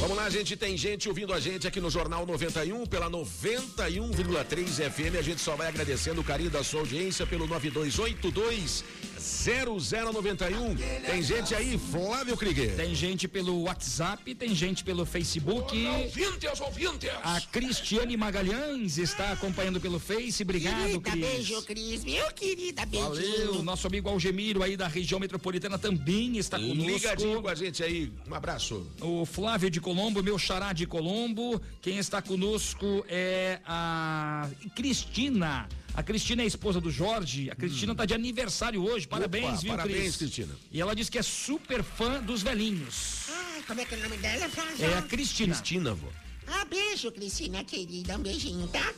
Vamos 0.00 0.16
lá, 0.16 0.30
gente. 0.30 0.56
Tem 0.56 0.76
gente 0.76 1.08
ouvindo 1.08 1.34
a 1.34 1.40
gente 1.40 1.66
aqui 1.66 1.80
no 1.80 1.90
Jornal 1.90 2.24
91 2.24 2.86
pela 2.86 3.10
91,3 3.10 4.90
FM. 4.90 5.18
A 5.18 5.22
gente 5.22 5.40
só 5.40 5.56
vai 5.56 5.66
agradecendo 5.66 6.20
o 6.20 6.24
carinho 6.24 6.50
da 6.50 6.62
sua 6.62 6.80
audiência 6.80 7.26
pelo 7.26 7.48
9282 7.48 8.84
0091. 9.20 10.74
Tem 11.04 11.22
gente 11.22 11.54
aí, 11.54 11.78
Flávio 11.78 12.36
Krieger. 12.36 12.74
Tem 12.74 12.94
gente 12.94 13.28
pelo 13.28 13.62
WhatsApp, 13.62 14.34
tem 14.34 14.54
gente 14.54 14.82
pelo 14.82 15.04
Facebook. 15.04 15.86
Ouvintes, 15.86 16.60
ouvintes. 16.60 17.10
A 17.22 17.40
Cristiane 17.40 18.16
Magalhães 18.16 18.96
está 18.96 19.32
acompanhando 19.32 19.80
pelo 19.80 20.00
Face. 20.00 20.42
Obrigado, 20.42 21.00
Querida, 21.00 21.10
Cris. 21.10 21.20
beijo, 21.20 21.62
Cris. 21.62 22.04
Meu 22.04 22.32
querida, 22.32 22.86
beijinho. 22.86 23.46
Valeu. 23.46 23.62
Nosso 23.62 23.86
amigo 23.86 24.08
Algemiro 24.08 24.62
aí 24.62 24.76
da 24.76 24.88
região 24.88 25.20
metropolitana 25.20 25.78
também 25.78 26.38
está 26.38 26.58
conosco. 26.58 26.90
Ligadinho 26.90 27.42
com 27.42 27.48
a 27.48 27.54
gente 27.54 27.82
aí. 27.82 28.10
Um 28.26 28.34
abraço. 28.34 28.86
O 29.00 29.26
Flávio 29.26 29.70
de 29.70 29.80
Colombo, 29.80 30.22
meu 30.22 30.38
xará 30.38 30.72
de 30.72 30.86
Colombo. 30.86 31.60
Quem 31.82 31.98
está 31.98 32.22
conosco 32.22 33.04
é 33.08 33.60
a 33.66 34.48
Cristina. 34.74 35.68
A 35.94 36.02
Cristina 36.02 36.42
é 36.42 36.44
a 36.44 36.48
esposa 36.48 36.80
do 36.80 36.90
Jorge. 36.90 37.50
A 37.50 37.56
Cristina 37.56 37.92
está 37.92 38.04
de 38.04 38.14
aniversário 38.14 38.82
hoje. 38.82 39.06
Parabéns, 39.08 39.44
Opa, 39.44 39.56
viu, 39.56 39.70
parabéns, 39.72 39.98
Cris? 39.98 40.16
Cristina. 40.16 40.56
E 40.70 40.80
ela 40.80 40.94
diz 40.94 41.08
que 41.08 41.18
é 41.18 41.22
super 41.22 41.82
fã 41.82 42.22
dos 42.22 42.42
velhinhos. 42.42 43.26
Ai, 43.28 43.62
como 43.66 43.80
é 43.80 43.84
que 43.84 43.94
é 43.94 43.98
o 43.98 44.02
nome 44.02 44.16
dela, 44.18 44.48
Flávio? 44.48 44.84
É 44.84 44.98
a 44.98 45.02
Cristina. 45.02 45.54
Cristina, 45.54 45.94
vô. 45.94 46.08
Ah, 46.46 46.64
beijo, 46.64 47.10
Cristina, 47.12 47.64
querida. 47.64 48.16
Um 48.16 48.22
beijinho, 48.22 48.66
tá? 48.68 48.92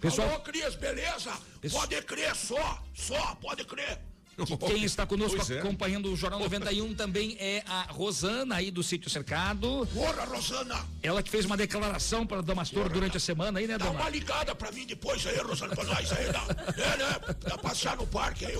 Pessoal- 0.00 0.28
Alô, 0.30 0.40
Cris, 0.40 0.74
beleza? 0.74 1.32
Pode 1.70 2.02
crer, 2.02 2.34
só, 2.34 2.82
só, 2.94 3.34
pode 3.36 3.64
crer. 3.64 3.98
Que 4.36 4.56
Quem 4.56 4.84
está 4.84 5.06
conosco 5.06 5.36
Pois 5.36 5.50
é. 5.50 5.58
acompanhando 5.58 6.10
o 6.12 6.16
Jornal 6.16 6.40
91 6.40 6.94
também 6.94 7.36
é 7.38 7.62
a 7.66 7.82
Rosana 7.82 8.56
aí 8.56 8.70
do 8.70 8.82
Sítio 8.82 9.10
Cercado. 9.10 9.86
Porra, 9.92 10.24
Rosana. 10.24 10.86
Ela 11.02 11.22
que 11.22 11.30
fez 11.30 11.44
uma 11.44 11.56
declaração 11.56 12.26
para 12.26 12.40
Damastor 12.40 12.88
durante 12.88 13.16
a 13.16 13.20
semana 13.20 13.58
aí, 13.58 13.66
né, 13.66 13.76
Dá 13.76 13.90
uma 13.90 14.08
ligada 14.08 14.54
pra 14.54 14.72
mim 14.72 14.86
depois 14.86 15.26
aí, 15.26 15.36
Rosana, 15.38 15.74
pra 15.74 15.84
nós 15.84 16.12
aí, 16.12 16.32
dá. 16.32 16.46
É, 16.76 16.96
né? 16.96 17.34
Dá 17.40 17.58
passear 17.58 17.96
no 17.96 18.06
parque 18.06 18.46
aí, 18.46 18.58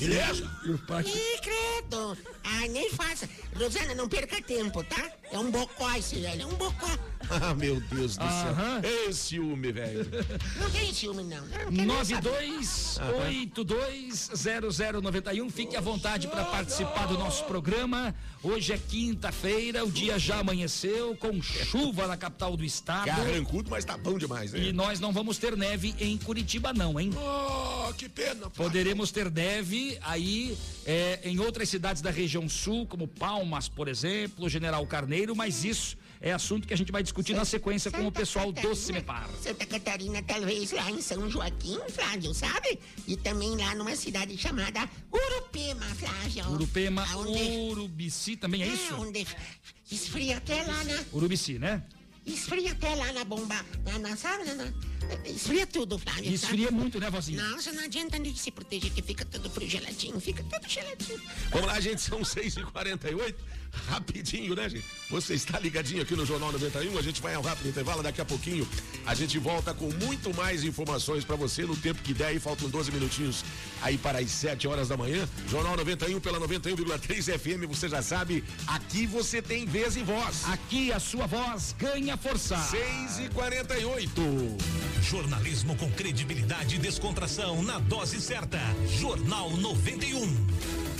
beleza? 0.00 0.50
Ih, 1.04 1.40
credo. 1.40 2.16
Ai, 2.42 2.68
nem 2.68 2.90
faça. 2.90 3.28
Rosana, 3.54 3.94
não 3.94 4.08
perca 4.08 4.40
tempo, 4.42 4.82
tá? 4.84 5.10
É 5.30 5.38
um 5.38 5.50
bocó 5.50 5.94
esse 5.94 6.16
velho, 6.20 6.42
é 6.42 6.46
um 6.46 6.54
bocó. 6.54 6.88
Ah, 7.32 7.54
meu 7.54 7.80
Deus 7.82 8.16
do 8.16 8.24
Aham. 8.24 8.80
céu. 8.82 8.90
Esse 9.08 9.20
ciúme, 9.20 9.70
velho. 9.70 10.04
Não 10.58 10.68
tem 10.68 10.92
ciúme, 10.92 11.22
não. 11.22 11.40
não 11.42 11.48
quero 11.48 11.70
nem 11.70 11.86
saber. 12.02 12.32
92820091. 13.54 15.50
Fique 15.50 15.76
à 15.76 15.80
vontade 15.80 16.26
para 16.26 16.44
participar 16.44 17.06
do 17.06 17.16
nosso 17.16 17.44
programa. 17.44 18.12
Hoje 18.42 18.72
é 18.72 18.78
quinta-feira, 18.78 19.84
o 19.84 19.92
dia 19.92 20.18
já 20.18 20.40
amanheceu 20.40 21.14
com 21.16 21.40
chuva 21.40 22.08
na 22.08 22.16
capital 22.16 22.56
do 22.56 22.64
estado. 22.64 23.06
Carrancudo, 23.06 23.70
mas 23.70 23.84
tá 23.84 23.96
bom 23.96 24.18
demais, 24.18 24.52
né? 24.52 24.58
E 24.58 24.72
nós 24.72 24.98
não 24.98 25.12
vamos 25.12 25.38
ter 25.38 25.56
neve 25.56 25.94
em 26.00 26.18
Curitiba, 26.18 26.72
não, 26.72 26.98
hein? 26.98 27.10
Oh, 27.16 27.92
que 27.94 28.08
pena. 28.08 28.50
Poderemos 28.50 29.12
ter 29.12 29.30
neve 29.30 29.89
aí 30.02 30.56
é, 30.86 31.20
em 31.24 31.38
outras 31.38 31.68
cidades 31.68 32.02
da 32.02 32.10
região 32.10 32.48
sul, 32.48 32.86
como 32.86 33.06
Palmas, 33.08 33.68
por 33.68 33.88
exemplo, 33.88 34.48
General 34.48 34.84
Carneiro, 34.86 35.34
mas 35.34 35.64
isso 35.64 35.96
é 36.20 36.32
assunto 36.32 36.68
que 36.68 36.74
a 36.74 36.76
gente 36.76 36.92
vai 36.92 37.02
discutir 37.02 37.34
na 37.34 37.44
sequência 37.46 37.90
com 37.90 38.06
o 38.06 38.12
pessoal 38.12 38.52
do 38.52 38.74
Cimepar. 38.74 39.28
Santa 39.42 39.64
Catarina, 39.64 40.22
talvez 40.22 40.70
lá 40.72 40.90
em 40.90 41.00
São 41.00 41.30
Joaquim, 41.30 41.78
Flávio, 41.88 42.34
sabe? 42.34 42.78
E 43.08 43.16
também 43.16 43.56
lá 43.56 43.74
numa 43.74 43.96
cidade 43.96 44.36
chamada 44.36 44.88
Urupema, 45.10 45.86
Flávio. 45.94 46.50
Urupema, 46.50 47.06
Aonde- 47.12 47.40
Urubici 47.70 48.36
também 48.36 48.62
é 48.62 48.66
isso? 48.66 48.94
onde 48.96 49.26
esfria 49.90 50.36
até 50.36 50.62
lá, 50.62 50.84
né? 50.84 51.04
Urubici, 51.12 51.58
né? 51.58 51.82
Esfria 52.32 52.72
até 52.72 52.94
lá 52.94 53.12
na 53.12 53.24
bomba, 53.24 53.64
na, 53.84 53.98
na 53.98 54.16
sabe? 54.16 54.44
Na, 54.44 54.54
na- 54.54 54.72
esfria 55.26 55.66
tudo, 55.66 55.98
Flávio. 55.98 56.32
Esfria 56.32 56.66
sabe? 56.66 56.76
muito, 56.78 57.00
né, 57.00 57.10
vozinha? 57.10 57.42
Nossa, 57.42 57.72
não 57.72 57.84
adianta 57.84 58.18
nem 58.18 58.34
se 58.34 58.50
proteger, 58.50 58.92
que 58.92 59.02
fica 59.02 59.24
tudo 59.24 59.50
frio 59.50 59.68
geladinho, 59.68 60.20
fica 60.20 60.42
tudo 60.44 60.68
geladinho. 60.68 61.20
Vamos 61.50 61.66
lá, 61.66 61.80
gente, 61.80 62.00
são 62.00 62.20
6h48. 62.20 63.34
Rapidinho, 63.88 64.54
né, 64.54 64.68
gente? 64.68 64.84
Você 65.10 65.34
está 65.34 65.58
ligadinho 65.58 66.02
aqui 66.02 66.14
no 66.14 66.24
Jornal 66.24 66.52
91. 66.52 66.98
A 66.98 67.02
gente 67.02 67.20
vai 67.20 67.34
ao 67.34 67.42
rápido 67.42 67.68
intervalo. 67.68 68.02
Daqui 68.02 68.20
a 68.20 68.24
pouquinho 68.24 68.66
a 69.06 69.14
gente 69.14 69.38
volta 69.38 69.72
com 69.74 69.90
muito 69.90 70.34
mais 70.34 70.64
informações 70.64 71.24
para 71.24 71.36
você 71.36 71.64
no 71.64 71.76
tempo 71.76 72.02
que 72.02 72.14
der. 72.14 72.34
E 72.34 72.40
faltam 72.40 72.68
12 72.68 72.92
minutinhos 72.92 73.44
aí 73.82 73.98
para 73.98 74.18
as 74.20 74.30
7 74.30 74.68
horas 74.68 74.88
da 74.88 74.96
manhã. 74.96 75.28
Jornal 75.48 75.76
91 75.76 76.20
pela 76.20 76.38
91,3 76.40 77.38
FM. 77.38 77.66
Você 77.68 77.88
já 77.88 78.02
sabe, 78.02 78.44
aqui 78.66 79.06
você 79.06 79.42
tem 79.42 79.66
vez 79.66 79.96
e 79.96 80.02
voz. 80.02 80.44
Aqui 80.48 80.92
a 80.92 81.00
sua 81.00 81.26
voz 81.26 81.74
ganha 81.78 82.16
força. 82.16 82.56
6h48. 82.56 84.10
Jornalismo 85.02 85.76
com 85.76 85.90
credibilidade 85.90 86.76
e 86.76 86.78
descontração 86.78 87.62
na 87.62 87.78
dose 87.78 88.20
certa. 88.20 88.60
Jornal 88.98 89.50
91. 89.56 90.99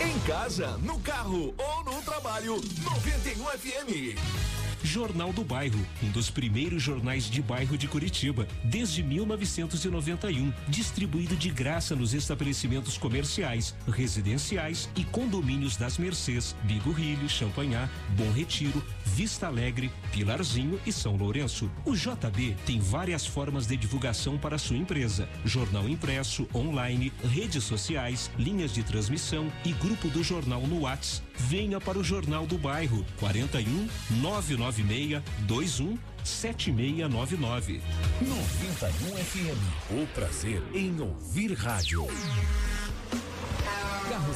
Em 0.00 0.18
casa, 0.20 0.76
no 0.82 1.00
carro 1.00 1.54
ou 1.56 1.84
no 1.84 2.02
trabalho, 2.02 2.56
91 2.84 3.44
FM. 3.44 4.46
Jornal 4.82 5.32
do 5.32 5.42
Bairro, 5.42 5.84
um 6.02 6.10
dos 6.10 6.30
primeiros 6.30 6.82
jornais 6.82 7.24
de 7.24 7.42
bairro 7.42 7.76
de 7.76 7.88
Curitiba, 7.88 8.46
desde 8.62 9.02
1991, 9.02 10.52
distribuído 10.68 11.34
de 11.34 11.50
graça 11.50 11.96
nos 11.96 12.14
estabelecimentos 12.14 12.96
comerciais, 12.96 13.74
residenciais 13.88 14.88
e 14.94 15.02
condomínios 15.04 15.76
das 15.76 15.98
Mercês, 15.98 16.54
Bigorrilho, 16.64 17.28
Champanhar, 17.28 17.90
Bom 18.10 18.30
Retiro, 18.32 18.84
Vista 19.16 19.46
Alegre, 19.46 19.90
Pilarzinho 20.12 20.78
e 20.84 20.92
São 20.92 21.16
Lourenço. 21.16 21.70
O 21.86 21.94
JB 21.94 22.54
tem 22.66 22.78
várias 22.78 23.24
formas 23.24 23.66
de 23.66 23.74
divulgação 23.74 24.36
para 24.36 24.58
sua 24.58 24.76
empresa: 24.76 25.26
jornal 25.42 25.88
impresso, 25.88 26.46
online, 26.54 27.10
redes 27.24 27.64
sociais, 27.64 28.30
linhas 28.38 28.74
de 28.74 28.82
transmissão 28.82 29.50
e 29.64 29.72
grupo 29.72 30.08
do 30.08 30.22
jornal 30.22 30.60
no 30.66 30.82
Whats. 30.82 31.22
Venha 31.34 31.80
para 31.80 31.98
o 31.98 32.04
Jornal 32.04 32.46
do 32.46 32.58
Bairro 32.58 33.06
41 33.18 33.88
996 34.20 35.22
21 35.48 35.98
7699. 36.22 37.80
91 38.20 39.16
FM. 39.16 40.02
O 40.02 40.06
prazer 40.08 40.62
em 40.74 41.00
ouvir 41.00 41.54
rádio. 41.54 42.06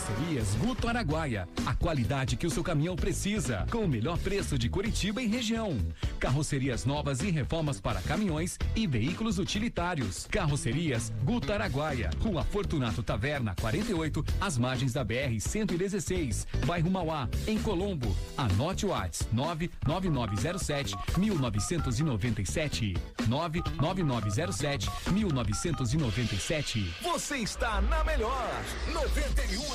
Carrocerias 0.00 0.54
Guto 0.54 0.88
Araguaia. 0.88 1.48
A 1.66 1.74
qualidade 1.74 2.36
que 2.36 2.46
o 2.46 2.50
seu 2.50 2.62
caminhão 2.62 2.96
precisa. 2.96 3.66
Com 3.70 3.84
o 3.84 3.88
melhor 3.88 4.16
preço 4.18 4.58
de 4.58 4.68
Curitiba 4.68 5.20
e 5.20 5.26
região. 5.26 5.78
Carrocerias 6.18 6.86
novas 6.86 7.20
e 7.20 7.30
reformas 7.30 7.80
para 7.80 8.00
caminhões 8.00 8.58
e 8.74 8.86
veículos 8.86 9.38
utilitários. 9.38 10.26
Carrocerias 10.30 11.12
Guto 11.22 11.52
Araguaia. 11.52 12.08
Rua 12.18 12.42
Fortunato 12.44 13.02
Taverna 13.02 13.54
48, 13.60 14.24
às 14.40 14.56
margens 14.56 14.94
da 14.94 15.04
BR 15.04 15.38
116, 15.38 16.46
bairro 16.64 16.90
Mauá, 16.90 17.28
em 17.46 17.58
Colombo. 17.58 18.16
Anote 18.38 18.86
o 18.86 18.90
WhatsApp 18.90 19.30
99907 19.32 20.96
1997. 21.18 22.94
99907 23.28 24.90
1997. 25.12 26.94
Você 27.02 27.36
está 27.36 27.82
na 27.82 28.02
melhor 28.04 28.50
91 28.92 29.74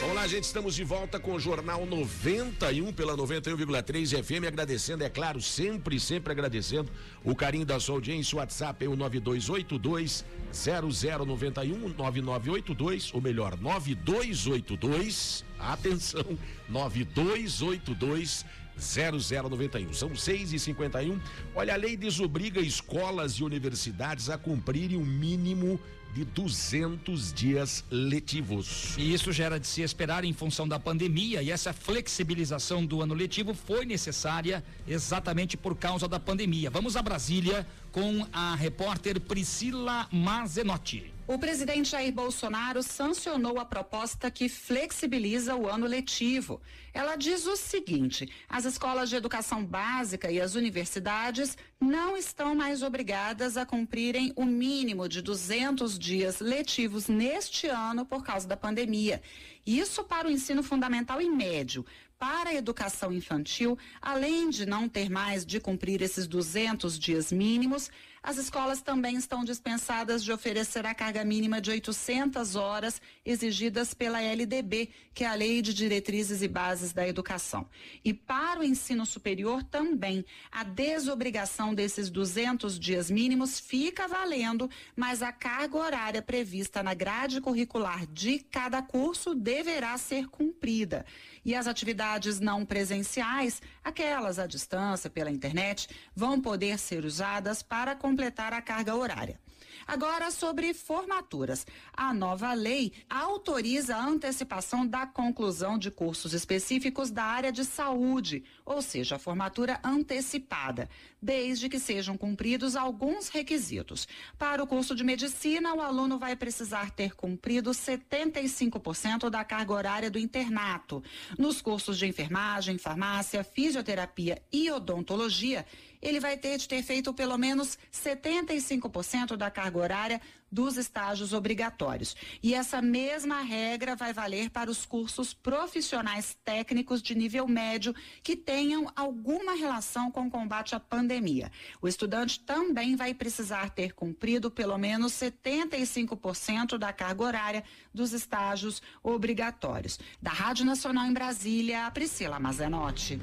Vamos 0.00 0.16
lá, 0.16 0.26
gente, 0.26 0.44
estamos 0.44 0.74
de 0.74 0.82
volta 0.82 1.20
com 1.20 1.34
o 1.34 1.38
Jornal 1.38 1.84
91 1.84 2.90
pela 2.90 3.14
91,3 3.14 4.24
FM, 4.24 4.46
agradecendo, 4.46 5.04
é 5.04 5.10
claro, 5.10 5.42
sempre, 5.42 6.00
sempre 6.00 6.32
agradecendo 6.32 6.90
o 7.22 7.36
carinho 7.36 7.66
da 7.66 7.78
sua 7.78 7.96
audiência. 7.96 8.34
O 8.34 8.38
WhatsApp 8.38 8.82
é 8.82 8.88
o 8.88 8.96
9282 8.96 10.24
0091 10.54 11.90
9982, 11.90 13.12
ou 13.12 13.20
melhor, 13.20 13.60
9282, 13.60 15.44
atenção, 15.58 16.24
9282 16.66 18.46
0091. 18.78 19.92
São 19.92 20.16
6 20.16 20.54
e 20.54 20.58
51 20.58 21.20
Olha, 21.54 21.74
a 21.74 21.76
lei 21.76 21.94
desobriga 21.94 22.58
escolas 22.62 23.34
e 23.34 23.44
universidades 23.44 24.30
a 24.30 24.38
cumprirem 24.38 24.96
o 24.96 25.02
um 25.02 25.04
mínimo 25.04 25.78
de 26.14 26.24
200 26.24 27.32
dias 27.32 27.84
letivos. 27.90 28.94
E 28.98 29.12
isso 29.12 29.32
já 29.32 29.44
era 29.44 29.60
de 29.60 29.66
se 29.66 29.82
esperar 29.82 30.24
em 30.24 30.32
função 30.32 30.66
da 30.66 30.78
pandemia 30.78 31.42
e 31.42 31.50
essa 31.50 31.72
flexibilização 31.72 32.84
do 32.84 33.00
ano 33.00 33.14
letivo 33.14 33.54
foi 33.54 33.84
necessária 33.84 34.64
exatamente 34.86 35.56
por 35.56 35.76
causa 35.76 36.08
da 36.08 36.18
pandemia. 36.18 36.70
Vamos 36.70 36.96
a 36.96 37.02
Brasília 37.02 37.66
com 37.92 38.26
a 38.32 38.54
repórter 38.54 39.20
Priscila 39.20 40.08
Mazenotti. 40.10 41.12
O 41.32 41.38
presidente 41.38 41.90
Jair 41.90 42.12
Bolsonaro 42.12 42.82
sancionou 42.82 43.60
a 43.60 43.64
proposta 43.64 44.28
que 44.32 44.48
flexibiliza 44.48 45.54
o 45.54 45.68
ano 45.68 45.86
letivo. 45.86 46.60
Ela 46.92 47.14
diz 47.14 47.46
o 47.46 47.54
seguinte: 47.54 48.28
as 48.48 48.64
escolas 48.64 49.08
de 49.08 49.14
educação 49.14 49.64
básica 49.64 50.28
e 50.28 50.40
as 50.40 50.56
universidades 50.56 51.56
não 51.80 52.16
estão 52.16 52.52
mais 52.56 52.82
obrigadas 52.82 53.56
a 53.56 53.64
cumprirem 53.64 54.32
o 54.34 54.44
mínimo 54.44 55.08
de 55.08 55.22
200 55.22 55.96
dias 55.96 56.40
letivos 56.40 57.06
neste 57.06 57.68
ano 57.68 58.04
por 58.04 58.24
causa 58.24 58.48
da 58.48 58.56
pandemia. 58.56 59.22
Isso 59.64 60.02
para 60.02 60.26
o 60.26 60.32
ensino 60.32 60.64
fundamental 60.64 61.22
e 61.22 61.30
médio. 61.30 61.86
Para 62.18 62.50
a 62.50 62.54
educação 62.54 63.12
infantil, 63.12 63.78
além 64.02 64.50
de 64.50 64.66
não 64.66 64.88
ter 64.88 65.08
mais 65.08 65.46
de 65.46 65.60
cumprir 65.60 66.02
esses 66.02 66.26
200 66.26 66.98
dias 66.98 67.30
mínimos, 67.30 67.88
as 68.22 68.36
escolas 68.36 68.82
também 68.82 69.16
estão 69.16 69.42
dispensadas 69.42 70.22
de 70.22 70.30
oferecer 70.30 70.84
a 70.84 70.94
carga 70.94 71.24
mínima 71.24 71.58
de 71.58 71.70
800 71.70 72.54
horas 72.54 73.00
exigidas 73.24 73.94
pela 73.94 74.20
LDB, 74.20 74.90
que 75.14 75.24
é 75.24 75.26
a 75.26 75.34
Lei 75.34 75.62
de 75.62 75.72
Diretrizes 75.72 76.42
e 76.42 76.48
Bases 76.48 76.92
da 76.92 77.08
Educação. 77.08 77.66
E 78.04 78.12
para 78.12 78.60
o 78.60 78.64
ensino 78.64 79.06
superior 79.06 79.62
também, 79.62 80.22
a 80.52 80.62
desobrigação 80.62 81.74
desses 81.74 82.10
200 82.10 82.78
dias 82.78 83.10
mínimos 83.10 83.58
fica 83.58 84.06
valendo, 84.06 84.68
mas 84.94 85.22
a 85.22 85.32
carga 85.32 85.78
horária 85.78 86.20
prevista 86.20 86.82
na 86.82 86.92
grade 86.92 87.40
curricular 87.40 88.06
de 88.06 88.38
cada 88.38 88.82
curso 88.82 89.34
deverá 89.34 89.96
ser 89.96 90.28
cumprida. 90.28 91.06
E 91.44 91.54
as 91.54 91.66
atividades 91.66 92.38
não 92.38 92.64
presenciais, 92.64 93.62
aquelas 93.82 94.38
à 94.38 94.46
distância 94.46 95.08
pela 95.08 95.30
internet, 95.30 95.88
vão 96.14 96.40
poder 96.40 96.78
ser 96.78 97.04
usadas 97.04 97.62
para 97.62 97.94
completar 97.94 98.52
a 98.52 98.60
carga 98.60 98.94
horária. 98.94 99.40
Agora, 99.86 100.30
sobre 100.30 100.74
formaturas. 100.74 101.66
A 101.92 102.12
nova 102.12 102.52
lei 102.52 102.92
autoriza 103.08 103.96
a 103.96 104.04
antecipação 104.04 104.86
da 104.86 105.06
conclusão 105.06 105.78
de 105.78 105.90
cursos 105.90 106.32
específicos 106.32 107.10
da 107.10 107.24
área 107.24 107.50
de 107.50 107.64
saúde, 107.64 108.44
ou 108.64 108.82
seja, 108.82 109.16
a 109.16 109.18
formatura 109.18 109.80
antecipada, 109.82 110.88
desde 111.20 111.68
que 111.68 111.78
sejam 111.78 112.16
cumpridos 112.16 112.76
alguns 112.76 113.28
requisitos. 113.28 114.08
Para 114.38 114.62
o 114.62 114.66
curso 114.66 114.94
de 114.94 115.04
medicina, 115.04 115.74
o 115.74 115.80
aluno 115.80 116.18
vai 116.18 116.34
precisar 116.34 116.90
ter 116.90 117.14
cumprido 117.14 117.70
75% 117.70 119.28
da 119.28 119.44
carga 119.44 119.72
horária 119.72 120.10
do 120.10 120.18
internato. 120.18 121.02
Nos 121.38 121.60
cursos 121.60 121.98
de 121.98 122.06
enfermagem, 122.06 122.78
farmácia, 122.78 123.44
fisioterapia 123.44 124.42
e 124.52 124.70
odontologia, 124.70 125.66
ele 126.00 126.18
vai 126.18 126.36
ter 126.36 126.56
de 126.56 126.66
ter 126.66 126.82
feito 126.82 127.12
pelo 127.12 127.36
menos 127.36 127.78
75% 127.92 129.36
da 129.36 129.50
carga 129.50 129.78
horária 129.78 130.20
dos 130.50 130.76
estágios 130.76 131.32
obrigatórios. 131.32 132.16
E 132.42 132.54
essa 132.54 132.82
mesma 132.82 133.40
regra 133.42 133.94
vai 133.94 134.12
valer 134.12 134.50
para 134.50 134.70
os 134.70 134.84
cursos 134.84 135.32
profissionais 135.32 136.36
técnicos 136.44 137.00
de 137.02 137.14
nível 137.14 137.46
médio 137.46 137.94
que 138.22 138.36
tenham 138.36 138.90
alguma 138.96 139.54
relação 139.54 140.10
com 140.10 140.26
o 140.26 140.30
combate 140.30 140.74
à 140.74 140.80
pandemia. 140.80 141.50
O 141.80 141.88
estudante 141.88 142.40
também 142.40 142.96
vai 142.96 143.14
precisar 143.14 143.70
ter 143.70 143.92
cumprido 143.92 144.50
pelo 144.50 144.76
menos 144.78 145.12
75% 145.12 146.78
da 146.78 146.92
carga 146.92 147.22
horária 147.22 147.64
dos 147.94 148.12
estágios 148.12 148.82
obrigatórios. 149.02 149.98
Da 150.20 150.30
Rádio 150.30 150.64
Nacional 150.64 151.06
em 151.06 151.12
Brasília, 151.12 151.90
Priscila 151.90 152.40
Mazenotti. 152.40 153.20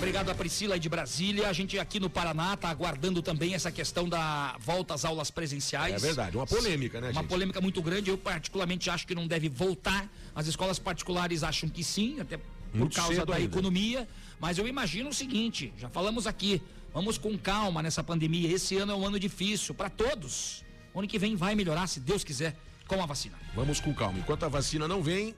Obrigado 0.00 0.30
a 0.30 0.34
Priscila 0.34 0.78
de 0.78 0.88
Brasília. 0.88 1.46
A 1.46 1.52
gente 1.52 1.78
aqui 1.78 2.00
no 2.00 2.08
Paraná 2.08 2.54
está 2.54 2.70
aguardando 2.70 3.20
também 3.20 3.52
essa 3.54 3.70
questão 3.70 4.08
da 4.08 4.56
volta 4.58 4.94
às 4.94 5.04
aulas 5.04 5.30
presenciais. 5.30 5.92
É 5.94 5.98
verdade, 5.98 6.38
uma 6.38 6.46
polêmica, 6.46 7.02
né, 7.02 7.08
Uma 7.08 7.20
gente? 7.20 7.28
polêmica 7.28 7.60
muito 7.60 7.82
grande. 7.82 8.08
Eu 8.08 8.16
particularmente 8.16 8.88
acho 8.88 9.06
que 9.06 9.14
não 9.14 9.26
deve 9.26 9.50
voltar. 9.50 10.08
As 10.34 10.46
escolas 10.46 10.78
particulares 10.78 11.42
acham 11.42 11.68
que 11.68 11.84
sim, 11.84 12.18
até 12.18 12.38
por 12.38 12.46
Muito 12.78 12.96
causa 12.96 13.26
da 13.26 13.34
ainda. 13.34 13.44
economia. 13.44 14.08
Mas 14.40 14.56
eu 14.56 14.66
imagino 14.66 15.10
o 15.10 15.14
seguinte, 15.14 15.70
já 15.76 15.90
falamos 15.90 16.26
aqui, 16.26 16.62
vamos 16.94 17.18
com 17.18 17.36
calma 17.36 17.82
nessa 17.82 18.02
pandemia. 18.02 18.50
Esse 18.50 18.78
ano 18.78 18.92
é 18.92 18.94
um 18.94 19.06
ano 19.06 19.20
difícil 19.20 19.74
para 19.74 19.90
todos. 19.90 20.64
O 20.94 20.98
ano 21.00 21.08
que 21.08 21.18
vem 21.18 21.36
vai 21.36 21.54
melhorar, 21.54 21.86
se 21.86 22.00
Deus 22.00 22.24
quiser, 22.24 22.56
com 22.88 23.02
a 23.02 23.06
vacina. 23.06 23.36
Vamos 23.54 23.80
com 23.80 23.92
calma. 23.94 24.18
Enquanto 24.18 24.44
a 24.44 24.48
vacina 24.48 24.88
não 24.88 25.02
vem, 25.02 25.34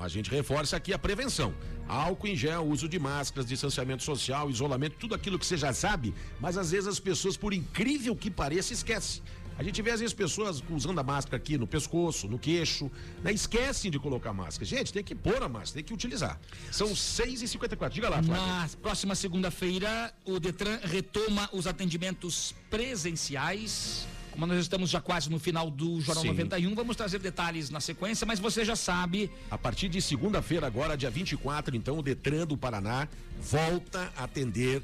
a 0.00 0.08
gente 0.08 0.30
reforça 0.30 0.76
aqui 0.76 0.92
a 0.92 0.98
prevenção. 0.98 1.54
Álcool 1.86 2.28
em 2.28 2.36
gel, 2.36 2.66
uso 2.66 2.88
de 2.88 2.98
máscaras, 2.98 3.46
distanciamento 3.46 4.02
social, 4.02 4.48
isolamento, 4.48 4.96
tudo 4.98 5.14
aquilo 5.14 5.38
que 5.38 5.44
você 5.44 5.56
já 5.56 5.72
sabe, 5.72 6.14
mas 6.40 6.56
às 6.56 6.70
vezes 6.70 6.86
as 6.86 7.00
pessoas, 7.00 7.36
por 7.36 7.52
incrível 7.52 8.16
que 8.16 8.30
pareça, 8.30 8.72
esquecem. 8.72 9.22
A 9.58 9.62
gente 9.62 9.82
vê 9.82 9.90
às 9.90 10.00
vezes 10.00 10.14
pessoas 10.14 10.62
usando 10.70 10.98
a 10.98 11.02
máscara 11.02 11.36
aqui 11.36 11.58
no 11.58 11.66
pescoço, 11.66 12.26
no 12.26 12.38
queixo, 12.38 12.90
né? 13.22 13.32
esquecem 13.32 13.90
de 13.90 13.98
colocar 13.98 14.32
máscara. 14.32 14.64
Gente, 14.64 14.92
tem 14.92 15.04
que 15.04 15.14
pôr 15.14 15.42
a 15.42 15.48
máscara, 15.48 15.74
tem 15.74 15.84
que 15.84 15.92
utilizar. 15.92 16.40
São 16.70 16.88
6h54. 16.88 17.90
Diga 17.90 18.08
lá, 18.08 18.22
Flávio. 18.22 18.46
Na 18.46 18.68
próxima 18.80 19.14
segunda-feira, 19.14 20.12
o 20.24 20.40
Detran 20.40 20.78
retoma 20.82 21.48
os 21.52 21.66
atendimentos 21.66 22.54
presenciais. 22.70 24.06
Como 24.32 24.46
nós 24.46 24.58
estamos 24.58 24.90
já 24.90 25.00
quase 25.00 25.30
no 25.30 25.38
final 25.38 25.70
do 25.70 26.00
Jornal 26.00 26.22
Sim. 26.22 26.30
91, 26.30 26.74
vamos 26.74 26.96
trazer 26.96 27.18
detalhes 27.18 27.68
na 27.70 27.80
sequência, 27.80 28.26
mas 28.26 28.40
você 28.40 28.64
já 28.64 28.74
sabe. 28.74 29.30
A 29.50 29.58
partir 29.58 29.88
de 29.88 30.00
segunda-feira, 30.00 30.66
agora, 30.66 30.96
dia 30.96 31.10
24, 31.10 31.76
então, 31.76 31.98
o 31.98 32.02
Detran 32.02 32.46
do 32.46 32.56
Paraná 32.56 33.06
volta 33.38 34.10
a 34.16 34.24
atender 34.24 34.82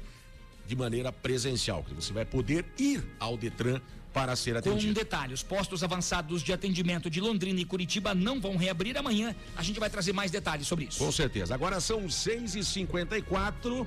de 0.67 0.75
maneira 0.75 1.11
presencial. 1.11 1.83
Você 1.95 2.13
vai 2.13 2.25
poder 2.25 2.63
ir 2.77 3.03
ao 3.19 3.35
Detran 3.35 3.81
para 4.13 4.35
ser 4.35 4.61
Com 4.61 4.69
um 4.69 4.73
atendido. 4.73 4.93
detalhe, 4.93 5.33
os 5.33 5.41
postos 5.43 5.83
avançados 5.83 6.41
de 6.43 6.53
atendimento 6.53 7.09
de 7.09 7.19
Londrina 7.19 7.59
e 7.59 7.65
Curitiba 7.65 8.13
não 8.13 8.39
vão 8.39 8.55
reabrir 8.55 8.97
amanhã. 8.97 9.35
A 9.55 9.63
gente 9.63 9.79
vai 9.79 9.89
trazer 9.89 10.13
mais 10.13 10.29
detalhes 10.29 10.67
sobre 10.67 10.85
isso. 10.85 10.99
Com 10.99 11.11
certeza. 11.11 11.53
Agora 11.55 11.79
são 11.79 12.05
6h54. 12.05 13.85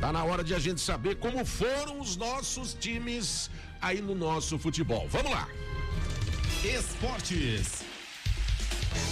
Tá 0.00 0.12
na 0.12 0.24
hora 0.24 0.42
de 0.42 0.54
a 0.54 0.58
gente 0.58 0.80
saber 0.80 1.16
como 1.16 1.44
foram 1.44 2.00
os 2.00 2.16
nossos 2.16 2.74
times 2.74 3.50
aí 3.82 4.00
no 4.00 4.14
nosso 4.14 4.58
futebol. 4.58 5.06
Vamos 5.10 5.32
lá. 5.32 5.48
Esportes. 6.64 7.82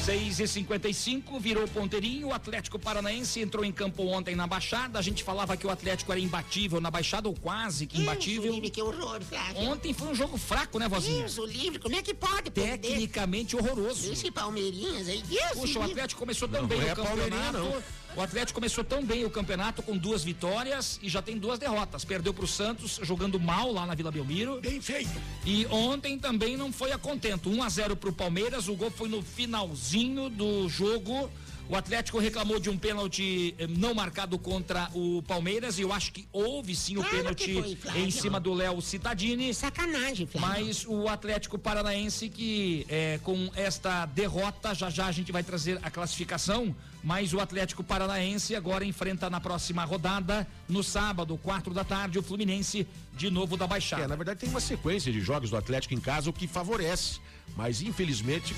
6 0.04 0.40
e 0.40 0.46
55 0.48 1.40
virou 1.40 1.66
ponteirinho. 1.66 2.28
O 2.28 2.32
Atlético 2.32 2.78
Paranaense 2.78 3.40
entrou 3.40 3.64
em 3.64 3.72
campo 3.72 4.04
ontem 4.04 4.36
na 4.36 4.46
Baixada. 4.46 4.98
A 4.98 5.02
gente 5.02 5.24
falava 5.24 5.56
que 5.56 5.66
o 5.66 5.70
Atlético 5.70 6.12
era 6.12 6.20
imbatível 6.20 6.80
na 6.80 6.90
Baixada, 6.90 7.28
ou 7.28 7.34
quase 7.34 7.86
que 7.86 8.00
imbatível. 8.00 8.52
Livre, 8.52 8.70
que 8.70 8.82
horror, 8.82 9.20
Flávio. 9.22 9.62
Ontem 9.62 9.92
foi 9.92 10.08
um 10.08 10.14
jogo 10.14 10.36
fraco, 10.36 10.78
né, 10.78 10.86
vozinha? 10.88 11.20
Deus, 11.20 11.38
o 11.38 11.46
livre, 11.46 11.78
como 11.78 11.96
é 11.96 12.02
que 12.02 12.14
pode 12.14 12.50
perder? 12.50 12.78
Tecnicamente 12.78 13.56
horroroso. 13.56 14.12
Esse 14.12 14.30
Palmeirinhas 14.30 15.08
aí, 15.08 15.22
Deus. 15.22 15.52
Puxa, 15.52 15.78
o 15.78 15.82
Atlético 15.82 16.20
começou 16.20 16.46
tão 16.48 16.62
Não, 16.62 16.68
é 16.82 16.94
Palmeirinha, 16.94 16.94
campeonato. 16.94 17.58
não. 17.58 17.82
O 18.16 18.20
Atlético 18.20 18.54
começou 18.54 18.82
tão 18.82 19.04
bem 19.04 19.24
o 19.24 19.30
campeonato 19.30 19.82
com 19.82 19.96
duas 19.96 20.24
vitórias 20.24 20.98
e 21.02 21.08
já 21.08 21.22
tem 21.22 21.38
duas 21.38 21.58
derrotas. 21.58 22.04
Perdeu 22.04 22.34
pro 22.34 22.46
Santos 22.46 22.98
jogando 23.02 23.38
mal 23.38 23.72
lá 23.72 23.86
na 23.86 23.94
Vila 23.94 24.10
Belmiro. 24.10 24.60
Bem 24.60 24.80
feito. 24.80 25.10
E 25.46 25.64
ontem 25.66 26.18
também 26.18 26.56
não 26.56 26.72
foi 26.72 26.90
a 26.92 26.98
contento. 26.98 27.48
1 27.48 27.62
a 27.62 27.68
0 27.68 27.96
pro 27.96 28.12
Palmeiras, 28.12 28.68
o 28.68 28.74
gol 28.74 28.90
foi 28.90 29.08
no 29.08 29.22
finalzinho 29.22 30.28
do 30.28 30.68
jogo. 30.68 31.30
O 31.68 31.76
Atlético 31.76 32.18
reclamou 32.18 32.58
de 32.58 32.68
um 32.68 32.76
pênalti 32.76 33.54
eh, 33.56 33.68
não 33.68 33.94
marcado 33.94 34.36
contra 34.36 34.90
o 34.92 35.22
Palmeiras 35.22 35.78
e 35.78 35.82
eu 35.82 35.92
acho 35.92 36.12
que 36.12 36.26
houve 36.32 36.74
sim 36.74 36.96
o 36.96 37.00
Claro 37.00 37.16
pênalti 37.16 37.78
foi, 37.78 38.00
em 38.00 38.10
cima 38.10 38.40
do 38.40 38.52
Léo 38.52 38.82
Citadini. 38.82 39.54
Sacanagem, 39.54 40.26
Flávio. 40.26 40.66
Mas 40.66 40.84
o 40.84 41.06
Atlético 41.06 41.56
Paranaense 41.56 42.28
que 42.28 42.84
eh, 42.88 43.20
com 43.22 43.48
esta 43.54 44.04
derrota, 44.04 44.74
já 44.74 44.90
já 44.90 45.06
a 45.06 45.12
gente 45.12 45.30
vai 45.30 45.44
trazer 45.44 45.78
a 45.80 45.88
classificação, 45.88 46.74
mas 47.02 47.32
o 47.32 47.40
Atlético 47.40 47.82
Paranaense 47.82 48.54
agora 48.54 48.84
enfrenta 48.84 49.30
na 49.30 49.40
próxima 49.40 49.84
rodada, 49.84 50.46
no 50.68 50.82
sábado, 50.82 51.38
quatro 51.38 51.72
da 51.72 51.84
tarde, 51.84 52.18
o 52.18 52.22
Fluminense 52.22 52.86
de 53.14 53.30
novo 53.30 53.56
da 53.56 53.66
Baixada. 53.66 54.02
É, 54.04 54.06
na 54.06 54.16
verdade 54.16 54.40
tem 54.40 54.48
uma 54.48 54.60
sequência 54.60 55.12
de 55.12 55.20
jogos 55.20 55.50
do 55.50 55.56
Atlético 55.56 55.94
em 55.94 56.00
casa 56.00 56.28
o 56.28 56.32
que 56.32 56.46
favorece, 56.46 57.20
mas 57.56 57.80
infelizmente 57.82 58.54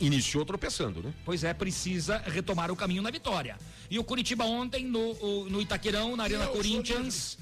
iniciou 0.00 0.44
tropeçando, 0.44 1.02
né? 1.02 1.14
Pois 1.24 1.44
é, 1.44 1.54
precisa 1.54 2.18
retomar 2.18 2.70
o 2.70 2.76
caminho 2.76 3.02
na 3.02 3.10
vitória. 3.10 3.56
E 3.90 3.98
o 3.98 4.04
Curitiba 4.04 4.44
ontem 4.44 4.84
no, 4.84 5.48
no 5.48 5.60
Itaquerão, 5.60 6.16
na 6.16 6.24
Arena 6.24 6.44
Deus, 6.44 6.56
Corinthians, 6.56 7.38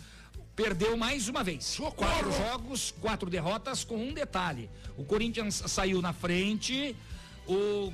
perdeu 0.54 0.96
mais 0.96 1.28
uma 1.28 1.42
vez. 1.42 1.78
Quatro 1.96 2.30
jogos, 2.30 2.94
quatro 3.00 3.30
derrotas, 3.30 3.84
com 3.84 3.96
um 3.96 4.12
detalhe. 4.12 4.68
O 4.96 5.04
Corinthians 5.04 5.62
saiu 5.66 6.02
na 6.02 6.12
frente, 6.12 6.94
o 7.46 7.92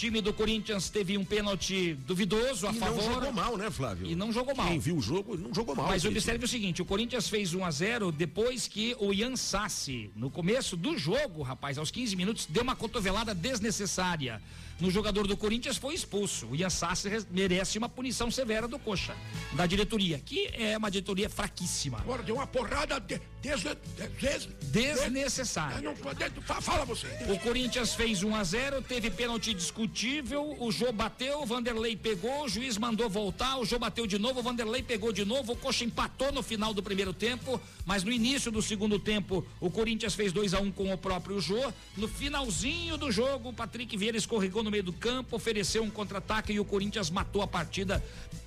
time 0.00 0.22
do 0.22 0.32
Corinthians 0.32 0.88
teve 0.88 1.18
um 1.18 1.24
pênalti 1.24 1.92
duvidoso 2.06 2.66
a 2.66 2.72
E 2.72 2.78
favor. 2.78 3.02
não 3.04 3.12
jogou 3.14 3.32
mal, 3.32 3.56
né, 3.58 3.70
Flávio? 3.70 4.06
E 4.06 4.14
não 4.16 4.32
jogou 4.32 4.54
mal. 4.56 4.68
Quem 4.68 4.78
viu 4.78 4.96
o 4.96 5.02
jogo, 5.02 5.36
não 5.36 5.52
jogou 5.54 5.76
mal. 5.76 5.88
Mas 5.88 6.06
observe 6.06 6.42
o 6.42 6.48
seguinte, 6.48 6.80
o 6.80 6.86
Corinthians 6.86 7.28
fez 7.28 7.52
1 7.52 7.62
a 7.62 7.70
0 7.70 8.10
depois 8.10 8.66
que 8.66 8.96
o 8.98 9.12
Ian 9.12 9.36
Sassi, 9.36 10.10
no 10.16 10.30
começo 10.30 10.74
do 10.74 10.96
jogo, 10.96 11.42
rapaz, 11.42 11.76
aos 11.76 11.90
15 11.90 12.16
minutos, 12.16 12.46
deu 12.46 12.62
uma 12.62 12.74
cotovelada 12.74 13.34
desnecessária. 13.34 14.40
No 14.80 14.90
jogador 14.90 15.26
do 15.26 15.36
Corinthians 15.36 15.76
foi 15.76 15.94
expulso. 15.94 16.46
O 16.46 16.56
Ian 16.56 16.70
Sassi 16.70 17.08
merece 17.30 17.76
uma 17.78 17.88
punição 17.88 18.30
severa 18.30 18.66
do 18.66 18.78
Coxa, 18.78 19.14
da 19.52 19.66
diretoria, 19.66 20.18
que 20.18 20.46
é 20.54 20.76
uma 20.78 20.90
diretoria 20.90 21.28
fraquíssima. 21.28 21.98
Agora 21.98 22.22
deu 22.22 22.36
uma 22.36 22.46
porrada 22.46 22.98
de, 22.98 23.20
desne- 23.42 23.76
des- 24.18 24.48
Desnecessária. 24.70 25.80
Não, 25.82 25.94
fala 26.60 26.84
você. 26.84 27.06
O 27.28 27.38
Corinthians 27.40 27.94
fez 27.94 28.22
1 28.22 28.34
a 28.34 28.44
0 28.44 28.82
teve 28.82 29.10
pênalti 29.10 29.52
discutível, 29.52 30.56
o 30.58 30.70
Jô 30.70 30.92
bateu, 30.92 31.42
o 31.42 31.46
Vanderlei 31.46 31.96
pegou, 31.96 32.44
o 32.44 32.48
juiz 32.48 32.78
mandou 32.78 33.08
voltar, 33.10 33.58
o 33.58 33.64
Jô 33.64 33.78
bateu 33.78 34.06
de 34.06 34.18
novo, 34.18 34.40
o 34.40 34.42
Vanderlei 34.42 34.82
pegou 34.82 35.12
de 35.12 35.24
novo, 35.24 35.52
o 35.52 35.56
Coxa 35.56 35.84
empatou 35.84 36.32
no 36.32 36.42
final 36.42 36.72
do 36.72 36.82
primeiro 36.82 37.12
tempo, 37.12 37.60
mas 37.84 38.02
no 38.04 38.12
início 38.12 38.50
do 38.50 38.62
segundo 38.62 38.98
tempo 38.98 39.44
o 39.60 39.70
Corinthians 39.70 40.14
fez 40.14 40.32
2 40.32 40.54
a 40.54 40.60
1 40.60 40.72
com 40.72 40.92
o 40.92 40.96
próprio 40.98 41.40
Jô. 41.40 41.72
No 41.96 42.08
finalzinho 42.08 42.96
do 42.96 43.10
jogo, 43.10 43.50
o 43.50 43.52
Patrick 43.52 43.96
Vieira 43.96 44.16
escorregou 44.16 44.62
no 44.62 44.69
meio 44.70 44.82
do 44.82 44.92
campo, 44.92 45.36
ofereceu 45.36 45.82
um 45.82 45.90
contra-ataque 45.90 46.52
e 46.52 46.60
o 46.60 46.64
Corinthians 46.64 47.10
matou 47.10 47.42
a 47.42 47.46
partida 47.46 48.02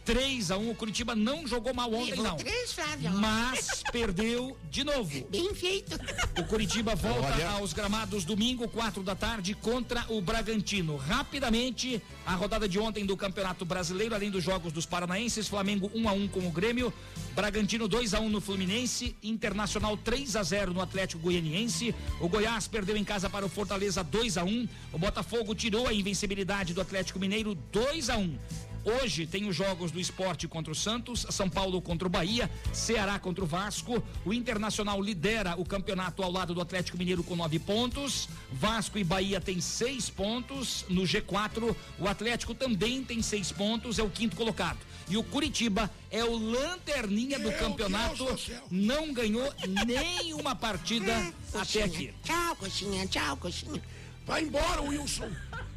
3 0.05 0.51
a 0.51 0.57
1 0.57 0.69
O 0.71 0.75
Curitiba 0.75 1.15
não 1.15 1.47
jogou 1.47 1.73
mal 1.73 1.91
ontem, 1.93 2.11
Levou 2.11 2.25
não. 2.25 2.35
três, 2.35 2.73
Flávio. 2.73 3.11
Mas 3.11 3.81
perdeu 3.91 4.57
de 4.69 4.83
novo. 4.83 5.25
Bem 5.31 5.53
feito. 5.55 5.97
O 6.37 6.43
Curitiba 6.43 6.95
volta 6.95 7.33
Olha. 7.33 7.49
aos 7.51 7.73
gramados 7.73 8.25
domingo, 8.25 8.67
quatro 8.67 9.01
da 9.01 9.15
tarde, 9.15 9.53
contra 9.53 10.05
o 10.09 10.21
Bragantino. 10.21 10.97
Rapidamente, 10.97 12.01
a 12.25 12.35
rodada 12.35 12.67
de 12.67 12.79
ontem 12.79 13.05
do 13.05 13.17
Campeonato 13.17 13.65
Brasileiro, 13.65 14.15
além 14.15 14.31
dos 14.31 14.43
jogos 14.43 14.71
dos 14.71 14.85
paranaenses, 14.85 15.47
Flamengo 15.47 15.91
1 15.93 16.07
a 16.07 16.13
1 16.13 16.27
com 16.29 16.47
o 16.47 16.51
Grêmio, 16.51 16.93
Bragantino 17.35 17.87
2 17.87 18.13
a 18.13 18.19
1 18.19 18.29
no 18.29 18.39
Fluminense, 18.39 19.15
Internacional 19.21 19.97
3 19.97 20.35
a 20.35 20.43
0 20.43 20.73
no 20.73 20.81
Atlético 20.81 21.21
Goianiense, 21.21 21.93
o 22.21 22.29
Goiás 22.29 22.67
perdeu 22.67 22.95
em 22.95 23.03
casa 23.03 23.29
para 23.29 23.45
o 23.45 23.49
Fortaleza 23.49 24.03
2 24.03 24.37
a 24.37 24.43
1, 24.43 24.67
o 24.93 24.97
Botafogo 24.97 25.53
tirou 25.53 25.87
a 25.87 25.93
invencibilidade 25.93 26.73
do 26.73 26.81
Atlético 26.81 27.19
Mineiro 27.19 27.55
2 27.71 28.09
a 28.09 28.17
1. 28.17 28.72
Hoje 28.85 29.25
tem 29.25 29.47
os 29.47 29.55
jogos 29.55 29.91
do 29.91 29.99
esporte 29.99 30.47
contra 30.47 30.71
o 30.71 30.75
Santos, 30.75 31.25
São 31.29 31.49
Paulo 31.49 31.81
contra 31.81 32.05
o 32.05 32.11
Bahia, 32.11 32.51
Ceará 32.73 33.17
contra 33.17 33.43
o 33.43 33.47
Vasco. 33.47 34.03
O 34.25 34.33
Internacional 34.33 35.01
lidera 35.01 35.55
o 35.57 35.63
campeonato 35.63 36.21
ao 36.21 36.31
lado 36.31 36.53
do 36.53 36.61
Atlético 36.61 36.97
Mineiro 36.97 37.23
com 37.23 37.35
nove 37.35 37.59
pontos. 37.59 38.27
Vasco 38.51 38.97
e 38.97 39.03
Bahia 39.03 39.39
têm 39.39 39.61
seis 39.61 40.09
pontos. 40.09 40.85
No 40.89 41.03
G4, 41.03 41.73
o 41.97 42.07
Atlético 42.07 42.53
também 42.53 43.03
tem 43.03 43.21
seis 43.21 43.51
pontos, 43.51 43.99
é 43.99 44.03
o 44.03 44.09
quinto 44.09 44.35
colocado. 44.35 44.79
E 45.09 45.15
o 45.15 45.23
Curitiba 45.23 45.89
é 46.11 46.23
o 46.23 46.35
lanterninha 46.35 47.39
do 47.39 47.49
Meu 47.49 47.57
campeonato, 47.57 48.25
Deus 48.25 48.51
não 48.69 49.13
ganhou 49.13 49.53
nenhuma 49.85 50.55
partida 50.55 51.33
até 51.53 51.83
aqui. 51.83 52.13
Tchau, 52.23 52.55
coxinha. 52.57 53.07
Tchau, 53.07 53.37
coxinha. 53.37 53.81
Vai 54.25 54.43
embora, 54.43 54.81
Wilson. 54.81 55.29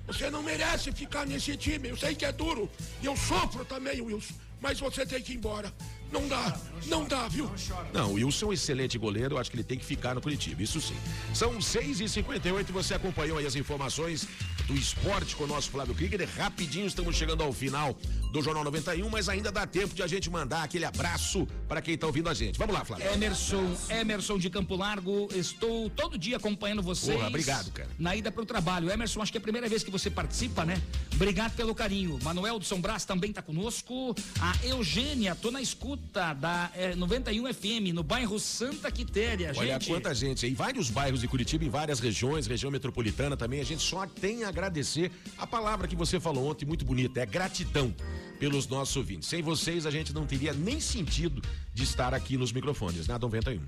Você 0.07 0.31
não 0.31 0.43
merece 0.43 0.93
ficar 0.93 1.27
nesse 1.27 1.57
time. 1.57 1.89
Eu 1.89 1.97
sei 1.97 2.15
que 2.15 2.25
é 2.25 2.33
duro. 2.33 2.71
E 3.03 3.07
eu 3.07 3.17
sofro 3.17 3.65
também, 3.65 4.01
Wilson. 4.01 4.35
Mas 4.61 4.79
você 4.79 5.05
tem 5.05 5.23
que 5.23 5.33
ir 5.33 5.37
embora. 5.37 5.73
Não 6.13 6.29
dá. 6.29 6.59
Não 6.87 7.05
dá, 7.05 7.27
viu? 7.27 7.51
Não, 7.93 8.13
o 8.13 8.15
Wilson 8.15 8.47
é 8.47 8.49
um 8.51 8.53
excelente 8.53 8.97
goleiro, 8.97 9.35
eu 9.35 9.39
acho 9.39 9.51
que 9.51 9.57
ele 9.57 9.65
tem 9.65 9.79
que 9.79 9.85
ficar 9.85 10.15
no 10.15 10.21
Curitiba, 10.21 10.63
isso 10.63 10.81
sim. 10.81 10.97
São 11.35 11.59
6h58 11.59 12.71
você 12.71 12.95
acompanhou 12.95 13.39
aí 13.39 13.47
as 13.47 13.57
informações 13.57 14.29
do 14.67 14.75
esporte 14.75 15.35
com 15.35 15.45
o 15.45 15.47
nosso 15.47 15.71
Flávio 15.71 15.95
Krieger. 15.95 16.29
Rapidinho 16.37 16.87
estamos 16.87 17.17
chegando 17.17 17.43
ao 17.43 17.53
final 17.53 17.97
do 18.33 18.43
Jornal 18.43 18.63
91, 18.65 19.09
mas 19.09 19.29
ainda 19.29 19.51
dá 19.51 19.67
tempo 19.67 19.95
de 19.95 20.03
a 20.03 20.07
gente 20.07 20.31
mandar 20.31 20.63
aquele 20.63 20.85
abraço 20.85 21.47
para 21.69 21.81
quem 21.81 21.95
está 21.95 22.07
ouvindo 22.07 22.29
a 22.29 22.35
gente. 22.35 22.59
Vamos 22.59 22.75
lá, 22.75 22.85
Flávio. 22.85 23.11
Emerson, 23.13 23.77
Emerson 23.89 24.39
de 24.39 24.51
Campo 24.51 24.77
Largo, 24.77 25.29
estou 25.35 25.91
todo 25.91 26.19
dia 26.19 26.37
acompanhando 26.37 26.83
vocês. 26.83 27.17
Porra, 27.17 27.29
obrigado, 27.29 27.71
cara. 27.73 27.89
Na 27.99 28.15
ida 28.15 28.31
para 28.31 28.43
o 28.43 28.47
trabalho. 28.47 28.91
Emerson, 28.91 29.23
acho 29.23 29.33
que 29.33 29.39
é 29.39 29.41
a 29.41 29.43
primeira 29.43 29.69
vez 29.69 29.83
que 29.83 29.91
você 29.91 30.11
participa, 30.11 30.65
né? 30.65 30.81
Obrigado 31.15 31.55
pelo 31.57 31.75
carinho. 31.75 32.19
Manuel 32.23 32.59
do 32.59 32.65
São 32.65 32.81
Brás 32.81 33.05
também 33.05 33.31
está 33.31 33.43
conosco. 33.43 34.15
A 34.41 34.55
Eugênia, 34.65 35.35
tô 35.35 35.51
na 35.51 35.61
escuta 35.61 35.96
da 36.35 36.71
eh, 36.75 36.95
91 36.95 37.53
FM, 37.53 37.93
no 37.95 38.03
bairro 38.03 38.39
Santa 38.39 38.91
Quitéria, 38.91 39.53
Olha 39.57 39.75
gente. 39.75 39.89
quanta 39.89 40.15
gente 40.15 40.47
aí, 40.47 40.55
vários 40.55 40.91
bairros 40.91 41.21
de 41.21 41.29
Curitiba, 41.29 41.65
em 41.65 41.69
várias 41.69 42.01
regiões, 42.01 42.47
região 42.47 42.71
metropolitana 42.71 43.37
também. 43.37 43.61
A 43.61 43.65
gente 43.65 43.83
só 43.83 44.07
tem 44.07 44.45
a 44.45 44.49
agradecer 44.49 45.11
a 45.37 45.47
palavra 45.47 45.89
que 45.89 45.97
você 45.97 46.19
falou 46.21 46.51
ontem, 46.51 46.65
muito 46.65 46.85
bonita, 46.85 47.21
é 47.21 47.27
gratidão 47.27 47.95
pelos 48.39 48.67
nossos 48.69 48.97
ouvintes. 48.97 49.29
Sem 49.29 49.43
vocês, 49.43 49.87
a 49.87 49.91
gente 49.91 50.13
não 50.13 50.27
teria 50.27 50.53
nem 50.53 50.81
sentido 50.81 51.43
de 51.73 51.83
estar 51.83 52.15
aqui 52.15 52.37
nos 52.37 52.53
microfones, 52.53 53.07
né, 53.07 53.19
91? 53.19 53.61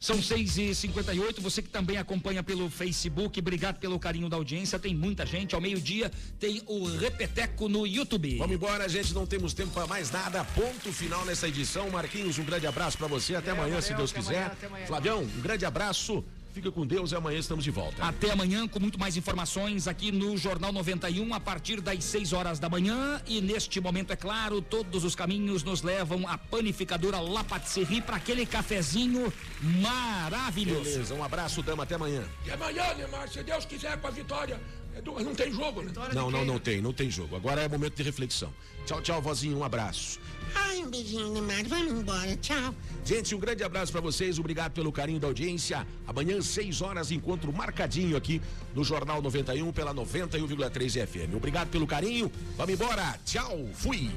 São 0.00 0.22
6 0.22 0.58
e 0.58 0.74
58 0.74 1.40
você 1.40 1.62
que 1.62 1.68
também 1.68 1.96
acompanha 1.96 2.42
pelo 2.42 2.68
Facebook, 2.70 3.38
obrigado 3.38 3.78
pelo 3.78 3.98
carinho 3.98 4.28
da 4.28 4.36
audiência. 4.36 4.78
Tem 4.78 4.94
muita 4.94 5.24
gente. 5.24 5.54
Ao 5.54 5.60
meio-dia 5.60 6.10
tem 6.38 6.62
o 6.66 6.86
Repeteco 6.86 7.68
no 7.68 7.86
YouTube. 7.86 8.38
Vamos 8.38 8.54
embora, 8.56 8.88
gente, 8.88 9.14
não 9.14 9.26
temos 9.26 9.54
tempo 9.54 9.72
para 9.72 9.86
mais 9.86 10.10
nada. 10.10 10.44
Ponto 10.44 10.92
final 10.92 11.24
nessa 11.24 11.48
edição. 11.48 11.90
Marquinhos, 11.90 12.38
um 12.38 12.44
grande 12.44 12.66
abraço 12.66 12.98
para 12.98 13.06
você. 13.06 13.34
Até 13.34 13.50
amanhã, 13.50 13.80
se 13.80 13.94
Deus 13.94 14.12
quiser. 14.12 14.54
Flavião, 14.86 15.22
um 15.22 15.40
grande 15.40 15.64
abraço. 15.64 16.24
Fica 16.56 16.72
com 16.72 16.86
Deus 16.86 17.12
e 17.12 17.14
amanhã 17.14 17.38
estamos 17.38 17.62
de 17.62 17.70
volta. 17.70 18.02
Até 18.02 18.30
amanhã 18.30 18.66
com 18.66 18.80
muito 18.80 18.98
mais 18.98 19.14
informações 19.14 19.86
aqui 19.86 20.10
no 20.10 20.38
Jornal 20.38 20.72
91 20.72 21.34
a 21.34 21.38
partir 21.38 21.82
das 21.82 22.02
6 22.02 22.32
horas 22.32 22.58
da 22.58 22.66
manhã 22.66 23.20
e 23.26 23.42
neste 23.42 23.78
momento 23.78 24.10
é 24.10 24.16
claro, 24.16 24.62
todos 24.62 25.04
os 25.04 25.14
caminhos 25.14 25.62
nos 25.62 25.82
levam 25.82 26.26
à 26.26 26.38
panificadora 26.38 27.20
La 27.20 27.44
Patisserie 27.44 28.00
para 28.00 28.16
aquele 28.16 28.46
cafezinho 28.46 29.30
maravilhoso. 29.60 30.84
Beleza, 30.84 31.14
um 31.14 31.22
abraço, 31.22 31.62
dama, 31.62 31.82
até 31.82 31.96
amanhã. 31.96 32.24
E 32.46 32.50
amanhã, 32.50 32.94
Neymar, 32.94 33.28
se 33.28 33.42
Deus 33.42 33.66
quiser 33.66 34.00
com 34.00 34.06
a 34.06 34.10
vitória, 34.10 34.58
não 35.04 35.34
tem 35.34 35.52
jogo, 35.52 35.82
né? 35.82 35.92
Não, 36.14 36.30
não, 36.30 36.44
não 36.44 36.58
tem, 36.58 36.80
não 36.80 36.92
tem 36.92 37.10
jogo. 37.10 37.36
Agora 37.36 37.62
é 37.62 37.68
momento 37.68 37.96
de 37.96 38.02
reflexão. 38.02 38.52
Tchau, 38.86 39.00
tchau, 39.00 39.20
vozinho, 39.20 39.58
um 39.58 39.64
abraço. 39.64 40.20
Ai, 40.54 40.78
um 40.78 40.88
beijinho, 40.88 41.32
Neymar. 41.32 41.66
Vamos 41.68 42.00
embora. 42.00 42.36
Tchau. 42.36 42.74
Gente, 43.04 43.34
um 43.34 43.38
grande 43.38 43.62
abraço 43.64 43.92
pra 43.92 44.00
vocês, 44.00 44.38
obrigado 44.38 44.72
pelo 44.72 44.92
carinho 44.92 45.18
da 45.18 45.26
audiência. 45.26 45.86
Amanhã, 46.06 46.40
6 46.40 46.80
horas, 46.82 47.10
encontro 47.10 47.52
marcadinho 47.52 48.16
aqui 48.16 48.40
no 48.74 48.84
Jornal 48.84 49.20
91 49.20 49.72
pela 49.72 49.94
91,3 49.94 51.06
FM. 51.06 51.34
Obrigado 51.34 51.68
pelo 51.68 51.86
carinho, 51.86 52.30
vamos 52.56 52.74
embora, 52.74 53.18
tchau, 53.24 53.68
fui. 53.74 54.10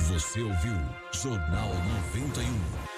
Você 0.00 0.40
ouviu 0.40 0.76
Jornal 1.12 1.68
91. 2.14 2.97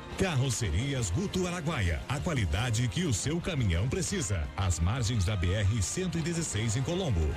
Carrocerias 0.17 1.09
Guto 1.09 1.47
Araguaia. 1.47 2.01
A 2.07 2.19
qualidade 2.19 2.87
que 2.87 3.05
o 3.05 3.13
seu 3.13 3.39
caminhão 3.39 3.87
precisa. 3.87 4.47
Às 4.55 4.79
margens 4.79 5.25
da 5.25 5.35
BR 5.35 5.81
116 5.81 6.77
em 6.77 6.81
Colombo. 6.83 7.27